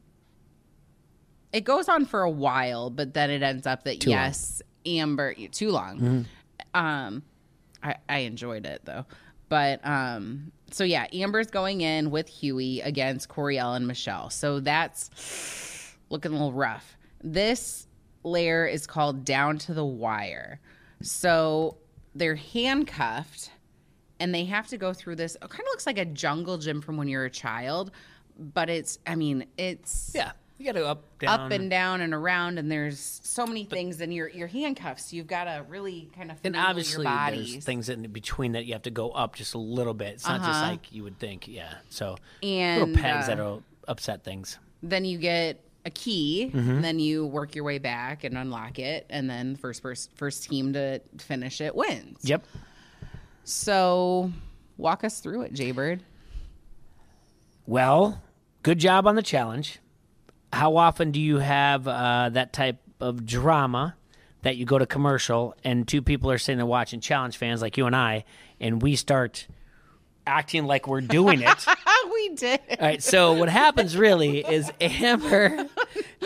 it 1.53 1.65
goes 1.65 1.89
on 1.89 2.05
for 2.05 2.23
a 2.23 2.31
while, 2.31 2.91
but 2.91 3.15
then 3.15 3.31
it 3.31 3.43
ends 3.43 3.67
up 3.67 3.85
that 3.85 4.01
Too 4.01 4.11
long. 4.11 4.19
yes, 4.19 4.63
Amber, 4.87 5.35
too 5.51 5.71
long. 5.71 5.99
Mm-hmm. 5.99 6.23
Um, 6.81 7.23
I, 7.83 7.97
I 8.09 8.19
enjoyed 8.21 8.67
it 8.67 8.83
though. 8.85 9.05
But 9.49 9.81
um, 9.87 10.53
so 10.71 10.85
yeah, 10.85 11.07
Amber's 11.13 11.47
going 11.51 11.81
in 11.81 12.11
with 12.11 12.29
Hughie 12.29 12.81
against 12.83 13.29
Coriel 13.29 13.75
and 13.77 13.87
Michele. 13.87 14.29
So 14.31 14.61
that's 14.61 15.97
looking 16.11 16.31
a 16.33 16.35
little 16.35 16.53
rough. 16.53 16.97
This 17.25 17.87
layer 18.25 18.67
is 18.67 18.87
called 18.87 19.25
down 19.25 19.57
to 19.59 19.75
the 19.75 19.85
wire. 19.85 20.61
So 21.01 21.79
they're 22.15 22.35
handcuffed 22.37 23.51
and 24.21 24.35
they 24.35 24.45
have 24.45 24.67
to 24.69 24.77
go 24.77 24.93
through 24.93 25.17
this. 25.17 25.35
It 25.37 25.41
kind 25.49 25.61
of 25.63 25.67
looks 25.71 25.87
like 25.87 25.99
a 25.99 26.05
jungle 26.05 26.59
gym 26.59 26.83
from 26.83 26.97
when 26.97 27.09
you're 27.09 27.25
a 27.25 27.31
child, 27.31 27.93
but 28.39 28.69
it's, 28.69 28.99
I 29.07 29.15
mean, 29.15 29.47
it's 29.57 30.13
Yeah. 30.15 30.33
You 30.59 30.67
got 30.67 30.73
to 30.73 30.87
up, 30.89 31.19
down. 31.21 31.41
up 31.41 31.51
and 31.53 31.71
down 31.71 32.01
and 32.01 32.13
around, 32.13 32.59
and 32.59 32.69
there's 32.71 32.99
so 33.23 33.47
many 33.47 33.63
things, 33.65 34.01
and 34.01 34.13
you're 34.13 34.29
you're 34.29 34.49
handcuffs. 34.49 35.13
You've 35.13 35.29
got 35.29 35.45
to 35.45 35.65
really 35.69 36.11
kind 36.17 36.33
of 36.33 36.39
And 36.43 36.57
obviously, 36.57 37.05
your 37.05 37.31
there's 37.31 37.65
things 37.65 37.89
in 37.89 38.03
between 38.11 38.53
that 38.53 38.67
you 38.67 38.73
have 38.73 38.83
to 38.83 38.91
go 38.91 39.11
up 39.11 39.37
just 39.37 39.55
a 39.55 39.59
little 39.59 39.95
bit. 39.95 40.15
It's 40.15 40.27
not 40.27 40.41
just 40.41 40.51
Uh-huh. 40.51 40.71
like 40.73 40.93
you 40.93 41.05
would 41.05 41.19
think. 41.21 41.47
Yeah. 41.47 41.75
So 41.91 42.17
And, 42.43 42.81
little 42.81 43.03
pegs 43.03 43.27
uh, 43.27 43.29
that'll 43.29 43.63
upset 43.87 44.25
things. 44.25 44.59
then 44.83 45.05
you 45.05 45.19
get 45.19 45.65
a 45.85 45.91
key, 45.91 46.51
Mm-hmm. 46.53 46.71
and 46.71 46.85
then 46.85 46.99
you 46.99 47.25
work 47.25 47.55
your 47.55 47.63
way 47.65 47.79
back 47.79 48.25
and 48.25 48.37
unlock 48.37 48.81
it, 48.81 49.07
and 49.11 49.31
then 49.31 49.55
first 49.55 49.81
first 49.81 50.11
first 50.17 50.43
team 50.51 50.73
to 50.73 51.01
finish 51.19 51.61
it 51.61 51.77
wins. 51.77 52.19
Yep. 52.25 52.45
So 53.45 54.33
walk 54.77 55.05
us 55.05 55.21
through 55.21 55.43
it, 55.43 55.53
Jaybird. 55.53 56.03
Well, 57.67 58.23
good 58.63 58.79
job 58.79 59.07
on 59.07 59.15
the 59.15 59.23
challenge. 59.23 59.79
How 60.53 60.77
often 60.77 61.11
do 61.11 61.21
you 61.21 61.39
have 61.39 61.87
uh, 61.87 62.31
that 62.31 62.53
type 62.53 62.79
of 63.01 63.27
drama 63.27 63.97
that 64.43 64.57
you 64.57 64.65
go 64.65 64.79
to 64.79 64.87
commercial 64.87 65.55
and 65.65 65.87
two 65.87 66.03
people 66.03 66.31
are 66.31 66.39
sitting 66.39 66.59
there 66.59 66.67
watching 66.67 67.01
challenge 67.01 67.37
fans 67.37 67.61
like 67.61 67.77
you 67.77 67.87
and 67.87 67.95
I, 67.95 68.25
and 68.61 68.81
we 68.81 68.97
start 68.97 69.47
acting 70.27 70.65
like 70.65 70.87
we're 70.87 71.01
doing 71.01 71.41
it? 71.43 71.67
we 72.13 72.29
did. 72.35 72.61
All 72.71 72.77
right, 72.81 73.03
so 73.03 73.33
what 73.33 73.49
happens 73.49 73.97
really 73.97 74.39
is 74.41 74.71
Amber 74.81 75.67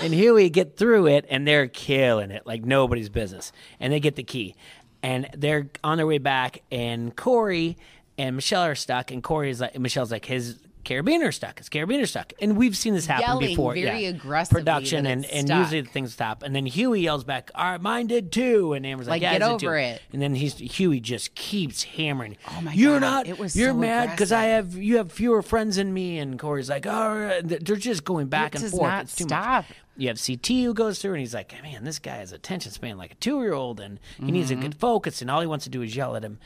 and 0.00 0.14
Hughie 0.14 0.50
get 0.50 0.76
through 0.76 1.06
it 1.06 1.26
and 1.28 1.46
they're 1.46 1.68
killing 1.68 2.30
it 2.30 2.46
like 2.46 2.64
nobody's 2.64 3.08
business. 3.08 3.52
And 3.80 3.92
they 3.92 4.00
get 4.00 4.16
the 4.16 4.22
key. 4.22 4.54
And 5.02 5.28
they're 5.36 5.68
on 5.82 5.96
their 5.96 6.06
way 6.06 6.18
back 6.18 6.62
and 6.70 7.14
Corey 7.16 7.76
and 8.18 8.36
Michele 8.36 8.62
are 8.62 8.74
stuck 8.74 9.10
and 9.10 9.22
Corey's 9.22 9.60
like 9.60 9.78
Michele's 9.78 10.12
like 10.12 10.24
his 10.24 10.58
carabiner 10.84 11.32
stuck. 11.32 11.58
It's 11.60 11.68
carabiner 11.68 12.06
stuck. 12.08 12.32
And 12.40 12.56
we've 12.56 12.76
seen 12.76 12.94
this 12.94 13.06
happen 13.06 13.26
Yelling 13.26 13.46
before. 13.48 13.74
very 13.74 14.04
yeah. 14.04 14.08
aggressively 14.10 14.60
Production 14.62 15.06
and, 15.06 15.24
and 15.26 15.46
stuck. 15.48 15.58
usually 15.60 15.80
the 15.82 15.88
things 15.90 16.12
stop. 16.12 16.42
And 16.42 16.54
then 16.54 16.66
Hughie 16.66 17.00
yells 17.00 17.24
back, 17.24 17.50
All 17.54 17.64
right, 17.64 17.80
mine 17.80 18.06
did 18.06 18.32
too. 18.32 18.72
And 18.72 18.84
Amber's 18.84 19.06
like, 19.06 19.14
Like, 19.14 19.22
yeah, 19.22 19.32
get 19.38 19.42
I 19.42 19.50
did 19.52 19.60
too." 19.60 19.66
over 19.66 19.78
it. 19.78 20.02
And 20.12 20.20
then 20.20 20.34
he's 20.34 20.54
Hughie 20.56 21.00
just 21.00 21.34
keeps 21.34 21.82
hammering. 21.84 22.36
Oh 22.50 22.60
my 22.62 22.72
You're 22.72 23.00
God, 23.00 23.26
not 23.26 23.26
it 23.28 23.38
was 23.38 23.54
you're 23.56 23.70
so 23.70 23.76
mad 23.78 24.10
because 24.10 24.32
I 24.32 24.44
have 24.44 24.74
you 24.74 24.96
have 24.98 25.10
fewer 25.12 25.42
friends 25.42 25.76
than 25.76 25.92
me 25.94 26.18
and 26.18 26.38
Corey's 26.38 26.68
like, 26.70 26.86
all 26.86 27.16
right. 27.18 27.40
They're 27.46 27.76
just 27.76 28.04
going 28.04 28.26
back 28.28 28.54
It 28.54 28.62
and 28.62 28.70
forth. 28.70 28.82
not 28.82 29.02
it's 29.04 29.16
too 29.16 29.24
stop. 29.24 29.64
much. 29.68 29.76
You 29.96 30.08
have 30.08 30.18
CT 30.24 30.46
who 30.48 30.72
goes 30.74 30.98
through 31.00 31.12
and 31.12 31.20
he's 31.20 31.34
like, 31.34 31.52
man, 31.62 31.84
this 31.84 31.98
guy 31.98 32.16
has 32.16 32.32
attention 32.32 32.72
span 32.72 32.96
like 32.96 33.12
a 33.12 33.14
two 33.16 33.40
year 33.42 33.52
old 33.52 33.78
and 33.78 34.00
he 34.18 34.32
needs 34.32 34.48
to 34.48 34.54
Mm-hmm. 34.54 34.62
get 34.62 34.74
focused 34.74 35.20
and 35.20 35.30
all 35.30 35.40
he 35.42 35.46
wants 35.46 35.64
to 35.64 35.70
do 35.70 35.82
is 35.82 35.94
yell 35.94 36.16
at 36.16 36.24
him. 36.24 36.38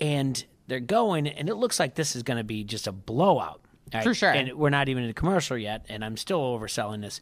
And 0.00 0.42
they're 0.66 0.80
going 0.80 1.26
and 1.28 1.48
it 1.50 1.56
looks 1.56 1.78
like 1.78 1.94
this 1.94 2.16
is 2.16 2.22
going 2.22 2.38
to 2.38 2.44
be 2.44 2.64
just 2.64 2.86
a 2.86 2.92
blowout. 2.92 3.60
All 3.94 4.02
For 4.02 4.14
sure. 4.14 4.30
And 4.30 4.52
we're 4.54 4.70
not 4.70 4.88
even 4.88 5.02
in 5.04 5.08
the 5.08 5.14
commercial 5.14 5.56
yet, 5.56 5.86
and 5.88 6.04
I'm 6.04 6.16
still 6.16 6.40
overselling 6.40 7.00
this. 7.00 7.20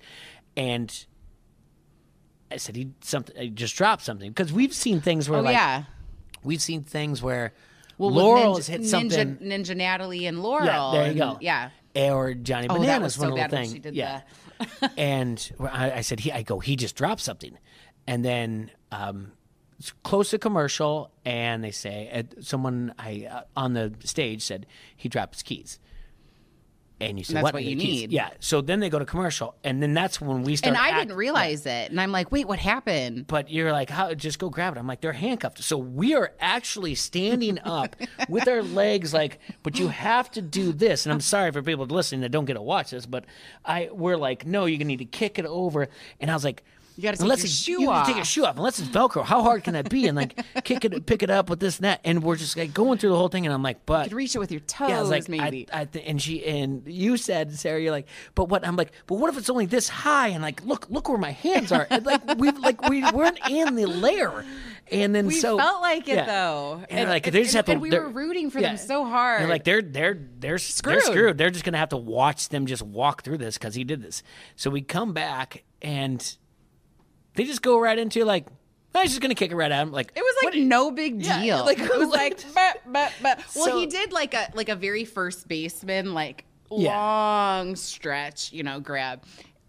And 0.57 1.07
I 2.51 2.57
said 2.57 2.77
he 2.77 2.91
something 3.03 3.35
he 3.37 3.51
just 3.51 3.77
dropped 3.77 4.03
something 4.03 4.31
because 4.31 4.53
we've 4.53 4.75
seen 4.75 5.01
things 5.01 5.29
where 5.29 5.41
Oh 5.41 5.43
like 5.43 5.55
yeah. 5.55 5.85
we've 6.43 6.61
seen 6.61 6.83
things 6.83 7.23
where 7.23 7.53
Well, 7.99 8.11
with 8.11 8.17
Laurel 8.19 8.53
Ninja, 8.55 8.57
has 8.57 8.67
hit 8.67 8.85
something. 8.87 9.37
Ninja 9.37 9.77
Natalie 9.77 10.27
and 10.27 10.43
Laurel. 10.43 10.67
Yeah, 10.67 10.91
there 10.93 11.05
you 11.05 11.11
and- 11.11 11.19
go. 11.19 11.39
Yeah. 11.41 11.71
or 11.95 12.35
Johnny 12.35 12.69
Oh, 12.69 12.75
Bananas 12.75 12.87
that 12.89 13.03
was 13.03 13.19
one 13.19 13.29
so 13.29 13.35
little 13.35 13.37
bad 13.49 13.53
when 13.53 13.65
thing. 13.65 13.73
she 13.75 13.79
did 13.79 13.95
yeah. 13.95 14.23
that. 14.59 14.93
and 14.97 15.53
I, 15.61 15.93
I 15.93 16.01
said, 16.03 16.21
he, 16.21 16.31
I 16.31 16.43
go, 16.43 16.61
he 16.61 16.77
just 16.77 16.95
dropped 16.95 17.21
something, 17.21 17.59
and 18.07 18.25
then 18.25 18.71
um, 18.93 19.33
it's 19.79 19.93
close 20.05 20.31
to 20.31 20.39
commercial, 20.39 21.11
and 21.25 21.65
they 21.65 21.73
say 21.73 22.09
uh, 22.15 22.23
someone 22.43 22.95
I 22.99 23.27
uh, 23.31 23.41
on 23.57 23.73
the 23.75 23.93
stage 24.05 24.43
said 24.43 24.67
he 24.97 25.09
dropped 25.09 25.35
his 25.37 25.43
keys. 25.43 25.81
And 27.03 27.19
you 27.19 27.25
said, 27.25 27.37
That's 27.37 27.45
what, 27.45 27.55
what 27.55 27.65
you 27.65 27.77
keys?" 27.77 28.03
need. 28.03 28.13
Yeah. 28.13 28.31
So 28.41 28.61
then 28.61 28.81
they 28.81 28.89
go 28.89 28.99
to 28.99 29.05
commercial, 29.05 29.55
and 29.65 29.83
then 29.83 29.95
that's 29.95 30.21
when 30.21 30.43
we 30.43 30.57
start. 30.57 30.75
And 30.75 30.83
I 30.83 30.89
act- 30.91 31.01
didn't 31.01 31.17
realize 31.17 31.67
it. 31.67 31.91
And 31.91 32.01
I'm 32.01 32.13
like, 32.13 32.31
wait, 32.33 32.47
what 32.47 32.59
happened? 32.59 33.27
but 33.27 33.51
you're 33.51 33.73
like, 33.73 33.91
how? 33.91 34.15
Just 34.15 34.39
go 34.39 34.49
grab 34.51 34.77
it. 34.77 34.79
I'm 34.79 34.87
like, 34.87 35.01
they're 35.01 35.13
handcuffed. 35.13 35.63
So 35.63 35.77
we 35.79 36.15
are 36.15 36.33
actually 36.41 36.95
standing 36.95 37.59
up 37.65 37.97
with 38.29 38.49
our 38.49 38.63
legs, 38.63 39.13
like, 39.13 39.39
but 39.63 39.79
you 39.79 39.89
have 39.89 40.31
to 40.33 40.43
do 40.43 40.73
this. 40.73 41.07
And 41.07 41.13
I'm 41.13 41.21
sorry 41.21 41.51
for 41.53 41.63
people 41.63 41.87
listening 41.87 42.23
that 42.23 42.31
don't 42.31 42.45
get 42.45 42.55
to 42.55 42.63
watch 42.63 42.91
this, 42.91 43.07
but 43.07 43.25
I 43.65 43.89
we're 43.93 44.17
like, 44.17 44.47
no, 44.47 44.67
you're 44.67 44.79
gonna 44.79 44.87
need 44.89 44.99
to 44.99 45.05
kick 45.05 45.39
it 45.39 45.47
over. 45.47 45.89
And 46.21 46.31
I 46.31 46.35
was 46.35 46.45
like. 46.45 46.63
You 46.97 47.03
gotta 47.05 47.17
take 47.17 47.23
unless 47.23 47.41
your 47.43 47.49
shoe 47.49 47.81
you 47.83 47.87
gotta 47.89 48.07
take 48.07 48.17
your 48.17 48.21
off. 48.23 48.27
shoe 48.27 48.45
off, 48.45 48.57
unless 48.57 48.79
it's 48.79 48.89
Velcro. 48.89 49.25
How 49.25 49.43
hard 49.43 49.65
can 49.65 49.75
that 49.75 49.89
be? 49.89 50.07
And 50.07 50.17
like 50.17 50.39
kick 50.65 50.85
it, 50.85 51.07
pick 51.07 51.23
it 51.23 51.31
up 51.31 51.49
with 51.51 51.61
this 51.61 51.81
net, 51.81 52.01
and 52.05 52.23
we're 52.23 52.37
just 52.37 52.57
like 52.57 52.75
going 52.75 52.99
through 52.99 53.11
the 53.11 53.17
whole 53.17 53.29
thing. 53.29 53.47
And 53.47 53.55
I'm 53.55 53.63
like, 53.63 53.85
but 53.87 54.05
You 54.05 54.11
could 54.11 54.17
reach 54.17 54.35
it 54.35 54.39
with 54.39 54.51
your 54.53 54.61
toes, 54.61 54.91
yeah, 54.91 54.99
I 54.99 55.01
was 55.01 55.11
like, 55.11 55.29
maybe. 55.29 55.67
I, 55.73 55.81
I 55.81 55.85
th- 55.87 56.05
and 56.07 56.21
she 56.21 56.45
and 56.45 56.83
you 56.87 57.17
said, 57.17 57.53
Sarah, 57.53 57.81
you're 57.81 57.93
like, 57.93 58.09
but 58.35 58.49
what? 58.49 58.67
I'm 58.67 58.77
like, 58.77 58.93
but 59.07 59.17
what 59.17 59.31
if 59.33 59.39
it's 59.39 59.49
only 59.51 59.67
this 59.67 59.89
high? 59.89 60.29
And 60.29 60.43
like, 60.43 60.65
look, 60.65 60.87
look 60.91 61.09
where 61.09 61.19
my 61.19 61.33
hands 61.33 61.73
are. 61.73 61.87
And 61.91 62.05
like 62.05 62.39
we 62.39 62.51
like 62.53 62.89
we 62.89 63.03
weren't 63.13 63.39
in 63.49 63.75
the 63.75 63.87
layer, 63.87 64.45
And 64.91 65.15
then 65.15 65.27
We 65.27 65.35
so 65.35 65.57
felt 65.57 65.81
like 65.81 66.09
it 66.09 66.17
yeah. 66.17 66.27
though, 66.27 66.85
And, 66.91 67.09
like, 67.09 67.25
they 67.25 67.43
just 67.43 67.55
have 67.55 67.65
to- 67.67 67.73
and 67.73 67.81
we 67.81 67.91
were 67.91 68.09
rooting 68.09 68.51
for 68.51 68.61
yeah. 68.61 68.69
them 68.69 68.77
so 68.77 69.05
hard. 69.05 69.41
They're 69.41 69.49
like 69.49 69.65
they're 69.65 69.81
they're 69.83 70.19
they're. 70.39 70.59
Screwed. 70.59 70.97
They're 70.97 71.01
screwed. 71.01 71.39
They're 71.39 71.51
just 71.51 71.65
gonna 71.65 71.79
have 71.79 71.89
to 71.91 71.97
watch 71.97 72.49
them 72.51 72.67
just 72.67 72.83
walk 72.83 73.23
through 73.23 73.39
this 73.39 73.57
because 73.57 73.75
he 73.75 73.85
did 73.85 74.03
this. 74.03 74.23
So 74.57 74.69
we 74.71 74.83
come 74.83 75.13
back 75.15 75.65
and 75.81 76.37
they 77.35 77.45
just 77.45 77.63
go 77.63 77.79
right 77.79 77.99
into 77.99 78.25
like, 78.25 78.47
I 78.95 79.03
was 79.03 79.11
just 79.11 79.21
gonna 79.23 79.35
kick 79.35 79.51
it 79.51 79.57
right 79.57 79.73
at 79.73 79.81
him. 79.83 79.91
Like 79.93 80.13
It 80.15 80.21
was 80.21 80.35
like 80.45 80.55
what- 80.55 80.63
no 80.63 80.91
big 80.91 81.23
Yeah, 81.25 81.41
deal. 81.43 81.65
like, 81.65 81.79
it 81.79 81.91
was 81.99 82.09
like, 82.11 82.43
but, 82.55 82.83
but, 82.87 83.13
but. 83.23 83.39
Well, 83.55 83.67
So- 83.67 83.79
he 83.79 83.87
did 83.87 84.13
like 84.13 84.35
a 84.35 84.49
like 84.55 84.69
a 84.69 84.77
very 84.77 85.05
first 85.05 85.49
baseman 85.49 86.13
like 86.15 86.45
Yeah. 86.71 86.95
long 86.97 87.75
stretch, 87.77 88.53
you 88.53 88.63
know, 88.63 88.81
grab. 88.81 89.23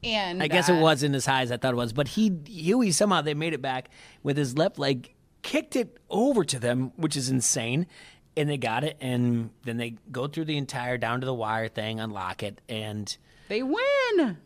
And 0.04 0.44
I 0.44 0.48
guess 0.50 0.70
uh, 0.70 0.74
it 0.74 0.82
wasn't 0.82 1.16
as 1.16 1.26
high 1.26 1.44
as 1.44 1.52
I 1.54 1.56
thought 1.58 1.74
it 1.74 1.78
was, 1.78 1.94
but 1.94 2.10
he 2.10 2.30
Hughie 2.46 2.92
somehow 2.92 3.22
they 3.22 3.34
made 3.34 3.54
it 3.54 3.62
back 3.62 3.90
with 4.22 4.36
his 4.36 4.58
left 4.58 4.78
leg, 4.78 5.14
kicked 5.44 5.78
it 5.78 5.98
over 6.10 6.44
to 6.44 6.60
them, 6.60 6.92
which 6.98 7.16
is 7.16 7.30
insane, 7.30 7.88
and 8.36 8.50
they 8.50 8.58
got 8.58 8.84
it, 8.84 8.98
and 9.00 9.52
then 9.64 9.78
they 9.78 9.96
go 10.12 10.28
through 10.28 10.44
the 10.44 10.58
entire 10.58 10.98
down 10.98 11.22
to 11.22 11.26
the 11.26 11.34
wire 11.34 11.70
thing, 11.70 12.02
unlock 12.02 12.44
it, 12.44 12.60
and 12.68 13.16
They 13.48 13.64
win. 13.64 14.38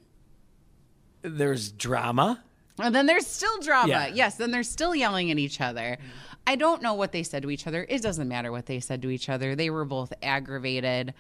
there's 1.23 1.71
drama. 1.71 2.43
And 2.79 2.93
then 2.93 3.05
there's 3.05 3.25
still 3.25 3.59
drama. 3.59 3.89
Yeah. 3.89 4.07
Yes, 4.07 4.35
then 4.35 4.51
they're 4.51 4.63
still 4.63 4.95
yelling 4.95 5.31
at 5.31 5.39
each 5.39 5.59
other. 5.61 5.97
I 6.45 6.55
don't 6.55 6.81
know 6.81 6.93
what 6.93 7.11
they 7.11 7.23
said 7.23 7.43
to 7.43 7.49
each 7.49 7.67
other. 7.67 7.85
It 7.89 8.01
doesn't 8.01 8.27
matter 8.27 8.51
what 8.51 8.67
they 8.67 8.79
said 8.79 9.01
to 9.01 9.09
each 9.09 9.29
other. 9.29 9.55
They 9.55 9.69
were 9.69 9.83
both 9.85 10.13
aggravated 10.21 11.13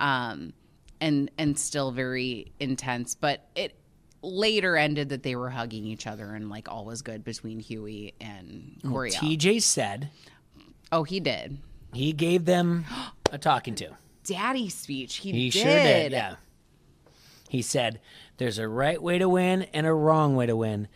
um, 0.00 0.52
and 1.00 1.30
and 1.38 1.58
still 1.58 1.92
very 1.92 2.52
intense, 2.58 3.14
but 3.14 3.46
it 3.54 3.76
later 4.22 4.76
ended 4.76 5.10
that 5.10 5.22
they 5.22 5.36
were 5.36 5.50
hugging 5.50 5.84
each 5.84 6.06
other 6.06 6.34
and 6.34 6.48
like 6.48 6.68
all 6.68 6.84
was 6.84 7.02
good 7.02 7.24
between 7.24 7.60
Hughie 7.60 8.14
and 8.20 8.78
Coriel. 8.84 9.12
TJ 9.14 9.62
said 9.62 10.10
oh, 10.90 11.04
he 11.04 11.20
did. 11.20 11.58
he 11.92 12.12
gave 12.12 12.44
them 12.44 12.84
a 13.30 13.38
talking 13.38 13.74
to. 13.76 13.90
Daddy 14.24 14.68
speech. 14.68 15.16
He, 15.16 15.32
He 15.32 15.50
did. 15.50 15.62
sure 15.62 15.78
did. 15.78 16.12
Yeah. 16.12 16.36
He 17.48 17.60
said, 17.62 18.00
"There's 18.42 18.58
a 18.58 18.66
right 18.68 19.00
way 19.00 19.18
to 19.18 19.28
win 19.28 19.62
and 19.72 19.86
a 19.86 19.92
wrong 19.92 20.34
way 20.34 20.46
to 20.46 20.56
win." 20.56 20.88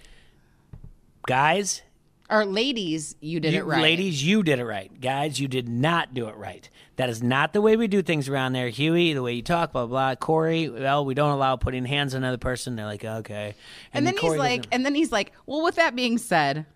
Guys, 1.27 1.83
Or 2.29 2.45
ladies, 2.45 3.15
you 3.21 3.39
did 3.39 3.53
you- 3.53 3.61
it 3.61 3.65
right. 3.65 3.83
ladies, 3.83 4.25
you 4.25 4.43
did 4.43 4.59
it 4.59 4.65
right. 4.65 5.01
Guys, 5.01 5.39
you 5.39 5.47
did 5.47 5.69
not 5.69 6.13
do 6.13 6.27
it 6.29 6.37
right. 6.37 6.69
That 6.97 7.09
is 7.09 7.23
not 7.23 7.53
the 7.53 7.61
way 7.61 7.77
we 7.77 7.87
do 7.87 8.03
things 8.03 8.29
around 8.29 8.53
there. 8.53 8.69
Hughie, 8.69 9.13
the 9.13 9.23
way 9.23 9.35
you 9.35 9.43
talk, 9.43 9.73
blah 9.73 9.87
blah. 9.87 10.15
Corey, 10.17 10.69
well, 10.69 11.05
we 11.05 11.15
don't 11.15 11.31
allow 11.31 11.55
putting 11.57 11.85
hands 11.85 12.15
on 12.15 12.23
another 12.25 12.37
person. 12.39 12.75
They're 12.75 12.85
like, 12.87 13.05
okay. 13.05 13.55
And 13.93 14.05
then 14.07 14.17
he's 14.17 14.35
like, 14.37 14.67
and 14.73 14.85
then 14.85 14.95
he's 14.95 15.13
like, 15.13 15.33
well, 15.47 15.63
with 15.63 15.77
that 15.77 15.95
being 15.95 16.19
said, 16.19 16.67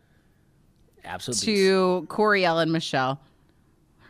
absolutely. 1.04 1.46
to 1.54 2.06
Coriel 2.08 2.62
and 2.62 2.70
Michele, 2.72 3.20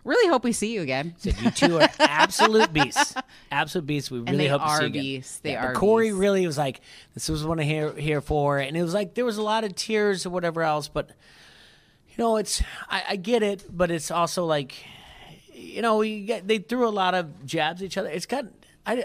really 0.05 0.29
hope 0.29 0.45
we 0.45 0.53
see 0.53 0.73
you 0.73 0.83
again. 0.83 1.15
Said 1.19 1.39
you 1.41 1.51
two 1.51 1.79
are 1.81 1.89
absolute 1.99 2.73
beasts. 2.73 3.15
Absolute 3.53 3.87
beasts. 3.87 4.11
We 4.11 4.21
really 4.21 4.37
they 4.37 4.47
hope 4.47 4.61
to 4.61 4.67
are 4.67 4.77
see 4.79 4.83
you 4.85 4.89
again. 4.91 5.03
beasts. 5.03 5.39
They 5.41 5.57
are 5.57 5.75
Corey 5.75 6.07
beasts. 6.09 6.19
really 6.21 6.47
was 6.47 6.57
like, 6.59 6.81
this 7.15 7.29
was 7.29 7.45
what 7.45 7.59
I'm 7.59 7.67
here 7.67 7.93
here 7.95 8.21
for, 8.21 8.59
and 8.59 8.77
it 8.77 8.83
was 8.83 8.95
like 8.95 9.15
there 9.15 9.25
was 9.25 9.39
a 9.39 9.43
lot 9.43 9.65
of 9.65 9.75
tears 9.75 10.25
or 10.25 10.31
whatever 10.31 10.63
else. 10.63 10.89
But 10.89 11.11
you 12.09 12.15
know, 12.19 12.37
it's 12.37 12.63
I, 12.89 13.03
I 13.11 13.17
get 13.17 13.43
it, 13.43 13.65
but 13.71 13.91
it's 13.91 14.11
also 14.11 14.45
like, 14.47 14.75
you 15.53 15.83
know, 15.83 16.03
you 16.03 16.27
get, 16.27 16.47
they 16.47 16.59
threw 16.59 16.87
a 16.87 16.91
lot 16.91 17.15
of 17.15 17.45
jabs 17.45 17.83
at 17.83 17.87
each 17.87 17.97
other. 17.99 18.09
It's 18.09 18.27
got 18.27 18.45
I. 18.87 19.05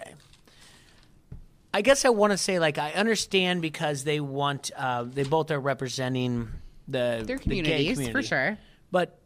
I 1.73 1.81
guess 1.81 2.05
I 2.05 2.09
want 2.09 2.31
to 2.31 2.37
say 2.37 2.57
like 2.57 2.77
I 2.77 2.91
understand 2.93 3.61
because 3.61 4.05
they 4.05 4.21
want 4.21 4.71
uh, 4.77 5.03
they 5.03 5.23
both 5.23 5.51
are 5.51 5.59
representing 5.59 6.47
the 6.87 7.21
Their 7.25 7.35
the 7.35 7.35
gay 7.35 7.37
communities, 7.43 7.97
community. 7.97 8.11
for 8.13 8.23
sure. 8.23 8.57
But 8.91 9.19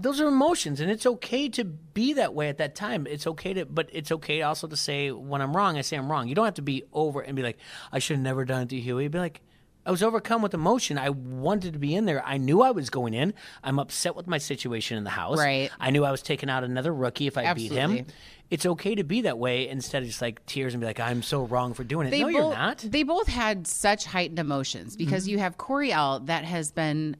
those 0.00 0.20
are 0.20 0.28
emotions, 0.28 0.80
and 0.80 0.90
it's 0.90 1.06
okay 1.06 1.48
to 1.50 1.64
be 1.64 2.14
that 2.14 2.34
way 2.34 2.48
at 2.48 2.58
that 2.58 2.74
time. 2.74 3.06
It's 3.06 3.26
okay 3.26 3.52
to, 3.54 3.66
but 3.66 3.88
it's 3.92 4.10
okay 4.12 4.42
also 4.42 4.66
to 4.66 4.76
say 4.76 5.10
when 5.10 5.40
I'm 5.42 5.56
wrong, 5.56 5.76
I 5.76 5.82
say 5.82 5.96
I'm 5.96 6.10
wrong. 6.10 6.28
You 6.28 6.34
don't 6.34 6.44
have 6.44 6.54
to 6.54 6.62
be 6.62 6.84
over 6.92 7.20
and 7.20 7.36
be 7.36 7.42
like, 7.42 7.58
I 7.92 7.98
should 7.98 8.16
have 8.16 8.24
never 8.24 8.44
done 8.44 8.62
it 8.62 8.68
to 8.70 8.76
Hughie. 8.80 9.08
Be 9.08 9.18
like, 9.18 9.40
I 9.86 9.90
was 9.90 10.02
overcome 10.02 10.42
with 10.42 10.52
emotion. 10.52 10.98
I 10.98 11.08
wanted 11.10 11.72
to 11.72 11.78
be 11.78 11.94
in 11.94 12.04
there. 12.04 12.22
I 12.24 12.36
knew 12.36 12.60
I 12.60 12.70
was 12.70 12.90
going 12.90 13.14
in. 13.14 13.32
I'm 13.64 13.78
upset 13.78 14.14
with 14.14 14.26
my 14.26 14.36
situation 14.38 14.98
in 14.98 15.04
the 15.04 15.10
house. 15.10 15.38
Right. 15.38 15.70
I 15.80 15.90
knew 15.90 16.04
I 16.04 16.10
was 16.10 16.20
taking 16.22 16.50
out 16.50 16.64
another 16.64 16.92
rookie 16.92 17.26
if 17.26 17.38
I 17.38 17.54
beat 17.54 17.72
him. 17.72 18.04
It's 18.50 18.66
okay 18.66 18.94
to 18.96 19.04
be 19.04 19.22
that 19.22 19.38
way 19.38 19.68
instead 19.68 20.02
of 20.02 20.08
just 20.08 20.20
like 20.20 20.44
tears 20.44 20.74
and 20.74 20.80
be 20.80 20.86
like, 20.86 21.00
I'm 21.00 21.22
so 21.22 21.44
wrong 21.44 21.72
for 21.72 21.82
doing 21.84 22.08
it. 22.08 22.10
no, 22.10 22.24
both, 22.24 22.32
you're 22.32 22.50
not. 22.50 22.78
They 22.78 23.04
both 23.04 23.28
had 23.28 23.66
such 23.66 24.04
heightened 24.04 24.38
emotions 24.38 24.96
because 24.96 25.24
Mm-hmm. 25.24 25.30
you 25.32 25.38
have 25.38 25.56
Coriel 25.56 26.26
that 26.26 26.44
has 26.44 26.72
been 26.72 27.16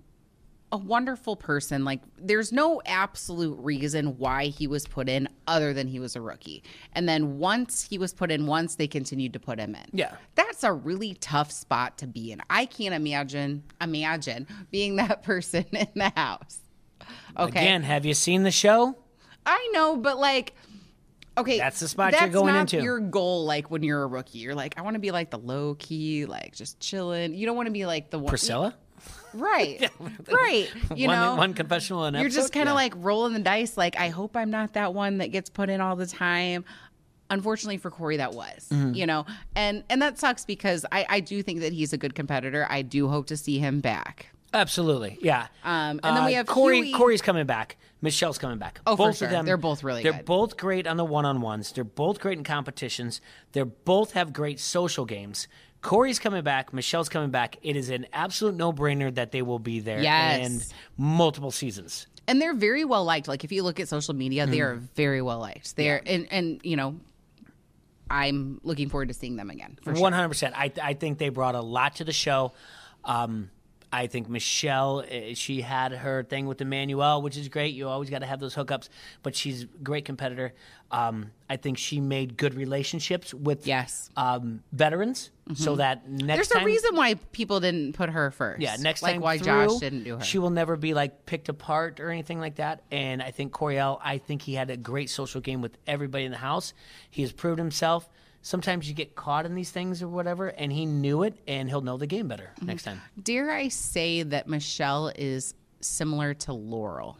a 0.72 0.76
wonderful 0.76 1.36
person. 1.36 1.84
Like, 1.84 2.00
there's 2.16 2.52
no 2.52 2.80
absolute 2.86 3.58
reason 3.60 4.18
why 4.18 4.46
he 4.46 4.66
was 4.66 4.86
put 4.86 5.08
in 5.08 5.28
other 5.46 5.72
than 5.72 5.88
he 5.88 5.98
was 5.98 6.16
a 6.16 6.20
rookie. 6.20 6.62
And 6.92 7.08
then 7.08 7.38
once 7.38 7.82
he 7.82 7.98
was 7.98 8.12
put 8.12 8.30
in, 8.30 8.46
once 8.46 8.76
they 8.76 8.86
continued 8.86 9.32
to 9.32 9.40
put 9.40 9.58
him 9.58 9.74
in. 9.74 9.86
Yeah. 9.92 10.14
That's 10.34 10.62
a 10.62 10.72
really 10.72 11.14
tough 11.14 11.50
spot 11.50 11.98
to 11.98 12.06
be 12.06 12.32
in. 12.32 12.40
I 12.48 12.66
can't 12.66 12.94
imagine 12.94 13.64
imagine 13.80 14.46
being 14.70 14.96
that 14.96 15.22
person 15.22 15.64
in 15.72 15.88
the 15.94 16.12
house. 16.16 16.58
Okay. 17.36 17.60
Again, 17.60 17.82
have 17.82 18.04
you 18.04 18.14
seen 18.14 18.42
the 18.42 18.50
show? 18.50 18.96
I 19.46 19.70
know, 19.72 19.96
but 19.96 20.18
like, 20.18 20.54
okay, 21.36 21.58
That's 21.58 21.80
the 21.80 21.88
spot 21.88 22.14
you're 22.18 22.28
going 22.28 22.54
not 22.54 22.72
into. 22.72 22.82
Your 22.82 23.00
goal, 23.00 23.44
like 23.44 23.70
when 23.70 23.82
you're 23.82 24.02
a 24.02 24.06
rookie, 24.06 24.38
you're 24.38 24.54
like, 24.54 24.78
I 24.78 24.82
want 24.82 24.94
to 24.94 25.00
be 25.00 25.10
like 25.10 25.30
the 25.30 25.38
low 25.38 25.74
key, 25.78 26.26
like 26.26 26.54
just 26.54 26.78
chilling. 26.80 27.34
You 27.34 27.46
don't 27.46 27.56
want 27.56 27.66
to 27.66 27.72
be 27.72 27.86
like 27.86 28.10
the 28.10 28.18
one, 28.18 28.28
Priscilla? 28.28 28.76
Right? 29.34 29.90
right. 30.32 30.68
You 30.94 31.08
one, 31.08 31.16
know, 31.16 31.34
one 31.36 31.54
confessional 31.54 32.04
in 32.06 32.14
you're 32.14 32.28
just 32.28 32.52
kind 32.52 32.68
of 32.68 32.72
Yeah. 32.72 32.82
like 32.82 32.92
rolling 32.96 33.32
the 33.34 33.40
dice. 33.40 33.76
Like, 33.76 33.96
I 33.98 34.08
hope 34.08 34.36
I'm 34.36 34.50
not 34.50 34.74
that 34.74 34.94
one 34.94 35.18
that 35.18 35.28
gets 35.28 35.50
put 35.50 35.68
in 35.70 35.80
all 35.80 35.96
the 35.96 36.06
time. 36.06 36.64
Unfortunately 37.32 37.76
for 37.76 37.90
Corey, 37.92 38.16
that 38.16 38.34
was, 38.34 38.66
Mm-hmm. 38.72 38.94
you 38.94 39.06
know, 39.06 39.24
and 39.54 39.84
and 39.88 40.02
that 40.02 40.18
sucks 40.18 40.44
because 40.44 40.84
I 40.90 41.06
I 41.08 41.20
do 41.20 41.42
think 41.44 41.60
that 41.60 41.72
he's 41.72 41.92
a 41.92 41.96
good 41.98 42.14
competitor. 42.16 42.66
I 42.68 42.82
do 42.82 43.06
hope 43.08 43.26
to 43.28 43.36
see 43.36 43.58
him 43.60 43.80
back. 43.80 44.26
Absolutely, 44.52 45.16
yeah. 45.22 45.46
Um, 45.62 46.00
and 46.02 46.16
then 46.16 46.24
we 46.24 46.32
have 46.32 46.46
Corey. 46.46 46.78
Hughie- 46.78 46.92
Corey's 46.92 47.22
coming 47.22 47.46
back. 47.46 47.76
Michele's 48.02 48.36
coming 48.38 48.58
back. 48.58 48.80
Oh, 48.84 48.96
for 48.96 49.06
both 49.08 49.18
sure. 49.18 49.28
of 49.28 49.32
them. 49.32 49.46
They're 49.46 49.56
both 49.56 49.84
really 49.84 50.02
They're 50.02 50.10
good. 50.12 50.24
both 50.24 50.56
great 50.56 50.88
on 50.88 50.96
the 50.96 51.04
one-on-ones. 51.04 51.70
They're 51.70 51.84
both 51.84 52.18
great 52.18 52.36
in 52.38 52.42
competitions. 52.42 53.20
They're 53.52 53.64
both 53.64 54.14
have 54.14 54.32
great 54.32 54.58
social 54.58 55.04
games. 55.04 55.46
Corey's 55.82 56.18
coming 56.18 56.42
back. 56.44 56.72
Michele's 56.72 57.08
coming 57.08 57.30
back. 57.30 57.56
It 57.62 57.74
is 57.76 57.88
an 57.90 58.06
absolute 58.12 58.54
no-brainer 58.54 59.14
that 59.14 59.32
they 59.32 59.40
will 59.42 59.58
be 59.58 59.80
there 59.80 60.00
Yes. 60.02 60.46
in 60.46 60.60
multiple 60.98 61.50
seasons. 61.50 62.06
and 62.28 62.40
they're 62.40 62.54
very 62.54 62.84
well 62.84 63.04
liked. 63.04 63.26
Like 63.28 63.42
if 63.44 63.50
you 63.50 63.62
look 63.64 63.80
at 63.80 63.88
social 63.88 64.14
media, 64.14 64.46
they 64.46 64.58
Mm. 64.58 64.64
are 64.66 64.74
very 64.94 65.20
well 65.22 65.38
liked. 65.40 65.74
They're 65.76 66.00
and 66.06 66.28
and 66.30 66.60
you 66.62 66.76
know, 66.76 67.00
I'm 68.08 68.60
looking 68.62 68.88
forward 68.88 69.08
to 69.08 69.14
seeing 69.14 69.36
them 69.36 69.50
again. 69.50 69.78
One 69.84 70.12
hundred 70.12 70.28
percent. 70.28 70.54
I 70.56 70.72
I 70.82 70.94
think 70.94 71.18
they 71.18 71.28
brought 71.28 71.54
a 71.54 71.60
lot 71.60 71.96
to 71.96 72.04
the 72.04 72.12
show. 72.12 72.52
Um, 73.04 73.50
I 73.92 74.06
think 74.06 74.28
Michele, 74.28 75.04
eh, 75.08 75.34
she 75.34 75.62
had 75.62 75.90
her 75.92 76.22
thing 76.22 76.46
with 76.46 76.60
Emmanuel, 76.60 77.22
which 77.22 77.36
is 77.36 77.48
great. 77.48 77.74
You 77.74 77.88
always 77.88 78.08
got 78.08 78.20
to 78.20 78.26
have 78.26 78.38
those 78.38 78.54
hookups, 78.54 78.88
but 79.24 79.34
she's 79.34 79.64
a 79.64 79.66
great 79.82 80.04
competitor. 80.04 80.52
Um, 80.92 81.32
I 81.48 81.56
think 81.56 81.76
she 81.78 82.00
made 82.00 82.36
good 82.36 82.54
relationships 82.54 83.34
with 83.34 83.66
Yes. 83.66 84.08
um, 84.16 84.62
veterans, 84.72 85.30
so 85.54 85.76
that 85.76 86.08
next 86.08 86.36
There's 86.36 86.48
time, 86.48 86.62
a 86.62 86.66
reason 86.66 86.94
why 86.94 87.14
people 87.32 87.58
didn't 87.58 87.94
put 87.94 88.10
her 88.10 88.30
first. 88.30 88.60
yeah, 88.60 88.76
next 88.78 89.02
like 89.02 89.14
time 89.14 89.22
why 89.22 89.38
through, 89.38 89.46
Josh 89.68 89.80
didn't 89.80 90.04
do 90.04 90.16
her. 90.18 90.24
She 90.24 90.38
will 90.38 90.50
never 90.50 90.76
be 90.76 90.94
like 90.94 91.26
picked 91.26 91.48
apart 91.48 91.98
or 91.98 92.10
anything 92.10 92.38
like 92.38 92.56
that. 92.56 92.82
And 92.92 93.20
I 93.20 93.32
think 93.32 93.52
Coriel, 93.52 93.98
I 94.04 94.18
think 94.18 94.42
he 94.42 94.54
had 94.54 94.70
a 94.70 94.76
great 94.76 95.10
social 95.10 95.40
game 95.40 95.60
with 95.62 95.76
everybody 95.88 96.24
in 96.24 96.30
the 96.30 96.38
house. 96.38 96.74
He 97.10 97.22
has 97.22 97.32
proved 97.32 97.58
himself. 97.58 98.08
Sometimes 98.42 98.88
you 98.88 98.94
get 98.94 99.14
caught 99.14 99.44
in 99.44 99.54
these 99.54 99.70
things 99.70 100.02
or 100.02 100.08
whatever, 100.08 100.48
and 100.48 100.72
he 100.72 100.86
knew 100.86 101.22
it, 101.24 101.36
and 101.46 101.68
he'll 101.68 101.82
know 101.82 101.96
the 101.98 102.06
game 102.06 102.26
better 102.28 102.50
Mm-hmm. 102.56 102.66
next 102.66 102.84
time. 102.84 103.00
Dare 103.22 103.50
I 103.50 103.68
say 103.68 104.22
that 104.22 104.48
Michele 104.48 105.08
is 105.14 105.54
similar 105.80 106.32
to 106.34 106.52
Laurel? 106.54 107.18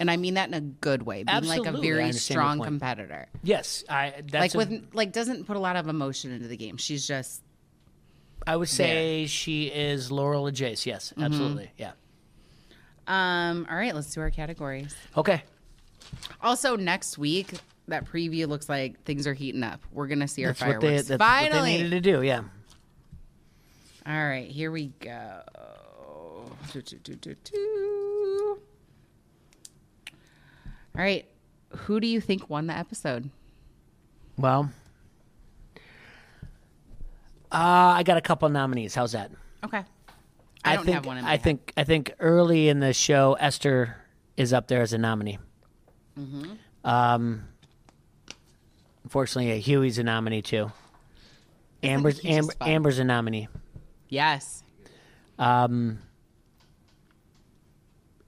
And 0.00 0.10
I 0.10 0.16
mean 0.16 0.34
that 0.34 0.48
in 0.48 0.54
a 0.54 0.60
good 0.60 1.04
way, 1.04 1.22
being 1.22 1.44
like 1.44 1.64
a 1.66 1.72
very 1.72 2.12
strong 2.12 2.60
competitor. 2.60 3.28
Yes, 3.42 3.82
I 3.88 4.22
Like 4.32 4.54
a- 4.54 4.58
with 4.58 4.88
like 4.92 5.12
doesn't 5.12 5.44
put 5.46 5.56
a 5.56 5.60
lot 5.60 5.76
of 5.76 5.88
emotion 5.88 6.32
into 6.32 6.48
the 6.48 6.56
game. 6.56 6.76
She's 6.76 7.06
just 7.06 7.42
I 8.46 8.56
would 8.56 8.68
say 8.68 9.26
she 9.26 9.66
is 9.68 10.12
Laurel 10.12 10.46
and 10.48 10.56
Jace. 10.56 10.84
Yes, 10.84 11.12
Mm-hmm. 11.12 11.22
absolutely. 11.24 11.70
Yeah. 11.78 11.92
um 13.06 13.66
all 13.70 13.76
right, 13.76 13.94
let's 13.94 14.12
do 14.12 14.20
our 14.20 14.30
categories. 14.30 14.94
Okay. 15.16 15.42
Also 16.42 16.76
next 16.76 17.16
week, 17.18 17.54
that 17.88 18.04
preview 18.04 18.46
looks 18.48 18.68
like 18.68 19.02
things 19.04 19.26
are 19.26 19.34
heating 19.34 19.62
up. 19.62 19.80
We're 19.92 20.06
gonna 20.08 20.28
see 20.28 20.44
That's 20.44 20.60
our 20.62 20.68
what 20.68 20.80
they 20.80 20.86
fireworks. 20.88 21.08
that's 21.08 21.20
what 21.52 21.62
they 21.62 21.76
needed 21.78 21.90
to 21.90 22.00
do. 22.00 22.22
Yeah. 22.22 22.42
All 24.06 24.14
right, 24.28 24.48
here 24.48 24.70
we 24.70 24.88
go. 25.00 25.40
Do, 26.72 26.82
do, 26.82 27.14
do. 27.34 28.58
All 30.94 31.02
right, 31.02 31.26
who 31.70 32.00
do 32.00 32.06
you 32.06 32.20
think 32.20 32.48
won 32.48 32.66
the 32.68 32.76
episode? 32.76 33.30
Well, 34.38 34.70
uh, 37.52 37.94
I 37.96 38.02
got 38.02 38.16
a 38.16 38.20
couple 38.20 38.48
nominees. 38.48 38.94
How's 38.94 39.12
that? 39.12 39.30
Okay. 39.64 39.82
I 40.64 40.74
don't 40.74 40.84
think, 40.84 40.94
have 40.94 41.06
one 41.06 41.18
in 41.18 41.24
my 41.24 41.28
I 41.28 41.32
head. 41.32 41.42
think 41.42 41.72
I 41.76 41.84
think 41.84 42.12
early 42.18 42.68
in 42.68 42.80
the 42.80 42.92
show, 42.92 43.36
Esther 43.38 43.96
is 44.36 44.52
up 44.52 44.66
there 44.68 44.82
as 44.82 44.92
a 44.92 44.98
nominee. 44.98 45.38
Mm-hmm. 46.18 46.52
Um, 46.84 47.44
unfortunately, 49.06 49.52
uh, 49.52 49.56
Hughie's 49.56 49.98
a 49.98 50.02
nominee 50.02 50.42
too. 50.42 50.72
Amber's 51.82 52.20
Amber. 52.24 52.52
Amber's 52.60 52.98
a 52.98 53.04
nominee. 53.04 53.46
Yes. 54.08 54.64
Um, 55.38 56.00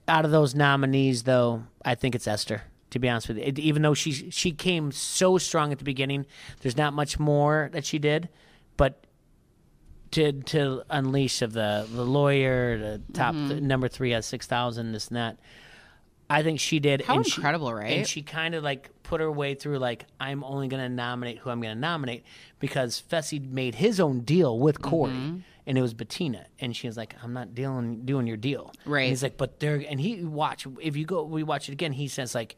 out 0.07 0.25
of 0.25 0.31
those 0.31 0.55
nominees, 0.55 1.25
though, 1.25 1.65
I 1.85 1.97
think 1.97 2.15
it's 2.15 2.29
Esther. 2.29 2.63
To 2.91 2.99
be 3.01 3.09
honest 3.09 3.29
with 3.29 3.39
you, 3.39 3.43
It- 3.45 3.59
even 3.59 3.83
though 3.83 3.93
she 3.95 4.31
she 4.31 4.53
came 4.53 4.93
so 4.93 5.37
strong 5.37 5.73
at 5.73 5.79
the 5.79 5.85
beginning, 5.85 6.25
there's 6.61 6.77
not 6.77 6.95
much 6.95 7.19
more 7.19 7.69
that 7.73 7.85
she 7.85 7.99
did, 7.99 8.29
but 8.79 9.05
to 10.13 10.33
to 10.33 10.83
unleash 10.89 11.43
of 11.43 11.53
the 11.53 11.87
the 11.93 12.05
lawyer, 12.07 12.79
the 12.79 13.03
top 13.13 13.35
Mm-hmm. 13.35 13.49
th- 13.49 13.63
number 13.63 13.89
three 13.89 14.13
has 14.13 14.25
six 14.25 14.47
thousand, 14.47 14.93
this 14.93 15.09
and 15.09 15.17
that. 15.17 15.39
I 16.31 16.43
think 16.43 16.61
she 16.61 16.79
did. 16.79 17.03
How 17.03 17.17
and 17.17 17.27
she- 17.27 17.37
incredible, 17.41 17.73
right? 17.73 17.91
And 17.99 18.07
she 18.07 18.23
kind 18.23 18.55
of 18.55 18.63
like 18.63 18.91
put 19.03 19.21
her 19.21 19.31
way 19.33 19.55
through. 19.55 19.79
Like 19.79 20.05
I'm 20.21 20.45
only 20.45 20.69
going 20.69 20.83
to 20.83 20.89
nominate 20.89 21.39
who 21.39 21.49
I'm 21.51 21.61
going 21.61 21.75
to 21.75 21.81
nominate 21.81 22.25
because 22.59 23.03
Fessy 23.11 23.41
made 23.51 23.75
his 23.77 23.99
own 23.99 24.21
deal 24.21 24.59
with 24.59 24.83
Corey, 24.83 25.13
Mm-hmm. 25.13 25.39
and 25.67 25.79
it 25.79 25.81
was 25.83 25.95
Bettina, 25.95 26.45
and 26.61 26.77
she 26.77 26.87
was 26.87 26.97
like, 26.99 27.15
"I'm 27.23 27.33
not 27.33 27.55
dealing 27.55 28.05
doing 28.05 28.27
your 28.27 28.37
deal." 28.37 28.73
Right. 28.85 29.03
And 29.05 29.09
he's 29.11 29.23
like, 29.23 29.37
"But 29.39 29.59
they're," 29.61 29.83
and 29.89 29.99
he 30.01 30.23
watch 30.25 30.67
if 30.83 30.97
you 30.97 31.07
go 31.07 31.23
we 31.25 31.43
watch 31.43 31.69
it 31.69 31.73
again. 31.73 31.93
He 31.93 32.09
says 32.09 32.35
like. 32.35 32.57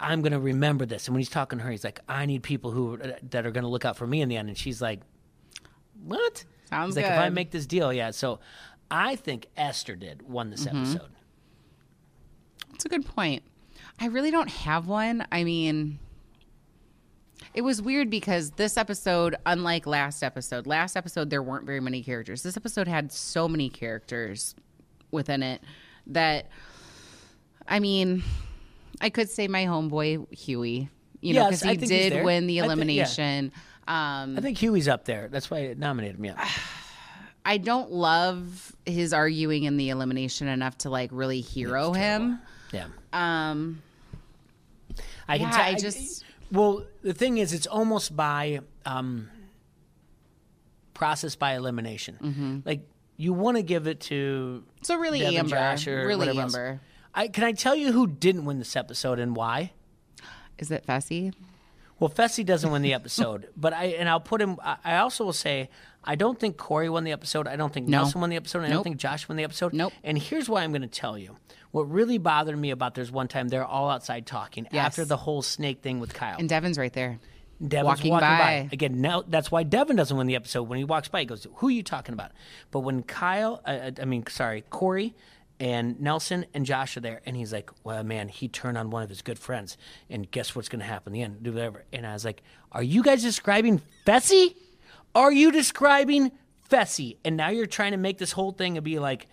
I'm 0.00 0.20
going 0.20 0.32
to 0.32 0.38
remember 0.40 0.84
this. 0.84 1.06
And 1.06 1.14
when 1.14 1.20
he's 1.20 1.30
talking 1.30 1.58
to 1.60 1.64
her, 1.64 1.70
he's 1.70 1.82
like, 1.84 2.00
I 2.06 2.26
need 2.26 2.42
people 2.42 2.72
who 2.72 2.98
that 3.30 3.46
are 3.46 3.50
going 3.50 3.62
to 3.64 3.70
look 3.70 3.86
out 3.86 3.96
for 3.96 4.06
me 4.06 4.20
in 4.20 4.28
the 4.28 4.36
end. 4.36 4.48
And 4.50 4.58
she's 4.58 4.82
like, 4.82 5.00
What? 6.04 6.44
Sounds 6.68 6.94
he's 6.94 7.02
like, 7.02 7.10
if 7.12 7.18
I 7.18 7.30
make 7.30 7.52
this 7.52 7.66
deal, 7.66 7.90
yeah. 7.90 8.10
So 8.10 8.40
I 8.90 9.16
think 9.16 9.46
Esther 9.56 9.96
did 9.96 10.28
won 10.28 10.50
this 10.50 10.66
Mm-hmm. 10.66 10.76
episode. 10.76 11.10
That's 12.78 12.84
a 12.84 12.88
good 12.90 13.06
point. 13.06 13.42
I 13.98 14.06
really 14.06 14.30
don't 14.30 14.48
have 14.48 14.86
one. 14.86 15.26
I 15.32 15.42
mean, 15.42 15.98
it 17.54 17.62
was 17.62 17.82
weird 17.82 18.08
because 18.08 18.52
this 18.52 18.76
episode, 18.76 19.34
unlike 19.44 19.84
last 19.84 20.22
episode, 20.22 20.64
last 20.64 20.96
episode 20.96 21.28
there 21.28 21.42
weren't 21.42 21.66
very 21.66 21.80
many 21.80 22.04
characters. 22.04 22.44
This 22.44 22.56
episode 22.56 22.86
had 22.86 23.10
so 23.10 23.48
many 23.48 23.68
characters 23.68 24.54
within 25.10 25.42
it 25.42 25.60
that, 26.06 26.50
I 27.66 27.80
mean, 27.80 28.22
I 29.00 29.10
could 29.10 29.28
say 29.28 29.48
my 29.48 29.64
homeboy 29.64 30.32
Hughie, 30.32 30.88
you 31.20 31.34
know, 31.34 31.46
because 31.46 31.64
I 31.64 31.70
he 31.74 31.78
did 31.78 32.24
win 32.24 32.46
the 32.46 32.60
I 32.60 32.62
thi- 32.62 32.64
yeah. 32.64 32.64
elimination. 32.64 33.52
Um, 33.88 34.38
I 34.38 34.40
think 34.40 34.58
Hughie's 34.58 34.86
up 34.86 35.04
there. 35.04 35.26
That's 35.26 35.50
why 35.50 35.70
I 35.70 35.74
nominated 35.74 36.16
him. 36.16 36.24
Yeah. 36.36 36.48
I 37.44 37.56
don't 37.56 37.90
love 37.90 38.76
his 38.84 39.14
arguing 39.14 39.64
in 39.64 39.78
the 39.78 39.88
elimination 39.88 40.46
enough 40.46 40.76
to 40.78 40.90
like 40.90 41.08
really 41.12 41.40
hero 41.40 41.92
him. 41.92 42.38
Yeah. 42.72 42.86
Um, 43.12 43.82
I 45.26 45.38
can 45.38 45.46
Yeah, 45.48 45.50
tell. 45.56 45.60
I 45.66 45.74
just- 45.74 46.24
well, 46.50 46.84
the 47.02 47.12
thing 47.12 47.38
is, 47.38 47.52
it's 47.52 47.66
almost 47.66 48.16
by 48.16 48.60
um, 48.86 49.28
process 50.94 51.36
by 51.36 51.54
elimination. 51.54 52.16
Mm-hmm. 52.22 52.58
Like 52.64 52.80
you 53.16 53.32
want 53.32 53.56
to 53.56 53.62
give 53.62 53.86
it 53.86 54.00
to. 54.02 54.64
so 54.82 54.96
really, 54.98 55.24
Amber, 55.24 55.76
really 55.86 56.28
else. 56.28 56.54
Amber. 56.54 56.80
I 57.14 57.28
can 57.28 57.44
I 57.44 57.52
tell 57.52 57.74
you 57.74 57.92
who 57.92 58.06
didn't 58.06 58.44
win 58.44 58.58
this 58.58 58.76
episode 58.76 59.18
and 59.18 59.34
why? 59.36 59.72
Is 60.58 60.70
it 60.70 60.86
Fessy? 60.86 61.32
Well, 62.00 62.10
Fessy 62.10 62.44
doesn't 62.46 62.70
win 62.70 62.82
the 62.82 62.94
episode, 62.94 63.48
but 63.56 63.72
I 63.72 63.86
and 63.86 64.08
I'll 64.08 64.20
put 64.20 64.40
him. 64.40 64.56
I, 64.62 64.98
also 64.98 65.24
will 65.24 65.32
say 65.32 65.68
I 66.04 66.14
don't 66.14 66.38
think 66.38 66.56
Corey 66.56 66.88
won 66.88 67.04
the 67.04 67.12
episode. 67.12 67.46
I 67.46 67.56
don't 67.56 67.72
think 67.72 67.88
No. 67.88 67.98
Nelson 67.98 68.20
won 68.20 68.30
the 68.30 68.36
episode. 68.36 68.60
and 68.60 68.68
I 68.68 68.70
don't 68.70 68.84
think 68.84 68.96
Josh 68.98 69.28
won 69.28 69.36
the 69.36 69.44
episode. 69.44 69.72
Nope. 69.72 69.92
And 70.04 70.16
here's 70.18 70.48
why 70.48 70.62
I'm 70.62 70.70
going 70.70 70.82
to 70.82 70.88
tell 70.88 71.18
you. 71.18 71.36
What 71.70 71.90
really 71.90 72.18
bothered 72.18 72.58
me 72.58 72.70
about 72.70 72.94
there's 72.94 73.10
one 73.12 73.28
time 73.28 73.48
they're 73.48 73.64
all 73.64 73.90
outside 73.90 74.26
talking 74.26 74.66
Yes. 74.72 74.86
after 74.86 75.04
the 75.04 75.16
whole 75.16 75.42
snake 75.42 75.82
thing 75.82 76.00
with 76.00 76.14
Kyle. 76.14 76.36
And 76.38 76.48
Devin's 76.48 76.78
right 76.78 76.92
there. 76.92 77.18
Devin's 77.60 77.84
walking 77.86 78.10
walking, 78.12 78.28
by. 78.28 78.38
by. 78.38 78.68
again. 78.72 79.00
Now 79.00 79.24
that's 79.26 79.50
why 79.50 79.64
Devin 79.64 79.96
doesn't 79.96 80.16
win 80.16 80.26
the 80.28 80.36
episode. 80.36 80.62
When 80.64 80.78
he 80.78 80.84
walks 80.84 81.08
by, 81.08 81.20
he 81.20 81.26
goes, 81.26 81.46
"Who 81.56 81.68
are 81.68 81.72
you 81.72 81.82
talking 81.82 82.12
about?" 82.12 82.30
But 82.70 82.80
when 82.80 83.02
Kyle, 83.02 83.60
uh, 83.66 83.90
I 84.00 84.04
mean, 84.04 84.24
sorry, 84.28 84.62
Corey. 84.70 85.14
And 85.60 86.00
Nelson 86.00 86.46
and 86.54 86.64
Josh 86.64 86.96
are 86.96 87.00
there, 87.00 87.20
and 87.26 87.36
he's 87.36 87.52
like, 87.52 87.68
"Well, 87.82 88.04
man, 88.04 88.28
he 88.28 88.46
turned 88.46 88.78
on 88.78 88.90
one 88.90 89.02
of 89.02 89.08
his 89.08 89.22
good 89.22 89.40
friends, 89.40 89.76
and 90.08 90.30
guess 90.30 90.54
what's 90.54 90.68
going 90.68 90.78
to 90.78 90.86
happen 90.86 91.12
in 91.12 91.14
the 91.14 91.22
end? 91.24 91.42
Do 91.42 91.52
whatever." 91.52 91.82
And 91.92 92.06
I 92.06 92.12
was 92.12 92.24
like, 92.24 92.44
"Are 92.70 92.82
you 92.82 93.02
guys 93.02 93.22
describing 93.24 93.82
Fessy? 94.06 94.54
Are 95.16 95.32
you 95.32 95.50
describing 95.50 96.30
Fessy?" 96.70 97.16
And 97.24 97.36
now 97.36 97.48
you're 97.48 97.66
trying 97.66 97.90
to 97.90 97.96
make 97.98 98.18
this 98.18 98.30
whole 98.30 98.52
thing 98.52 98.76
and 98.78 98.84
be 98.84 99.00
like, 99.00 99.26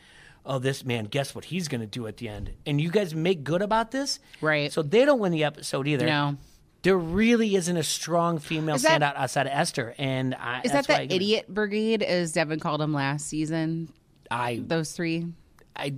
"Oh, 0.45 0.59
this 0.59 0.85
man, 0.85 1.05
guess 1.05 1.33
what 1.35 1.45
he's 1.45 1.67
going 1.67 1.81
to 1.81 1.87
do 1.87 2.07
at 2.07 2.17
the 2.17 2.27
end?" 2.29 2.51
And 2.65 2.79
you 2.79 2.89
guys 2.89 3.13
make 3.15 3.43
good 3.43 3.61
about 3.61 3.91
this, 3.91 4.19
Right. 4.41 4.71
So 4.71 4.81
they 4.81 5.05
don't 5.05 5.19
win 5.19 5.31
the 5.31 5.43
episode 5.43 5.87
either 5.87 6.05
No. 6.05 6.37
there 6.83 6.97
really 6.97 7.55
isn't 7.55 7.75
a 7.77 7.83
strong 7.83 8.39
female 8.39 8.77
that- 8.77 9.01
standout 9.01 9.15
outside 9.17 9.47
of 9.47 9.53
Esther, 9.53 9.95
and 9.97 10.35
I, 10.35 10.61
Is 10.63 10.71
that's 10.71 10.87
that 10.87 11.07
the 11.07 11.13
I 11.13 11.15
idiot 11.15 11.47
brigade, 11.53 12.03
as 12.03 12.31
Devin 12.31 12.59
called 12.59 12.79
them 12.81 12.93
last 12.93 13.27
season? 13.27 13.89
I 14.31 14.61
Those 14.65 14.91
three. 14.91 15.27
I 15.75 15.95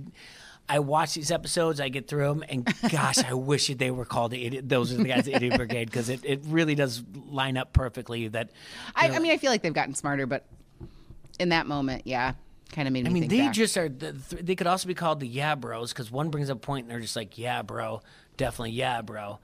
I 0.70 0.80
watch 0.80 1.14
these 1.14 1.30
episodes, 1.30 1.80
I 1.80 1.88
get 1.88 2.08
through 2.08 2.28
them, 2.28 2.44
and 2.46 2.66
gosh, 2.90 3.16
I 3.24 3.32
wish 3.32 3.68
they 3.68 3.90
were 3.90 4.04
called 4.04 4.32
the 4.32 4.44
idiot. 4.44 4.68
Those 4.68 4.92
are 4.92 4.96
the 4.98 5.04
guys, 5.04 5.24
the 5.24 5.34
idiot 5.34 5.56
brigade, 5.56 5.86
because 5.86 6.10
it, 6.10 6.20
it 6.26 6.42
really 6.44 6.74
does 6.74 7.02
line 7.26 7.56
up 7.56 7.72
perfectly. 7.72 8.28
That 8.28 8.50
I, 8.94 9.08
I 9.08 9.18
mean, 9.18 9.32
I 9.32 9.38
feel 9.38 9.50
like 9.50 9.62
they've 9.62 9.72
gotten 9.72 9.94
smarter, 9.94 10.26
but 10.26 10.44
in 11.38 11.48
that 11.50 11.66
moment, 11.66 12.02
yeah, 12.06 12.34
kind 12.72 12.86
of 12.88 12.92
made 12.92 13.04
me 13.04 13.10
I 13.10 13.12
mean, 13.12 13.22
think 13.22 13.30
they 13.30 13.40
back. 13.46 13.54
just 13.54 13.76
are. 13.76 13.88
The, 13.88 14.12
th- 14.12 14.42
they 14.44 14.54
could 14.54 14.66
also 14.66 14.88
be 14.88 14.94
called 14.94 15.20
the 15.20 15.28
yeah 15.28 15.54
bros, 15.54 15.92
because 15.92 16.10
one 16.10 16.30
brings 16.30 16.50
up 16.50 16.58
a 16.58 16.60
point, 16.60 16.84
and 16.84 16.90
they're 16.90 17.00
just 17.00 17.16
like 17.16 17.38
yeah 17.38 17.62
bro, 17.62 18.00
definitely 18.36 18.72
yeah 18.72 19.02
bro. 19.02 19.38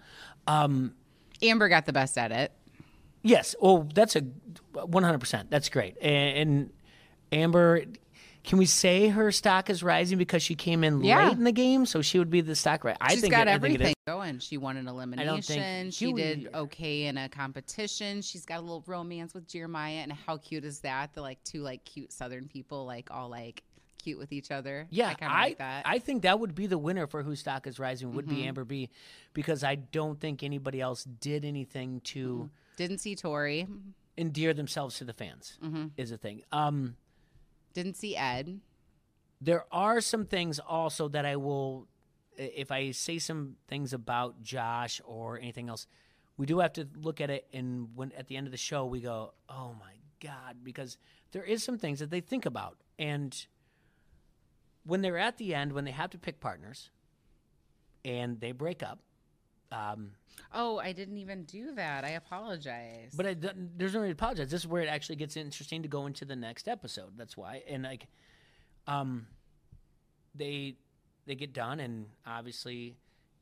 Um, 0.46 0.94
Amber 1.42 1.68
got 1.68 1.86
the 1.86 1.92
best 1.92 2.18
at 2.18 2.32
it. 2.32 2.52
Yes. 3.22 3.54
Oh, 3.60 3.88
that's 3.94 4.16
a 4.16 4.22
100%. 4.74 5.46
That's 5.48 5.70
great. 5.70 5.96
And, 6.02 6.36
and 6.36 6.72
Amber, 7.32 7.84
can 8.44 8.58
we 8.58 8.66
say 8.66 9.08
her 9.08 9.32
stock 9.32 9.70
is 9.70 9.82
rising 9.82 10.18
because 10.18 10.42
she 10.42 10.54
came 10.54 10.84
in 10.84 11.02
Yeah. 11.02 11.28
late 11.28 11.38
in 11.38 11.44
the 11.44 11.52
game? 11.52 11.86
So 11.86 12.02
she 12.02 12.18
would 12.18 12.30
be 12.30 12.40
the 12.42 12.54
stock 12.54 12.84
right. 12.84 12.96
I 13.00 13.12
She's 13.12 13.22
think 13.22 13.32
got 13.32 13.48
it, 13.48 13.50
I 13.50 13.58
think 13.58 13.74
everything 13.74 13.94
going. 14.06 14.38
She 14.38 14.58
won 14.58 14.76
an 14.76 14.86
elimination. 14.86 15.90
She 15.90 16.12
did 16.12 16.48
okay 16.54 17.06
in 17.06 17.16
a 17.18 17.28
competition. 17.28 18.20
She's 18.22 18.44
got 18.44 18.58
a 18.58 18.60
little 18.60 18.84
romance 18.86 19.32
with 19.34 19.48
Jeremiah, 19.48 19.96
and 20.02 20.12
how 20.12 20.36
cute 20.36 20.64
is 20.64 20.80
that? 20.80 21.14
The 21.14 21.22
like 21.22 21.42
two 21.44 21.62
like 21.62 21.84
cute 21.84 22.12
Southern 22.12 22.46
people, 22.46 22.84
like 22.84 23.10
all 23.10 23.28
like 23.30 23.62
cute 24.02 24.18
with 24.18 24.32
each 24.32 24.50
other. 24.50 24.86
Yeah, 24.90 25.14
I 25.20 25.24
I, 25.24 25.42
like 25.44 25.58
that. 25.58 25.84
Mm-hmm. 25.84 25.94
I 25.94 25.98
think 25.98 26.22
that 26.22 26.38
would 26.38 26.54
be 26.54 26.66
the 26.66 26.76
winner 26.76 27.06
for 27.06 27.22
whose 27.22 27.40
stock 27.40 27.66
is 27.66 27.78
rising 27.78 28.12
would 28.14 28.28
be 28.28 28.44
Amber 28.46 28.64
B, 28.66 28.90
because 29.32 29.64
I 29.64 29.76
don't 29.76 30.20
think 30.20 30.42
anybody 30.42 30.82
else 30.82 31.04
did 31.04 31.44
anything 31.46 32.00
to 32.04 32.50
Didn't 32.76 32.98
see 32.98 33.16
Tori. 33.16 33.66
endear 34.18 34.52
themselves 34.52 34.98
to 34.98 35.04
the 35.04 35.14
fans. 35.14 35.58
Mm-hmm. 35.64 35.86
Is 35.96 36.12
a 36.12 36.18
thing. 36.18 36.42
Um, 36.52 36.96
Didn't 37.74 37.96
see 37.96 38.16
Ed. 38.16 38.60
there 39.40 39.64
are 39.70 40.00
some 40.00 40.24
things 40.24 40.58
also 40.58 41.08
that 41.08 41.26
I 41.26 41.36
will, 41.36 41.86
if 42.36 42.72
I 42.72 42.92
say 42.92 43.18
some 43.18 43.56
things 43.68 43.92
about 43.92 44.42
Josh 44.42 45.00
or 45.04 45.38
anything 45.38 45.68
else, 45.68 45.86
we 46.36 46.46
do 46.46 46.60
have 46.60 46.72
to 46.74 46.88
look 46.96 47.20
at 47.20 47.30
it. 47.30 47.46
And 47.52 47.88
when 47.94 48.12
at 48.12 48.28
the 48.28 48.36
end 48.36 48.46
of 48.46 48.52
the 48.52 48.56
show, 48.56 48.86
we 48.86 49.00
go, 49.00 49.34
"Oh 49.48 49.74
my 49.78 49.94
god," 50.20 50.64
because 50.64 50.96
there 51.32 51.44
is 51.44 51.62
some 51.62 51.78
things 51.78 51.98
that 51.98 52.10
they 52.10 52.20
think 52.20 52.46
about, 52.46 52.78
and 52.98 53.46
when 54.84 55.02
they're 55.02 55.18
at 55.18 55.36
the 55.38 55.54
end, 55.54 55.72
when 55.72 55.84
they 55.84 55.90
have 55.92 56.10
to 56.10 56.18
pick 56.18 56.40
partners, 56.40 56.90
and 58.04 58.40
they 58.40 58.52
break 58.52 58.82
up. 58.82 59.00
Um, 59.74 60.12
Oh, 60.56 60.78
I 60.78 60.92
didn't 60.92 61.16
even 61.18 61.44
do 61.44 61.74
that. 61.74 62.04
I 62.04 62.10
apologize. 62.10 63.12
but 63.16 63.26
I, 63.26 63.34
there's 63.76 63.94
no 63.94 64.00
need 64.02 64.08
to 64.08 64.12
apologize. 64.12 64.50
This 64.50 64.60
is 64.62 64.66
where 64.68 64.82
it 64.82 64.88
actually 64.88 65.16
gets 65.16 65.36
interesting 65.36 65.82
to 65.82 65.88
go 65.88 66.06
into 66.06 66.24
the 66.24 66.36
next 66.36 66.68
episode. 66.68 67.12
That's 67.16 67.36
why, 67.36 67.62
and 67.68 67.82
like, 67.82 68.06
um, 68.86 69.26
they 70.34 70.76
they 71.26 71.34
get 71.34 71.52
done, 71.52 71.80
and 71.80 72.06
obviously, 72.26 72.96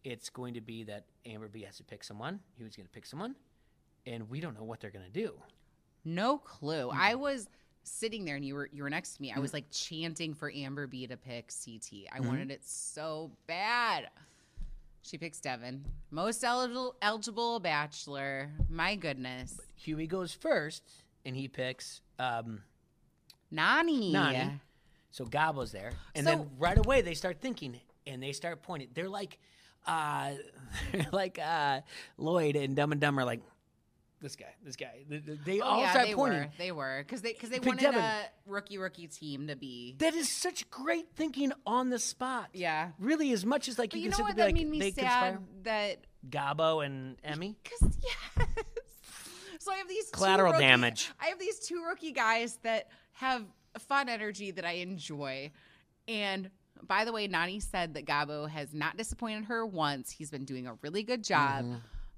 it's 0.04 0.30
going 0.30 0.54
to 0.54 0.60
be 0.60 0.84
that 0.84 1.04
Amber 1.26 1.48
B 1.48 1.62
has 1.62 1.76
to 1.78 1.84
pick 1.84 2.04
someone. 2.04 2.40
He 2.56 2.64
was 2.64 2.76
going 2.76 2.86
to 2.86 2.92
pick 2.92 3.06
someone, 3.06 3.34
and 4.06 4.28
we 4.30 4.40
don't 4.40 4.56
know 4.56 4.64
what 4.64 4.80
they're 4.80 4.90
going 4.90 5.04
to 5.04 5.10
do. 5.10 5.32
No 6.04 6.38
clue. 6.38 6.90
Hmm. 6.90 6.98
I 7.00 7.14
was 7.14 7.48
sitting 7.84 8.24
there 8.24 8.36
and 8.36 8.44
you 8.44 8.54
were 8.54 8.68
you 8.72 8.82
were 8.84 8.90
next 8.90 9.14
to 9.16 9.22
me. 9.22 9.32
I 9.32 9.38
was 9.40 9.52
like 9.52 9.64
chanting 9.70 10.34
for 10.34 10.52
Amber 10.54 10.86
B 10.86 11.06
to 11.06 11.16
pick 11.16 11.48
CT. 11.64 12.06
I 12.12 12.18
Mm-hmm. 12.18 12.26
wanted 12.28 12.50
it 12.52 12.64
so 12.64 13.32
bad. 13.46 14.08
She 15.02 15.18
picks 15.18 15.40
Devin. 15.40 15.84
Most 16.10 16.42
eligible 16.44 16.94
eligible 17.02 17.58
bachelor. 17.60 18.50
My 18.68 18.94
goodness. 18.94 19.58
Hughie 19.76 20.06
goes 20.06 20.32
first, 20.32 20.82
and 21.24 21.36
he 21.36 21.48
picks. 21.48 22.00
Um, 22.18 22.62
Nany. 23.52 24.12
Nany. 24.12 24.60
So 25.10 25.24
Gabo's 25.26 25.72
there, 25.72 25.92
and 26.14 26.24
So- 26.26 26.30
then 26.30 26.50
right 26.58 26.78
away 26.78 27.02
they 27.02 27.14
start 27.14 27.40
thinking, 27.40 27.78
and 28.06 28.22
they 28.22 28.32
start 28.32 28.62
pointing. 28.62 28.88
They're 28.94 29.08
like, 29.10 29.38
uh, 29.86 30.34
they're 30.92 31.06
like 31.12 31.38
uh, 31.38 31.80
Lloyd 32.16 32.56
and 32.56 32.74
Dumb 32.74 32.92
and 32.92 33.00
Dumber, 33.00 33.24
like 33.24 33.40
this 34.22 34.36
guy, 34.36 34.54
this 34.64 34.76
guy. 34.76 35.04
They, 35.08 35.18
they 35.18 35.60
Oh, 35.60 35.64
all 35.64 35.80
yeah, 35.80 35.90
start 35.90 36.06
they 36.06 36.14
pointing. 36.14 36.40
were. 36.40 36.48
They 36.58 36.72
were 36.72 37.02
because 37.04 37.20
they 37.22 37.32
because 37.32 37.50
they 37.50 37.58
Pick 37.58 37.66
wanted 37.66 37.82
Devin. 37.82 38.00
a 38.00 38.20
rookie 38.46 38.78
rookie 38.78 39.08
team 39.08 39.48
to 39.48 39.56
be. 39.56 39.96
That 39.98 40.14
is 40.14 40.30
such 40.30 40.70
great 40.70 41.06
thinking 41.16 41.52
on 41.66 41.90
the 41.90 41.98
spot. 41.98 42.48
Yeah. 42.54 42.90
Really, 42.98 43.32
as 43.32 43.44
much 43.44 43.68
as 43.68 43.78
like 43.78 43.90
But 43.90 43.98
you, 43.98 44.04
you 44.04 44.10
know 44.10 44.16
sit 44.18 44.22
what? 44.22 44.36
That 44.36 44.46
like, 44.46 44.54
made 44.54 44.68
me 44.68 44.80
sad. 44.80 44.94
conspire. 44.94 45.38
That 45.64 45.98
Gabo 46.30 46.84
and 46.86 47.16
Emy. 47.22 47.56
Because 47.62 47.96
yes. 48.02 48.46
So 49.58 49.72
I 49.72 49.76
have 49.76 49.88
these 49.88 50.06
two 50.06 50.12
Collateral 50.12 50.52
rookie- 50.52 50.64
damage. 50.64 51.10
I 51.20 51.26
have 51.26 51.38
these 51.38 51.60
two 51.60 51.82
rookie 51.88 52.12
guys 52.12 52.58
that 52.62 52.88
have 53.12 53.44
fun 53.78 54.08
energy 54.08 54.50
that 54.52 54.64
I 54.64 54.72
enjoy. 54.72 55.50
And 56.08 56.50
by 56.84 57.04
the 57.04 57.12
way, 57.12 57.28
Nany 57.28 57.62
said 57.62 57.94
that 57.94 58.04
Gabo 58.04 58.48
has 58.48 58.74
not 58.74 58.96
disappointed 58.96 59.44
her 59.44 59.64
once. 59.64 60.10
He's 60.10 60.30
been 60.32 60.44
doing 60.44 60.66
a 60.66 60.74
really 60.82 61.04
good 61.04 61.22
job. 61.22 61.64
Mm-hmm. 61.64 61.74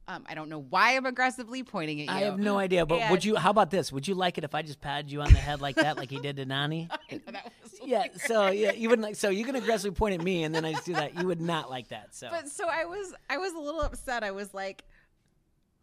Um, 0.06 0.24
I 0.28 0.34
don't 0.34 0.50
know 0.50 0.60
why 0.60 0.96
I'm 0.96 1.06
aggressively 1.06 1.62
pointing 1.62 2.02
at 2.02 2.08
you. 2.08 2.12
I 2.12 2.20
have 2.24 2.38
no 2.38 2.58
idea, 2.58 2.84
but 2.84 3.10
would 3.10 3.24
you? 3.24 3.36
How 3.36 3.50
about 3.50 3.70
this? 3.70 3.90
Would 3.90 4.06
you 4.06 4.14
like 4.14 4.36
it 4.36 4.44
if 4.44 4.54
I 4.54 4.60
just 4.60 4.80
patted 4.80 5.10
you 5.10 5.22
on 5.22 5.32
the 5.32 5.38
head 5.38 5.62
like 5.62 5.76
that, 5.76 5.96
like 5.96 6.10
he 6.10 6.20
did 6.20 6.36
to 6.36 6.44
Nany? 6.44 6.90
Was 7.10 7.80
yeah. 7.84 8.04
So 8.16 8.48
yeah, 8.48 8.72
you 8.72 8.90
wouldn't 8.90 9.06
like. 9.06 9.16
So 9.16 9.30
you 9.30 9.44
can 9.44 9.56
aggressively 9.56 9.94
point 9.94 10.14
at 10.14 10.22
me, 10.22 10.44
and 10.44 10.54
then 10.54 10.64
I 10.64 10.72
just 10.72 10.84
do 10.84 10.92
that. 10.92 11.18
You 11.18 11.26
would 11.28 11.40
not 11.40 11.70
like 11.70 11.88
that. 11.88 12.14
So 12.14 12.28
But 12.30 12.48
so 12.48 12.66
I 12.68 12.84
was 12.84 13.14
I 13.30 13.38
was 13.38 13.54
a 13.54 13.58
little 13.58 13.80
upset. 13.80 14.22
I 14.22 14.32
was 14.32 14.52
like, 14.52 14.84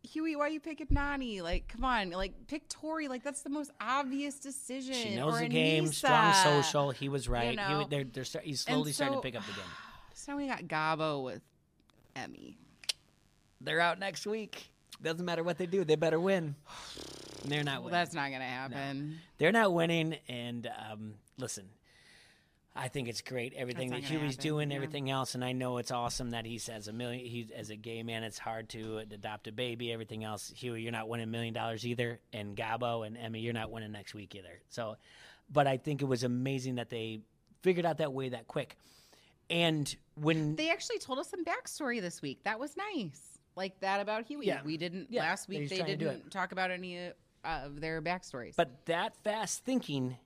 Hughie, 0.03 0.35
why 0.35 0.45
are 0.45 0.49
you 0.49 0.59
picking 0.59 0.87
Nany? 0.87 1.41
Like, 1.41 1.67
come 1.67 1.83
on, 1.83 2.11
like 2.11 2.47
pick 2.47 2.69
Tori. 2.69 3.07
Like 3.07 3.23
that's 3.23 3.41
the 3.41 3.49
most 3.49 3.71
obvious 3.81 4.35
decision. 4.35 4.93
she 4.93 5.15
knows 5.15 5.35
or 5.35 5.39
the 5.39 5.47
game, 5.47 5.85
Anissa. 5.85 5.93
strong 5.93 6.33
social. 6.33 6.91
He 6.91 7.09
was 7.09 7.27
right. 7.27 7.49
he, 7.51 7.55
know. 7.55 7.79
was- 7.79 7.87
they're, 7.89 8.03
they're 8.03 8.41
he's 8.43 8.61
slowly 8.61 8.91
starting 8.91 9.17
to 9.17 9.21
pick 9.21 9.35
up 9.35 9.45
the 9.45 9.53
game. 9.53 9.61
So 10.13 10.37
we 10.37 10.45
got 10.45 10.61
Gabo 10.65 11.23
with 11.23 11.41
Emy. 12.15 12.53
They're 13.63 13.79
out 13.79 13.99
next 13.99 14.25
week. 14.25 14.69
Doesn't 15.01 15.25
matter 15.25 15.43
what 15.43 15.57
they 15.57 15.65
do, 15.65 15.83
they 15.83 15.95
better 15.95 16.19
win. 16.19 16.55
They're 17.45 17.63
not 17.63 17.81
Well, 17.81 17.91
that's 17.91 18.13
not 18.13 18.29
gonna 18.31 18.43
happen. 18.43 19.17
They're 19.39 19.51
not 19.51 19.73
winning. 19.73 20.15
And 20.27 20.69
um, 20.91 21.15
listen, 21.39 21.69
I 22.75 22.87
think 22.87 23.07
it's 23.07 23.21
great 23.21 23.53
everything 23.55 23.89
that 23.89 24.03
Hughie's 24.03 24.35
happen, 24.35 24.43
doing, 24.43 24.69
yeah. 24.69 24.75
everything 24.75 25.09
else, 25.09 25.33
and 25.33 25.43
I 25.43 25.51
know 25.51 25.77
it's 25.77 25.89
awesome 25.89 26.31
that 26.31 26.45
he 26.45 26.59
says 26.59 26.87
a 26.87 26.93
million. 26.93 27.25
He 27.25 27.49
as 27.55 27.71
a 27.71 27.75
gay 27.75 28.03
man, 28.03 28.23
it's 28.23 28.37
hard 28.37 28.69
to 28.69 28.99
adopt 28.99 29.47
a 29.47 29.51
baby. 29.51 29.91
Everything 29.91 30.23
else, 30.23 30.53
Hughie, 30.55 30.83
you're 30.83 30.91
not 30.91 31.09
winning 31.09 31.23
a 31.23 31.31
million 31.31 31.53
dollars 31.53 31.83
either, 31.85 32.19
and 32.31 32.55
Gabo 32.55 33.05
and 33.07 33.17
Emy, 33.17 33.41
you're 33.41 33.53
not 33.53 33.71
winning 33.71 33.91
next 33.91 34.13
week 34.13 34.35
either. 34.35 34.61
So, 34.69 34.97
but 35.51 35.65
I 35.65 35.77
think 35.77 36.03
it 36.03 36.05
was 36.05 36.23
amazing 36.23 36.75
that 36.75 36.91
they 36.91 37.21
figured 37.63 37.87
out 37.87 37.97
that 37.97 38.13
way 38.13 38.29
that 38.29 38.47
quick. 38.47 38.77
And 39.49 39.93
when 40.15 40.55
They 40.55 40.69
actually 40.69 40.99
told 40.99 41.19
us 41.19 41.29
some 41.29 41.43
backstory 41.43 41.99
this 41.99 42.21
week. 42.21 42.43
That 42.45 42.59
was 42.59 42.77
nice. 42.77 43.30
Like 43.55 43.79
that 43.81 43.99
about 43.99 44.25
Hughie. 44.25 44.47
Yeah. 44.47 44.61
We 44.63 44.77
didn't 44.77 45.07
Yeah, 45.09 45.21
last 45.23 45.47
week. 45.47 45.69
They 45.69 45.77
trying 45.77 45.89
to 45.89 45.97
do 45.97 46.05
didn't 46.05 46.31
talk 46.31 46.51
about 46.51 46.71
any 46.71 46.97
uh, 47.07 47.11
of 47.43 47.81
their 47.81 48.01
backstories. 48.01 48.55
But 48.55 48.85
that 48.85 49.15
fast 49.23 49.65
thinking 49.65 50.17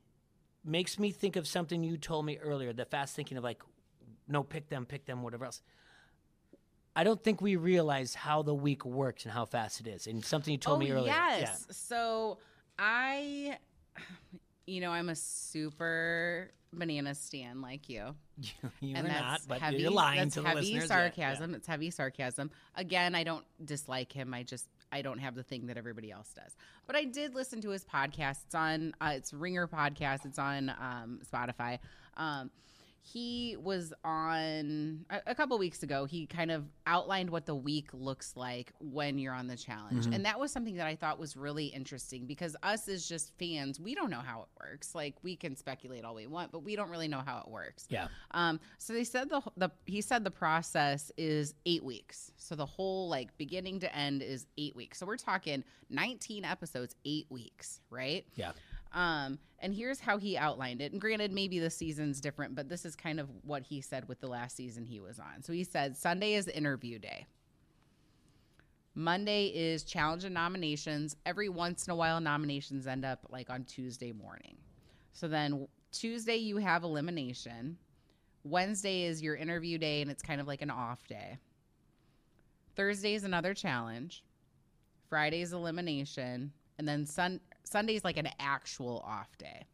makes 0.63 0.99
me 0.99 1.11
think 1.11 1.35
of 1.35 1.47
something 1.47 1.83
you 1.83 1.97
told 1.97 2.25
me 2.25 2.37
earlier. 2.37 2.73
The 2.73 2.85
fast 2.85 3.15
thinking 3.15 3.37
of 3.37 3.43
like, 3.43 3.61
no, 4.27 4.43
pick 4.43 4.69
them, 4.69 4.85
pick 4.85 5.05
them, 5.05 5.21
whatever 5.23 5.45
else. 5.45 5.61
I 6.95 7.03
don't 7.03 7.21
think 7.21 7.41
we 7.41 7.57
realize 7.57 8.15
how 8.15 8.41
the 8.41 8.53
week 8.53 8.85
works 8.85 9.25
and 9.25 9.33
how 9.33 9.45
fast 9.45 9.81
it 9.81 9.87
is. 9.87 10.07
And 10.07 10.23
something 10.23 10.51
you 10.51 10.57
told 10.57 10.77
oh 10.77 10.79
me 10.79 10.91
earlier. 10.91 11.11
yes. 11.11 11.67
So 11.71 12.37
I, 12.79 13.57
you 14.65 14.81
know, 14.81 14.91
I'm 14.91 15.09
a 15.09 15.15
super 15.15 16.51
banana 16.73 17.15
stan 17.15 17.61
like 17.61 17.89
you. 17.89 18.15
Yeah. 18.37 18.69
you're 18.81 18.97
and 18.97 19.07
not, 19.07 19.15
that's 19.15 19.45
but 19.45 19.61
heavy, 19.61 19.77
you're 19.77 19.91
lying 19.91 20.29
to 20.31 20.41
the 20.41 20.47
heavy 20.49 20.59
listeners. 20.59 20.83
Yeah, 20.83 20.87
sarcasm. 20.87 21.55
It's 21.55 21.67
heavy 21.67 21.89
sarcasm. 21.89 22.51
Again, 22.75 23.15
I 23.15 23.23
don't 23.23 23.45
dislike 23.63 24.11
him. 24.11 24.33
I 24.33 24.43
just 24.43 24.67
I 24.91 25.01
don't 25.01 25.19
have 25.19 25.35
the 25.35 25.43
thing 25.43 25.67
that 25.67 25.77
everybody 25.77 26.11
else 26.11 26.33
does. 26.35 26.53
But 26.85 26.97
I 26.97 27.05
did 27.05 27.33
listen 27.33 27.61
to 27.61 27.69
his 27.69 27.85
podcast. 27.85 28.39
It's 28.45 28.55
on 28.55 28.93
uh, 28.99 29.13
it's 29.15 29.33
Ringer 29.33 29.69
podcast. 29.69 30.25
It's 30.25 30.37
on 30.37 30.69
um, 30.69 31.21
Spotify. 31.31 31.79
Um, 32.17 32.51
he 33.07 33.55
was 33.61 33.93
on 34.03 35.05
a, 35.11 35.21
a 35.27 35.35
couple 35.35 35.57
weeks 35.59 35.83
ago. 35.83 36.05
He 36.05 36.25
kind 36.25 36.49
of 36.49 36.65
outlined 36.87 37.29
what 37.29 37.45
the 37.45 37.53
week 37.53 37.89
looks 37.93 38.35
like 38.35 38.73
when 38.79 39.19
you're 39.19 39.33
on 39.33 39.45
the 39.47 39.55
challenge, 39.55 40.05
Mm-hmm. 40.05 40.13
and 40.13 40.25
that 40.25 40.39
was 40.39 40.51
something 40.51 40.75
that 40.77 40.87
I 40.87 40.95
thought 40.95 41.19
was 41.19 41.37
really 41.37 41.67
interesting 41.67 42.25
because 42.25 42.55
us 42.63 42.87
as 42.87 43.07
just 43.07 43.31
fans, 43.37 43.79
we 43.79 43.93
don't 43.93 44.09
know 44.09 44.21
how 44.25 44.41
it 44.41 44.47
works. 44.59 44.95
Like 44.95 45.15
we 45.21 45.35
can 45.35 45.55
speculate 45.55 46.03
all 46.03 46.15
we 46.15 46.25
want, 46.25 46.51
but 46.51 46.63
we 46.63 46.75
don't 46.75 46.89
really 46.89 47.07
know 47.07 47.21
how 47.25 47.43
it 47.45 47.47
works. 47.51 47.85
Yeah. 47.89 48.07
Um, 48.31 48.59
so 48.79 48.93
they 48.93 49.03
said 49.03 49.29
the 49.29 49.41
the 49.55 49.69
he 49.85 50.01
said 50.01 50.23
the 50.23 50.31
process 50.31 51.11
is 51.17 51.53
eight 51.67 51.83
weeks. 51.83 52.31
So 52.37 52.55
the 52.55 52.65
whole 52.65 53.07
like 53.07 53.37
beginning 53.37 53.79
to 53.81 53.95
end 53.95 54.23
is 54.23 54.47
eight 54.57 54.75
weeks. 54.75 54.97
So 54.97 55.05
we're 55.05 55.17
talking 55.17 55.63
nineteen 55.91 56.43
episodes, 56.43 56.95
eight 57.05 57.27
weeks, 57.29 57.81
right? 57.91 58.25
Yeah. 58.35 58.53
Um, 58.95 59.39
and 59.59 59.75
here's 59.75 59.99
how 59.99 60.17
he 60.17 60.37
outlined 60.37 60.81
it. 60.81 60.93
And 60.93 61.01
granted, 61.01 61.31
maybe 61.31 61.59
the 61.59 61.69
season's 61.69 62.21
different, 62.21 62.55
but 62.55 62.69
this 62.69 62.85
is 62.85 62.95
kind 62.95 63.19
of 63.19 63.29
what 63.43 63.63
he 63.63 63.81
said 63.81 64.07
with 64.07 64.21
the 64.21 64.27
last 64.27 64.55
season 64.55 64.85
he 64.85 64.99
was 64.99 65.19
on. 65.19 65.43
So 65.43 65.53
he 65.53 65.65
said 65.65 65.97
Sunday 65.97 66.33
is 66.33 66.47
interview 66.47 66.97
day. 66.97 67.27
Monday 68.95 69.47
is 69.47 69.83
challenge 69.83 70.23
and 70.23 70.33
nominations. 70.33 71.17
Every 71.25 71.49
once 71.49 71.85
in 71.85 71.91
a 71.91 71.95
while, 71.95 72.21
nominations 72.21 72.87
end 72.87 73.03
up 73.03 73.19
like 73.29 73.49
on 73.49 73.65
Tuesday 73.65 74.13
morning. 74.13 74.55
So 75.11 75.27
then 75.27 75.67
Tuesday, 75.91 76.37
you 76.37 76.57
have 76.57 76.83
elimination. 76.83 77.77
Wednesday 78.45 79.03
is 79.03 79.21
your 79.21 79.35
interview 79.35 79.77
day, 79.77 80.01
and 80.01 80.09
it's 80.09 80.21
kind 80.21 80.39
of 80.39 80.47
like 80.47 80.61
an 80.61 80.69
off 80.69 81.05
day. 81.07 81.37
Thursday 82.75 83.15
is 83.15 83.25
another 83.25 83.53
challenge. 83.53 84.23
Friday 85.09 85.41
is 85.41 85.51
elimination. 85.51 86.53
And 86.77 86.87
then 86.87 87.05
sun- 87.05 87.41
Sunday's 87.65 88.03
like 88.03 88.17
an 88.17 88.29
actual 88.39 89.03
off 89.05 89.37
day. 89.37 89.65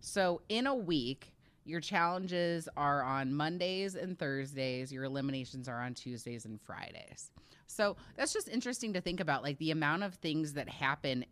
So 0.00 0.42
in 0.48 0.66
a 0.66 0.74
week, 0.74 1.34
your 1.64 1.80
challenges 1.80 2.68
are 2.76 3.02
on 3.02 3.32
Mondays 3.32 3.94
and 3.94 4.18
Thursdays. 4.18 4.92
Your 4.92 5.04
eliminations 5.04 5.68
are 5.68 5.80
on 5.80 5.94
Tuesdays 5.94 6.44
and 6.44 6.60
Fridays. 6.60 7.30
So 7.66 7.96
that's 8.16 8.32
just 8.32 8.48
interesting 8.48 8.92
to 8.92 9.00
think 9.00 9.20
about, 9.20 9.42
like 9.42 9.58
the 9.58 9.70
amount 9.70 10.02
of 10.02 10.14
things 10.16 10.52
that 10.52 10.68
happen 10.68 11.24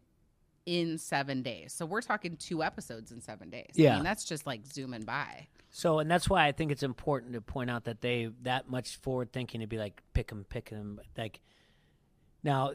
in 0.64 0.96
seven 0.96 1.42
days. 1.42 1.72
So 1.74 1.84
we're 1.84 2.00
talking 2.00 2.36
two 2.36 2.62
episodes 2.62 3.12
in 3.12 3.20
seven 3.20 3.50
days. 3.50 3.72
I 3.78 3.82
Yeah. 3.82 3.94
mean, 3.96 4.04
that's 4.04 4.24
just 4.24 4.46
like 4.46 4.64
zooming 4.66 5.02
by. 5.02 5.48
So, 5.70 5.98
and 5.98 6.10
that's 6.10 6.30
why 6.30 6.46
I 6.46 6.52
think 6.52 6.70
it's 6.72 6.82
important 6.82 7.32
to 7.34 7.40
point 7.40 7.68
out 7.70 7.84
that 7.84 8.00
they 8.00 8.30
that 8.42 8.68
much 8.70 8.96
forward 8.96 9.32
thinking 9.32 9.60
to 9.60 9.66
be 9.66 9.76
like 9.78 10.02
pick 10.14 10.28
them, 10.28 10.46
pick 10.48 10.70
them. 10.70 11.00
Like 11.16 11.40
now, 12.42 12.72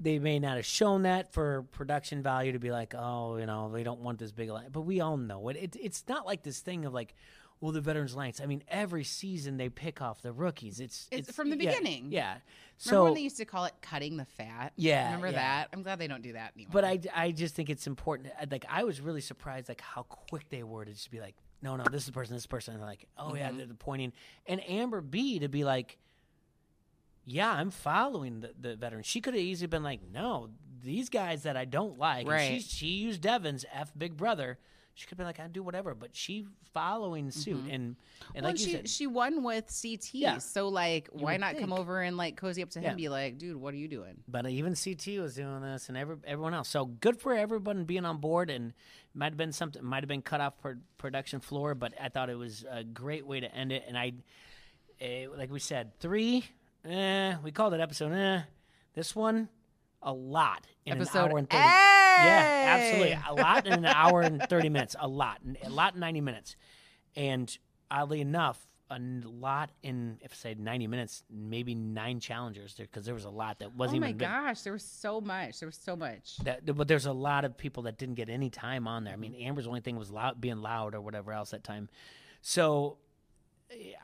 they, 0.00 0.18
may 0.18 0.38
not 0.38 0.56
have 0.56 0.66
shown 0.66 1.02
that 1.02 1.32
for 1.32 1.62
production 1.72 2.22
value 2.22 2.52
to 2.52 2.58
be 2.58 2.70
like, 2.70 2.94
oh, 2.96 3.36
you 3.36 3.46
know, 3.46 3.70
they 3.72 3.82
don't 3.82 4.00
want 4.00 4.18
this 4.18 4.32
big 4.32 4.50
line, 4.50 4.68
but 4.72 4.82
we 4.82 5.00
all 5.00 5.16
know 5.16 5.48
it. 5.48 5.56
it 5.56 5.76
it's 5.80 6.04
not 6.08 6.26
like 6.26 6.42
this 6.42 6.60
thing 6.60 6.84
of 6.84 6.92
like, 6.94 7.14
well, 7.60 7.72
the 7.72 7.80
veterans 7.82 8.14
alliance. 8.14 8.40
I 8.40 8.46
mean, 8.46 8.62
every 8.68 9.04
season 9.04 9.58
they 9.58 9.68
pick 9.68 10.00
off 10.00 10.22
the 10.22 10.32
rookies. 10.32 10.80
It's 10.80 11.06
It's 11.10 11.30
from 11.30 11.50
the 11.50 11.62
yeah, 11.62 11.70
beginning. 11.72 12.08
Yeah. 12.10 12.28
Remember 12.28 12.42
So 12.78 13.04
when 13.04 13.14
they 13.14 13.20
used 13.20 13.36
to 13.36 13.44
call 13.44 13.66
it 13.66 13.74
cutting 13.82 14.16
the 14.16 14.24
fat? 14.24 14.72
Yeah, 14.76 15.04
Remember 15.06 15.26
yeah. 15.26 15.32
that? 15.32 15.68
I'm 15.74 15.82
glad 15.82 15.98
they 15.98 16.08
don't 16.08 16.22
do 16.22 16.32
that 16.32 16.52
anymore. 16.56 16.70
But 16.72 16.84
I, 16.86 17.00
I 17.14 17.30
just 17.32 17.54
think 17.54 17.68
it's 17.68 17.86
important. 17.86 18.30
Like 18.50 18.64
I 18.70 18.84
was 18.84 19.02
really 19.02 19.20
surprised, 19.20 19.68
like 19.68 19.82
how 19.82 20.04
quick 20.04 20.48
they 20.48 20.62
were 20.62 20.86
to 20.86 20.90
just 20.92 21.10
be 21.10 21.20
like, 21.20 21.34
no, 21.60 21.76
no, 21.76 21.84
this 21.92 22.00
is 22.02 22.06
the 22.06 22.12
person, 22.12 22.34
this 22.34 22.46
person. 22.46 22.72
And 22.72 22.82
they're 22.82 22.88
like, 22.88 23.06
oh 23.18 23.24
Mm-hmm. 23.32 23.36
yeah, 23.36 23.50
they're 23.52 23.66
pointing. 23.78 24.14
And 24.46 24.66
Amber 24.66 25.02
B 25.02 25.40
to 25.40 25.48
be 25.48 25.62
like, 25.64 25.98
yeah, 27.30 27.52
I'm 27.52 27.70
following 27.70 28.40
the, 28.40 28.52
the 28.58 28.76
veteran. 28.76 29.02
She 29.02 29.20
could 29.20 29.34
have 29.34 29.42
easily 29.42 29.68
been 29.68 29.82
like, 29.82 30.00
no, 30.12 30.50
these 30.82 31.08
guys 31.08 31.44
that 31.44 31.56
I 31.56 31.64
don't 31.64 31.98
like. 31.98 32.20
and 32.22 32.28
Right. 32.30 32.60
she 32.62 32.68
she 32.68 32.86
used 32.86 33.20
Devin's 33.20 33.64
F 33.72 33.92
Big 33.96 34.16
Brother. 34.16 34.58
She 34.94 35.06
could 35.06 35.16
been 35.16 35.26
like, 35.26 35.40
I 35.40 35.46
do 35.46 35.62
whatever, 35.62 35.94
but 35.94 36.14
she 36.14 36.46
following 36.74 37.30
suit 37.30 37.64
and 37.70 37.96
and 38.34 38.42
Well, 38.42 38.44
like 38.44 38.58
she 38.58 38.72
said, 38.72 38.88
she 38.88 39.06
won 39.06 39.42
with 39.42 39.66
CT, 39.82 40.10
Yeah. 40.14 40.38
so 40.38 40.68
like, 40.68 41.08
why 41.12 41.36
not 41.38 41.56
come 41.58 41.72
over 41.72 42.02
and 42.02 42.16
like 42.18 42.36
cozy 42.36 42.62
up 42.62 42.70
to 42.70 42.80
him, 42.80 42.84
Yeah. 42.84 42.88
and 42.90 42.96
be 42.98 43.08
like, 43.08 43.38
dude, 43.38 43.56
what 43.56 43.72
are 43.72 43.78
you 43.78 43.88
doing? 43.88 44.16
But 44.28 44.46
even 44.50 44.74
CT 44.74 45.18
was 45.20 45.36
doing 45.36 45.62
this, 45.62 45.88
and 45.88 45.96
every, 45.96 46.16
everyone 46.26 46.52
else. 46.54 46.68
So 46.68 46.84
good 46.86 47.18
for 47.18 47.34
everyone 47.34 47.84
being 47.84 48.04
on 48.04 48.18
board, 48.18 48.50
and 48.50 48.74
might 49.14 49.26
have 49.32 49.38
been 49.38 49.52
something, 49.52 49.82
might 49.82 50.02
have 50.02 50.08
been 50.08 50.22
cut 50.22 50.40
off 50.40 50.58
per 50.60 50.78
production 50.98 51.40
floor, 51.40 51.74
but 51.74 51.94
I 51.98 52.08
thought 52.10 52.28
it 52.28 52.36
was 52.38 52.64
a 52.70 52.84
great 52.84 53.26
way 53.26 53.40
to 53.40 53.54
end 53.54 53.72
it. 53.72 53.84
And 53.88 53.96
I, 53.96 54.12
eh, 55.00 55.26
like 55.34 55.50
we 55.50 55.60
said, 55.60 55.98
three. 56.00 56.44
Eh, 56.84 57.34
we 57.42 57.52
called 57.52 57.74
it 57.74 57.80
episode. 57.80 58.12
Eh, 58.12 58.42
this 58.94 59.14
one, 59.14 59.48
a 60.02 60.12
lot 60.12 60.66
in 60.86 60.94
Episode 60.94 61.26
an 61.26 61.30
hour 61.30 61.38
and 61.38 61.50
thirty. 61.50 61.62
A. 61.62 61.66
Yeah, 62.22 62.64
absolutely, 62.78 63.18
a 63.28 63.34
lot 63.34 63.66
in 63.66 63.72
an 63.72 63.84
hour 63.86 64.20
and 64.22 64.42
thirty 64.48 64.68
minutes. 64.68 64.96
A 64.98 65.06
lot, 65.08 65.40
a 65.62 65.68
lot 65.70 65.94
in 65.94 66.00
ninety 66.00 66.20
minutes, 66.20 66.56
and 67.16 67.56
oddly 67.90 68.20
enough. 68.20 68.66
a 68.92 68.98
lot 68.98 69.70
in, 69.82 70.18
if 70.22 70.32
I 70.32 70.34
say 70.34 70.54
ninety 70.58 70.86
minutes, 70.86 71.22
maybe 71.30 71.74
nine 71.74 72.18
challengers 72.18 72.74
there 72.74 72.86
because 72.86 73.04
there 73.06 73.14
was 73.14 73.24
a 73.24 73.30
lot 73.30 73.58
that 73.60 73.74
wasn't 73.76 73.98
Oh 73.98 74.06
my 74.06 74.12
big 74.12 74.18
gosh, 74.18 74.62
there 74.62 74.72
was 74.72 74.82
so 74.82 75.20
much. 75.20 75.60
There 75.60 75.66
was 75.68 75.76
so 75.76 75.94
much. 75.96 76.38
that 76.44 76.64
but 76.74 76.88
there's 76.88 77.06
a 77.06 77.12
lot 77.12 77.44
of 77.44 77.56
people 77.56 77.82
that 77.84 77.98
didn't 77.98 78.16
get 78.16 78.28
any 78.30 78.50
time 78.50 78.88
on 78.88 79.04
there. 79.04 79.12
I 79.12 79.16
Mm-hmm. 79.16 79.20
mean, 79.32 79.34
Amber's 79.46 79.66
only 79.66 79.80
thing 79.80 79.96
was 79.96 80.10
loud, 80.10 80.40
being 80.40 80.58
loud 80.62 80.94
or 80.94 81.00
whatever 81.02 81.32
else 81.32 81.50
that 81.50 81.62
time. 81.62 81.88
So 82.42 82.96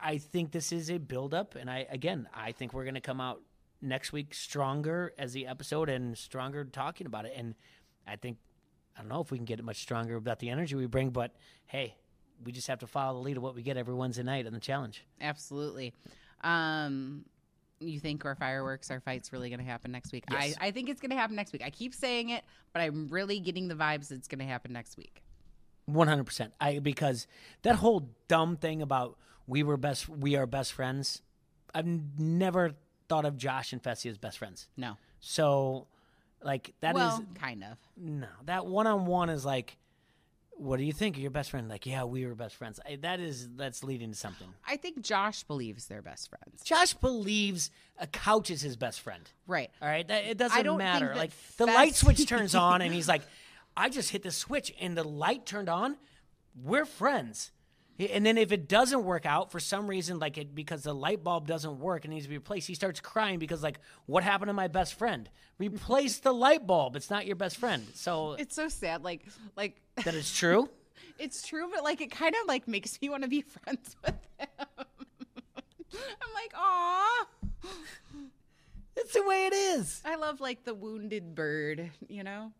I 0.01 0.17
think 0.17 0.51
this 0.51 0.71
is 0.71 0.89
a 0.89 0.97
buildup, 0.97 1.55
and 1.55 1.69
I 1.69 1.85
again, 1.89 2.27
I 2.33 2.51
think 2.51 2.73
we're 2.73 2.83
going 2.83 2.95
to 2.95 3.01
come 3.01 3.19
out 3.19 3.41
next 3.81 4.11
week 4.11 4.33
stronger 4.33 5.13
as 5.17 5.33
the 5.33 5.47
episode 5.47 5.89
and 5.89 6.17
stronger 6.17 6.65
talking 6.65 7.05
about 7.05 7.25
it. 7.25 7.33
And 7.35 7.55
I 8.07 8.15
think 8.15 8.37
I 8.97 9.01
don't 9.01 9.09
know 9.09 9.21
if 9.21 9.31
we 9.31 9.37
can 9.37 9.45
get 9.45 9.59
it 9.59 9.65
much 9.65 9.77
stronger 9.77 10.15
about 10.15 10.39
the 10.39 10.49
energy 10.49 10.75
we 10.75 10.87
bring, 10.87 11.09
but 11.09 11.35
hey, 11.65 11.95
we 12.43 12.51
just 12.51 12.67
have 12.67 12.79
to 12.79 12.87
follow 12.87 13.19
the 13.19 13.23
lead 13.23 13.37
of 13.37 13.43
what 13.43 13.55
we 13.55 13.61
get 13.61 13.77
every 13.77 13.93
Wednesday 13.93 14.23
night 14.23 14.47
on 14.47 14.53
the 14.53 14.59
challenge. 14.59 15.05
Absolutely. 15.19 15.93
Um, 16.41 17.25
you 17.79 17.99
think 17.99 18.25
our 18.25 18.35
fireworks, 18.35 18.89
our 18.89 18.99
fights 18.99 19.31
really 19.31 19.49
going 19.49 19.59
to 19.59 19.65
happen 19.65 19.91
next 19.91 20.11
week? 20.11 20.23
Yes. 20.31 20.55
I, 20.59 20.67
I 20.67 20.71
think 20.71 20.89
it's 20.89 21.01
going 21.01 21.11
to 21.11 21.17
happen 21.17 21.35
next 21.35 21.53
week. 21.53 21.61
I 21.63 21.69
keep 21.69 21.93
saying 21.93 22.29
it, 22.29 22.43
but 22.73 22.81
I'm 22.81 23.07
really 23.09 23.39
getting 23.39 23.67
the 23.67 23.75
vibes 23.75 24.11
it's 24.11 24.27
going 24.27 24.39
to 24.39 24.45
happen 24.45 24.73
next 24.73 24.97
week. 24.97 25.21
One 25.85 26.07
hundred 26.07 26.25
percent. 26.25 26.53
I 26.59 26.79
because 26.79 27.27
that 27.61 27.75
whole 27.75 28.09
dumb 28.27 28.57
thing 28.57 28.81
about 28.81 29.17
we 29.47 29.63
were 29.63 29.77
best, 29.77 30.07
we 30.07 30.35
are 30.35 30.45
best 30.45 30.73
friends. 30.73 31.21
I've 31.73 31.87
never 32.19 32.71
thought 33.09 33.25
of 33.25 33.37
Josh 33.37 33.73
and 33.73 33.81
Fessy 33.81 34.09
as 34.09 34.17
best 34.17 34.37
friends. 34.37 34.67
No. 34.77 34.97
So, 35.19 35.87
like 36.43 36.73
that 36.81 36.91
is 36.91 36.95
well, 36.95 37.25
kind 37.39 37.63
of. 37.63 37.77
no. 37.95 38.27
That 38.45 38.65
one 38.65 38.87
on 38.87 39.05
one 39.05 39.29
is 39.29 39.45
like, 39.45 39.77
what 40.57 40.77
do 40.77 40.83
you 40.83 40.93
think 40.93 41.15
of 41.15 41.21
your 41.21 41.31
best 41.31 41.51
friend? 41.51 41.69
Like, 41.69 41.85
yeah, 41.85 42.03
we 42.03 42.25
were 42.25 42.35
best 42.35 42.55
friends. 42.55 42.79
I, 42.85 42.97
that 42.97 43.19
is 43.19 43.47
that's 43.55 43.83
leading 43.83 44.11
to 44.11 44.17
something. 44.17 44.47
I 44.67 44.77
think 44.77 45.01
Josh 45.01 45.43
believes 45.43 45.85
they're 45.85 46.01
best 46.01 46.29
friends. 46.29 46.63
Josh 46.63 46.93
believes 46.93 47.69
a 47.97 48.07
couch 48.07 48.49
is 48.49 48.61
his 48.61 48.75
best 48.75 49.01
friend. 49.01 49.29
Right. 49.45 49.69
All 49.81 49.87
right, 49.87 50.07
that, 50.07 50.25
it 50.25 50.37
doesn't 50.37 50.77
matter. 50.77 51.13
Like 51.15 51.31
the 51.57 51.67
light 51.67 51.95
switch 51.95 52.25
turns 52.27 52.55
on, 52.55 52.81
and 52.81 52.93
he's 52.93 53.07
like, 53.07 53.21
"I 53.75 53.89
just 53.89 54.09
hit 54.09 54.23
the 54.23 54.31
switch, 54.31 54.73
and 54.79 54.97
the 54.97 55.03
light 55.03 55.45
turned 55.45 55.69
on. 55.69 55.97
We're 56.61 56.85
friends." 56.85 57.51
And 57.99 58.23
then 58.25 58.37
if 58.37 58.51
it 58.51 58.67
doesn't 58.67 59.03
work 59.03 59.25
out 59.25 59.51
for 59.51 59.59
some 59.59 59.87
reason, 59.87 60.19
like 60.19 60.37
it 60.37 60.53
because 60.53 60.83
the 60.83 60.93
light 60.93 61.23
bulb 61.23 61.47
doesn't 61.47 61.79
work 61.79 62.05
and 62.05 62.13
needs 62.13 62.25
to 62.25 62.29
be 62.29 62.37
replaced, 62.37 62.67
he 62.67 62.75
starts 62.75 62.99
crying 62.99 63.39
because 63.39 63.63
like, 63.63 63.79
"What 64.05 64.23
happened 64.23 64.49
to 64.49 64.53
my 64.53 64.67
best 64.67 64.93
friend? 64.93 65.29
Replace 65.57 66.19
the 66.19 66.31
light 66.31 66.67
bulb. 66.67 66.95
It's 66.95 67.09
not 67.09 67.25
your 67.25 67.35
best 67.35 67.57
friend." 67.57 67.85
So 67.95 68.33
It's 68.33 68.55
so 68.55 68.69
sad. 68.69 69.03
Like, 69.03 69.25
like 69.55 69.81
that 70.03 70.13
is 70.13 70.31
true. 70.37 70.69
it's 71.17 71.41
true, 71.47 71.69
but 71.73 71.83
like 71.83 71.99
it 72.01 72.11
kind 72.11 72.35
of 72.39 72.47
like 72.47 72.67
makes 72.67 73.01
me 73.01 73.09
want 73.09 73.23
to 73.23 73.29
be 73.29 73.41
friends 73.63 73.95
with 74.05 74.15
him. 74.37 74.47
I'm 75.93 76.33
like, 76.35 76.53
aw. 76.55 77.25
It's 78.95 79.13
the 79.13 79.23
way 79.23 79.45
it 79.47 79.53
is. 79.53 80.01
I 80.05 80.15
love 80.17 80.39
like 80.39 80.63
the 80.63 80.73
wounded 80.75 81.33
bird, 81.33 81.91
you 82.07 82.23
know? 82.23 82.51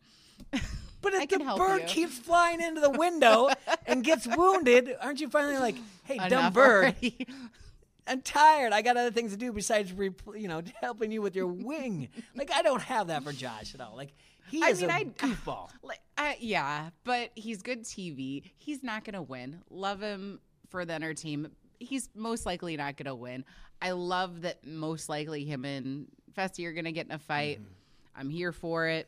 But 1.01 1.13
if 1.13 1.29
the 1.29 1.39
bird 1.57 1.81
you. 1.81 1.87
keeps 1.87 2.17
flying 2.17 2.61
into 2.61 2.81
the 2.81 2.89
window 2.89 3.49
and 3.85 4.03
gets 4.03 4.27
wounded, 4.27 4.95
aren't 4.99 5.21
you 5.21 5.29
finally 5.29 5.57
like, 5.57 5.75
"Hey, 6.03 6.17
dumb 6.27 6.53
bird. 6.53 6.95
I'm 8.07 8.21
tired. 8.21 8.71
I 8.71 8.81
got 8.81 8.95
other 8.97 9.11
things 9.11 9.31
to 9.31 9.37
do 9.37 9.51
besides, 9.51 9.93
you 10.35 10.47
know, 10.47 10.61
helping 10.81 11.11
you 11.11 11.21
with 11.21 11.35
your 11.35 11.47
wing. 11.47 12.09
like 12.35 12.51
I 12.51 12.61
don't 12.61 12.81
have 12.81 13.07
that 13.07 13.23
for 13.23 13.33
Josh 13.33 13.75
at 13.75 13.81
all. 13.81 13.95
Like 13.95 14.13
he 14.49 14.63
I 14.63 14.69
is 14.69 14.81
mean, 14.81 14.89
a 14.89 14.93
I- 14.93 15.03
goofball. 15.03 15.69
Like, 15.83 15.99
uh, 16.17 16.33
yeah, 16.39 16.89
but 17.03 17.31
he's 17.35 17.61
good 17.61 17.83
TV. 17.83 18.43
He's 18.57 18.81
not 18.81 19.03
going 19.03 19.13
to 19.13 19.21
win. 19.21 19.61
Love 19.69 20.01
him 20.01 20.39
for 20.69 20.83
the 20.83 20.93
entertainment. 20.93 21.53
He's 21.79 22.09
most 22.15 22.45
likely 22.45 22.75
not 22.75 22.97
going 22.97 23.05
to 23.05 23.15
win. 23.15 23.45
I 23.81 23.91
love 23.91 24.41
that 24.41 24.65
most 24.65 25.09
likely 25.09 25.45
him 25.45 25.63
and 25.63 26.07
Fessy 26.35 26.65
are 26.65 26.73
going 26.73 26.85
to 26.85 26.91
get 26.91 27.05
in 27.05 27.11
a 27.11 27.19
fight. 27.19 27.59
Mm-hmm. 27.59 28.19
I'm 28.19 28.29
here 28.29 28.51
for 28.51 28.87
it. 28.87 29.07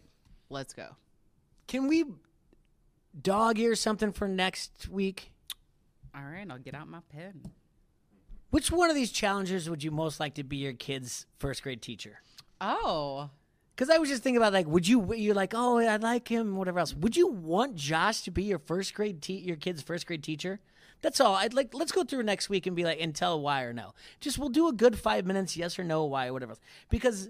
Let's 0.50 0.74
go. 0.74 0.88
Can 1.70 1.88
we 1.88 2.04
dog 3.22 3.60
ear 3.60 3.76
something 3.76 4.12
for 4.12 4.28
next 4.28 4.90
week? 4.90 5.32
All 6.16 6.24
right, 6.24 6.48
I'll 6.50 6.58
get 6.58 6.74
out 6.74 6.88
my 6.88 7.02
pen. 7.14 7.52
Which 8.50 8.72
one 8.72 8.90
of 8.90 8.96
these 8.96 9.12
challengers 9.12 9.70
would 9.70 9.84
you 9.84 9.92
most 9.92 10.20
like 10.20 10.34
to 10.34 10.44
be 10.44 10.58
your 10.58 10.74
kid's 10.74 11.28
first 11.38 11.62
grade 11.62 11.84
teacher? 11.84 12.22
Oh, 12.60 13.30
Because 13.76 13.92
I 13.92 14.00
was 14.00 14.10
just 14.10 14.24
thinking 14.24 14.38
about 14.38 14.52
like, 14.52 14.66
would 14.66 14.88
you? 14.88 15.14
You're 15.14 15.36
like, 15.36 15.54
oh, 15.56 15.78
I 15.78 15.98
like 15.98 16.28
him, 16.28 16.56
whatever 16.56 16.80
else. 16.80 16.96
Would 16.96 17.16
you 17.16 17.28
want 17.28 17.76
Josh 17.76 18.22
to 18.22 18.32
be 18.32 18.42
your 18.46 18.58
first 18.58 18.96
grade, 18.96 19.22
te- 19.22 19.38
your 19.38 19.56
kid's 19.56 19.84
first 19.84 20.08
grade 20.08 20.24
teacher? 20.24 20.60
That's 21.02 21.22
all. 21.22 21.36
I'd 21.36 21.54
like. 21.54 21.76
Let's 21.76 21.92
go 21.92 22.04
through 22.04 22.24
next 22.24 22.50
week 22.50 22.66
and 22.66 22.76
be 22.76 22.84
like, 22.84 23.00
and 23.00 23.14
tell 23.14 23.40
why 23.40 23.62
or 23.62 23.74
no. 23.74 23.94
Just 24.22 24.40
we'll 24.40 24.50
do 24.50 24.68
a 24.68 24.74
good 24.74 24.98
five 24.98 25.28
minutes, 25.28 25.56
yes 25.56 25.78
or 25.78 25.84
no, 25.84 26.04
why, 26.06 26.28
or 26.28 26.34
whatever. 26.34 26.54
else. 26.54 26.60
Because 26.90 27.30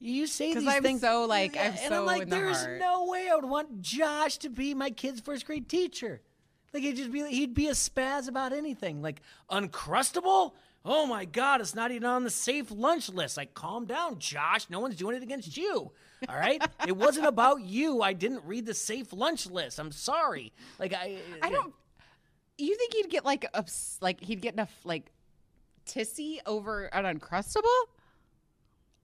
you 0.00 0.26
say 0.26 0.54
these 0.54 0.66
I'm 0.66 0.82
things 0.82 1.02
so, 1.02 1.26
like, 1.26 1.56
I'm 1.56 1.72
and 1.72 1.78
so 1.78 2.00
I'm 2.00 2.06
like, 2.06 2.24
the 2.24 2.36
there's 2.36 2.62
heart. 2.62 2.80
no 2.80 3.06
way 3.06 3.28
I 3.30 3.34
would 3.34 3.44
want 3.44 3.82
Josh 3.82 4.38
to 4.38 4.48
be 4.48 4.74
my 4.74 4.90
kid's 4.90 5.20
first 5.20 5.46
grade 5.46 5.68
teacher. 5.68 6.22
Like 6.72 6.82
he'd 6.82 6.96
just 6.96 7.12
be, 7.12 7.22
he'd 7.28 7.54
be 7.54 7.68
a 7.68 7.72
spaz 7.72 8.28
about 8.28 8.52
anything. 8.52 9.02
Like 9.02 9.20
uncrustable. 9.50 10.52
Oh 10.84 11.04
my 11.06 11.26
God, 11.26 11.60
it's 11.60 11.74
not 11.74 11.90
even 11.90 12.06
on 12.08 12.24
the 12.24 12.30
safe 12.30 12.70
lunch 12.70 13.10
list. 13.10 13.36
Like, 13.36 13.52
calm 13.52 13.84
down, 13.84 14.18
Josh. 14.18 14.70
No 14.70 14.80
one's 14.80 14.96
doing 14.96 15.14
it 15.14 15.22
against 15.22 15.54
you. 15.56 15.92
All 16.26 16.36
right. 16.36 16.62
it 16.86 16.96
wasn't 16.96 17.26
about 17.26 17.60
you. 17.62 18.00
I 18.00 18.14
didn't 18.14 18.44
read 18.46 18.64
the 18.64 18.72
safe 18.72 19.12
lunch 19.12 19.46
list. 19.46 19.78
I'm 19.78 19.92
sorry. 19.92 20.52
Like 20.78 20.94
I, 20.94 21.18
I 21.42 21.50
don't. 21.50 21.74
You 22.56 22.74
think 22.76 22.94
he'd 22.94 23.10
get 23.10 23.24
like 23.26 23.44
ups, 23.52 23.98
like 24.00 24.20
he'd 24.22 24.40
get 24.40 24.54
enough 24.54 24.74
like 24.84 25.12
tissy 25.86 26.38
over 26.46 26.86
an 26.86 27.18
uncrustable? 27.18 27.66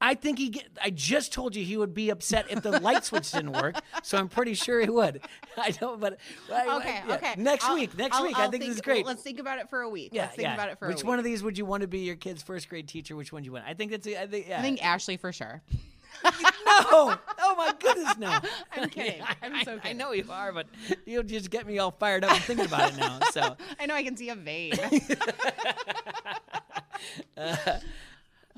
I 0.00 0.14
think 0.14 0.38
he. 0.38 0.50
Get, 0.50 0.66
I 0.82 0.90
just 0.90 1.32
told 1.32 1.56
you 1.56 1.64
he 1.64 1.76
would 1.76 1.94
be 1.94 2.10
upset 2.10 2.46
if 2.50 2.62
the 2.62 2.78
light 2.80 3.04
switch 3.04 3.30
didn't 3.32 3.52
work. 3.52 3.76
So 4.02 4.18
I'm 4.18 4.28
pretty 4.28 4.52
sure 4.54 4.80
he 4.80 4.90
would. 4.90 5.22
I 5.56 5.70
don't. 5.70 5.98
But 6.00 6.18
I- 6.52 6.76
Okay, 6.76 7.00
yeah. 7.08 7.14
okay. 7.14 7.34
Next 7.38 7.64
I'll- 7.64 7.74
week. 7.74 7.96
Next 7.96 8.16
I'll- 8.16 8.24
week. 8.24 8.36
I 8.38 8.44
I'll 8.44 8.50
think, 8.50 8.62
this 8.64 8.70
is 8.74 8.82
well, 8.86 8.94
great. 8.94 9.06
let's 9.06 9.22
think 9.22 9.38
about 9.40 9.58
it 9.58 9.70
for 9.70 9.80
a 9.80 9.88
week. 9.88 10.10
yeah, 10.12 10.22
let's 10.22 10.36
think 10.36 10.46
yeah. 10.48 10.54
about 10.54 10.68
it 10.68 10.78
for 10.78 10.88
Which 10.88 10.96
a 10.96 10.98
week. 10.98 11.06
one 11.06 11.18
of 11.18 11.24
these 11.24 11.42
would 11.42 11.56
you 11.56 11.64
want 11.64 11.80
to 11.80 11.86
be 11.88 12.00
your 12.00 12.16
kid's 12.16 12.42
first 12.42 12.68
grade 12.68 12.86
teacher? 12.88 13.16
Which 13.16 13.32
one 13.32 13.42
do 13.42 13.46
you 13.46 13.52
want? 13.52 13.64
I 13.66 13.72
think 13.74 13.90
that's. 13.90 14.06
I 14.06 14.26
think. 14.26 14.48
Yeah. 14.48 14.58
I 14.58 14.62
think 14.62 14.84
Ashley 14.84 15.16
for 15.16 15.32
sure. 15.32 15.62
no. 16.24 16.32
Oh 17.38 17.54
my 17.56 17.74
goodness, 17.78 18.16
no. 18.18 18.38
I'm 18.76 18.88
kidding. 18.88 19.22
I'm 19.42 19.64
so 19.64 19.78
I, 19.84 19.90
I 19.90 19.92
know 19.92 20.12
you 20.12 20.24
are, 20.30 20.52
but 20.52 20.66
you'll 21.04 21.22
just 21.22 21.50
get 21.50 21.66
me 21.66 21.78
all 21.78 21.90
fired 21.90 22.24
up 22.24 22.32
and 22.32 22.42
thinking 22.42 22.66
about 22.66 22.92
it 22.92 22.96
now. 22.98 23.18
So. 23.32 23.56
I 23.78 23.86
know 23.86 23.94
I 23.94 24.02
can 24.02 24.16
see 24.16 24.28
a 24.30 24.34
vein. 24.34 24.72
Uh, 27.36 27.56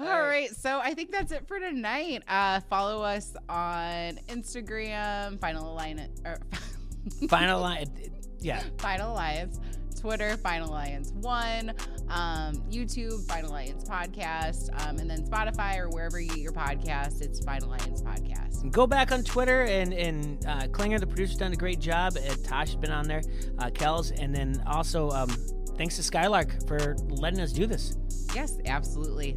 All 0.01 0.22
right, 0.22 0.51
so 0.55 0.78
I 0.78 0.94
think 0.94 1.11
that's 1.11 1.32
it 1.32 1.49
for 1.49 1.59
tonight. 1.59 2.22
Uh, 2.28 2.61
follow 2.70 3.03
us 3.03 3.34
on 3.49 4.20
Instagram, 4.28 5.40
Final 5.40 5.72
Alliance, 5.72 6.20
or 6.24 6.38
Final 7.28 7.59
Alliance. 7.59 7.90
Yeah. 8.38 8.62
Final 8.78 9.12
Alliance, 9.12 9.59
Twitter, 10.01 10.36
Final 10.36 10.70
Alliance 10.70 11.11
One, 11.14 11.70
um, 12.09 12.62
YouTube, 12.70 13.26
Final 13.26 13.51
Alliance 13.51 13.88
Podcast, 13.88 14.70
um, 14.86 14.99
and 14.99 15.11
then 15.11 15.26
Spotify 15.26 15.78
or 15.78 15.88
wherever 15.88 16.20
you 16.20 16.28
get 16.28 16.38
your 16.38 16.53
podcast. 16.53 17.20
It's 17.20 17.44
Final 17.44 17.70
Alliance 17.70 18.01
Podcast. 18.01 18.70
Go 18.70 18.86
back 18.86 19.11
on 19.11 19.24
Twitter 19.24 19.64
and 19.64 19.92
and 19.92 20.46
uh, 20.46 20.68
Klinger, 20.68 21.01
the 21.01 21.09
producer's 21.09 21.38
done 21.38 21.53
a 21.53 21.57
great 21.57 21.80
job. 21.80 22.16
Uh, 22.16 22.34
Tosh 22.44 22.68
has 22.68 22.76
been 22.76 22.92
on 22.92 23.09
there, 23.09 23.22
uh, 23.59 23.66
Kels, 23.70 24.12
and 24.16 24.32
then 24.32 24.62
also 24.64 25.11
um, 25.11 25.28
thanks 25.76 25.96
to 25.96 26.05
Skylark 26.05 26.68
for 26.68 26.94
letting 27.09 27.40
us 27.40 27.53
do 27.53 27.66
this. 27.66 27.96
Yes, 28.32 28.59
absolutely. 28.66 29.36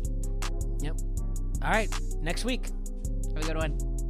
Yep. 0.82 0.96
All 1.64 1.70
right, 1.70 1.90
next 2.22 2.44
week. 2.46 2.68
Have 3.36 3.44
a 3.44 3.48
good 3.48 3.58
one. 3.58 4.01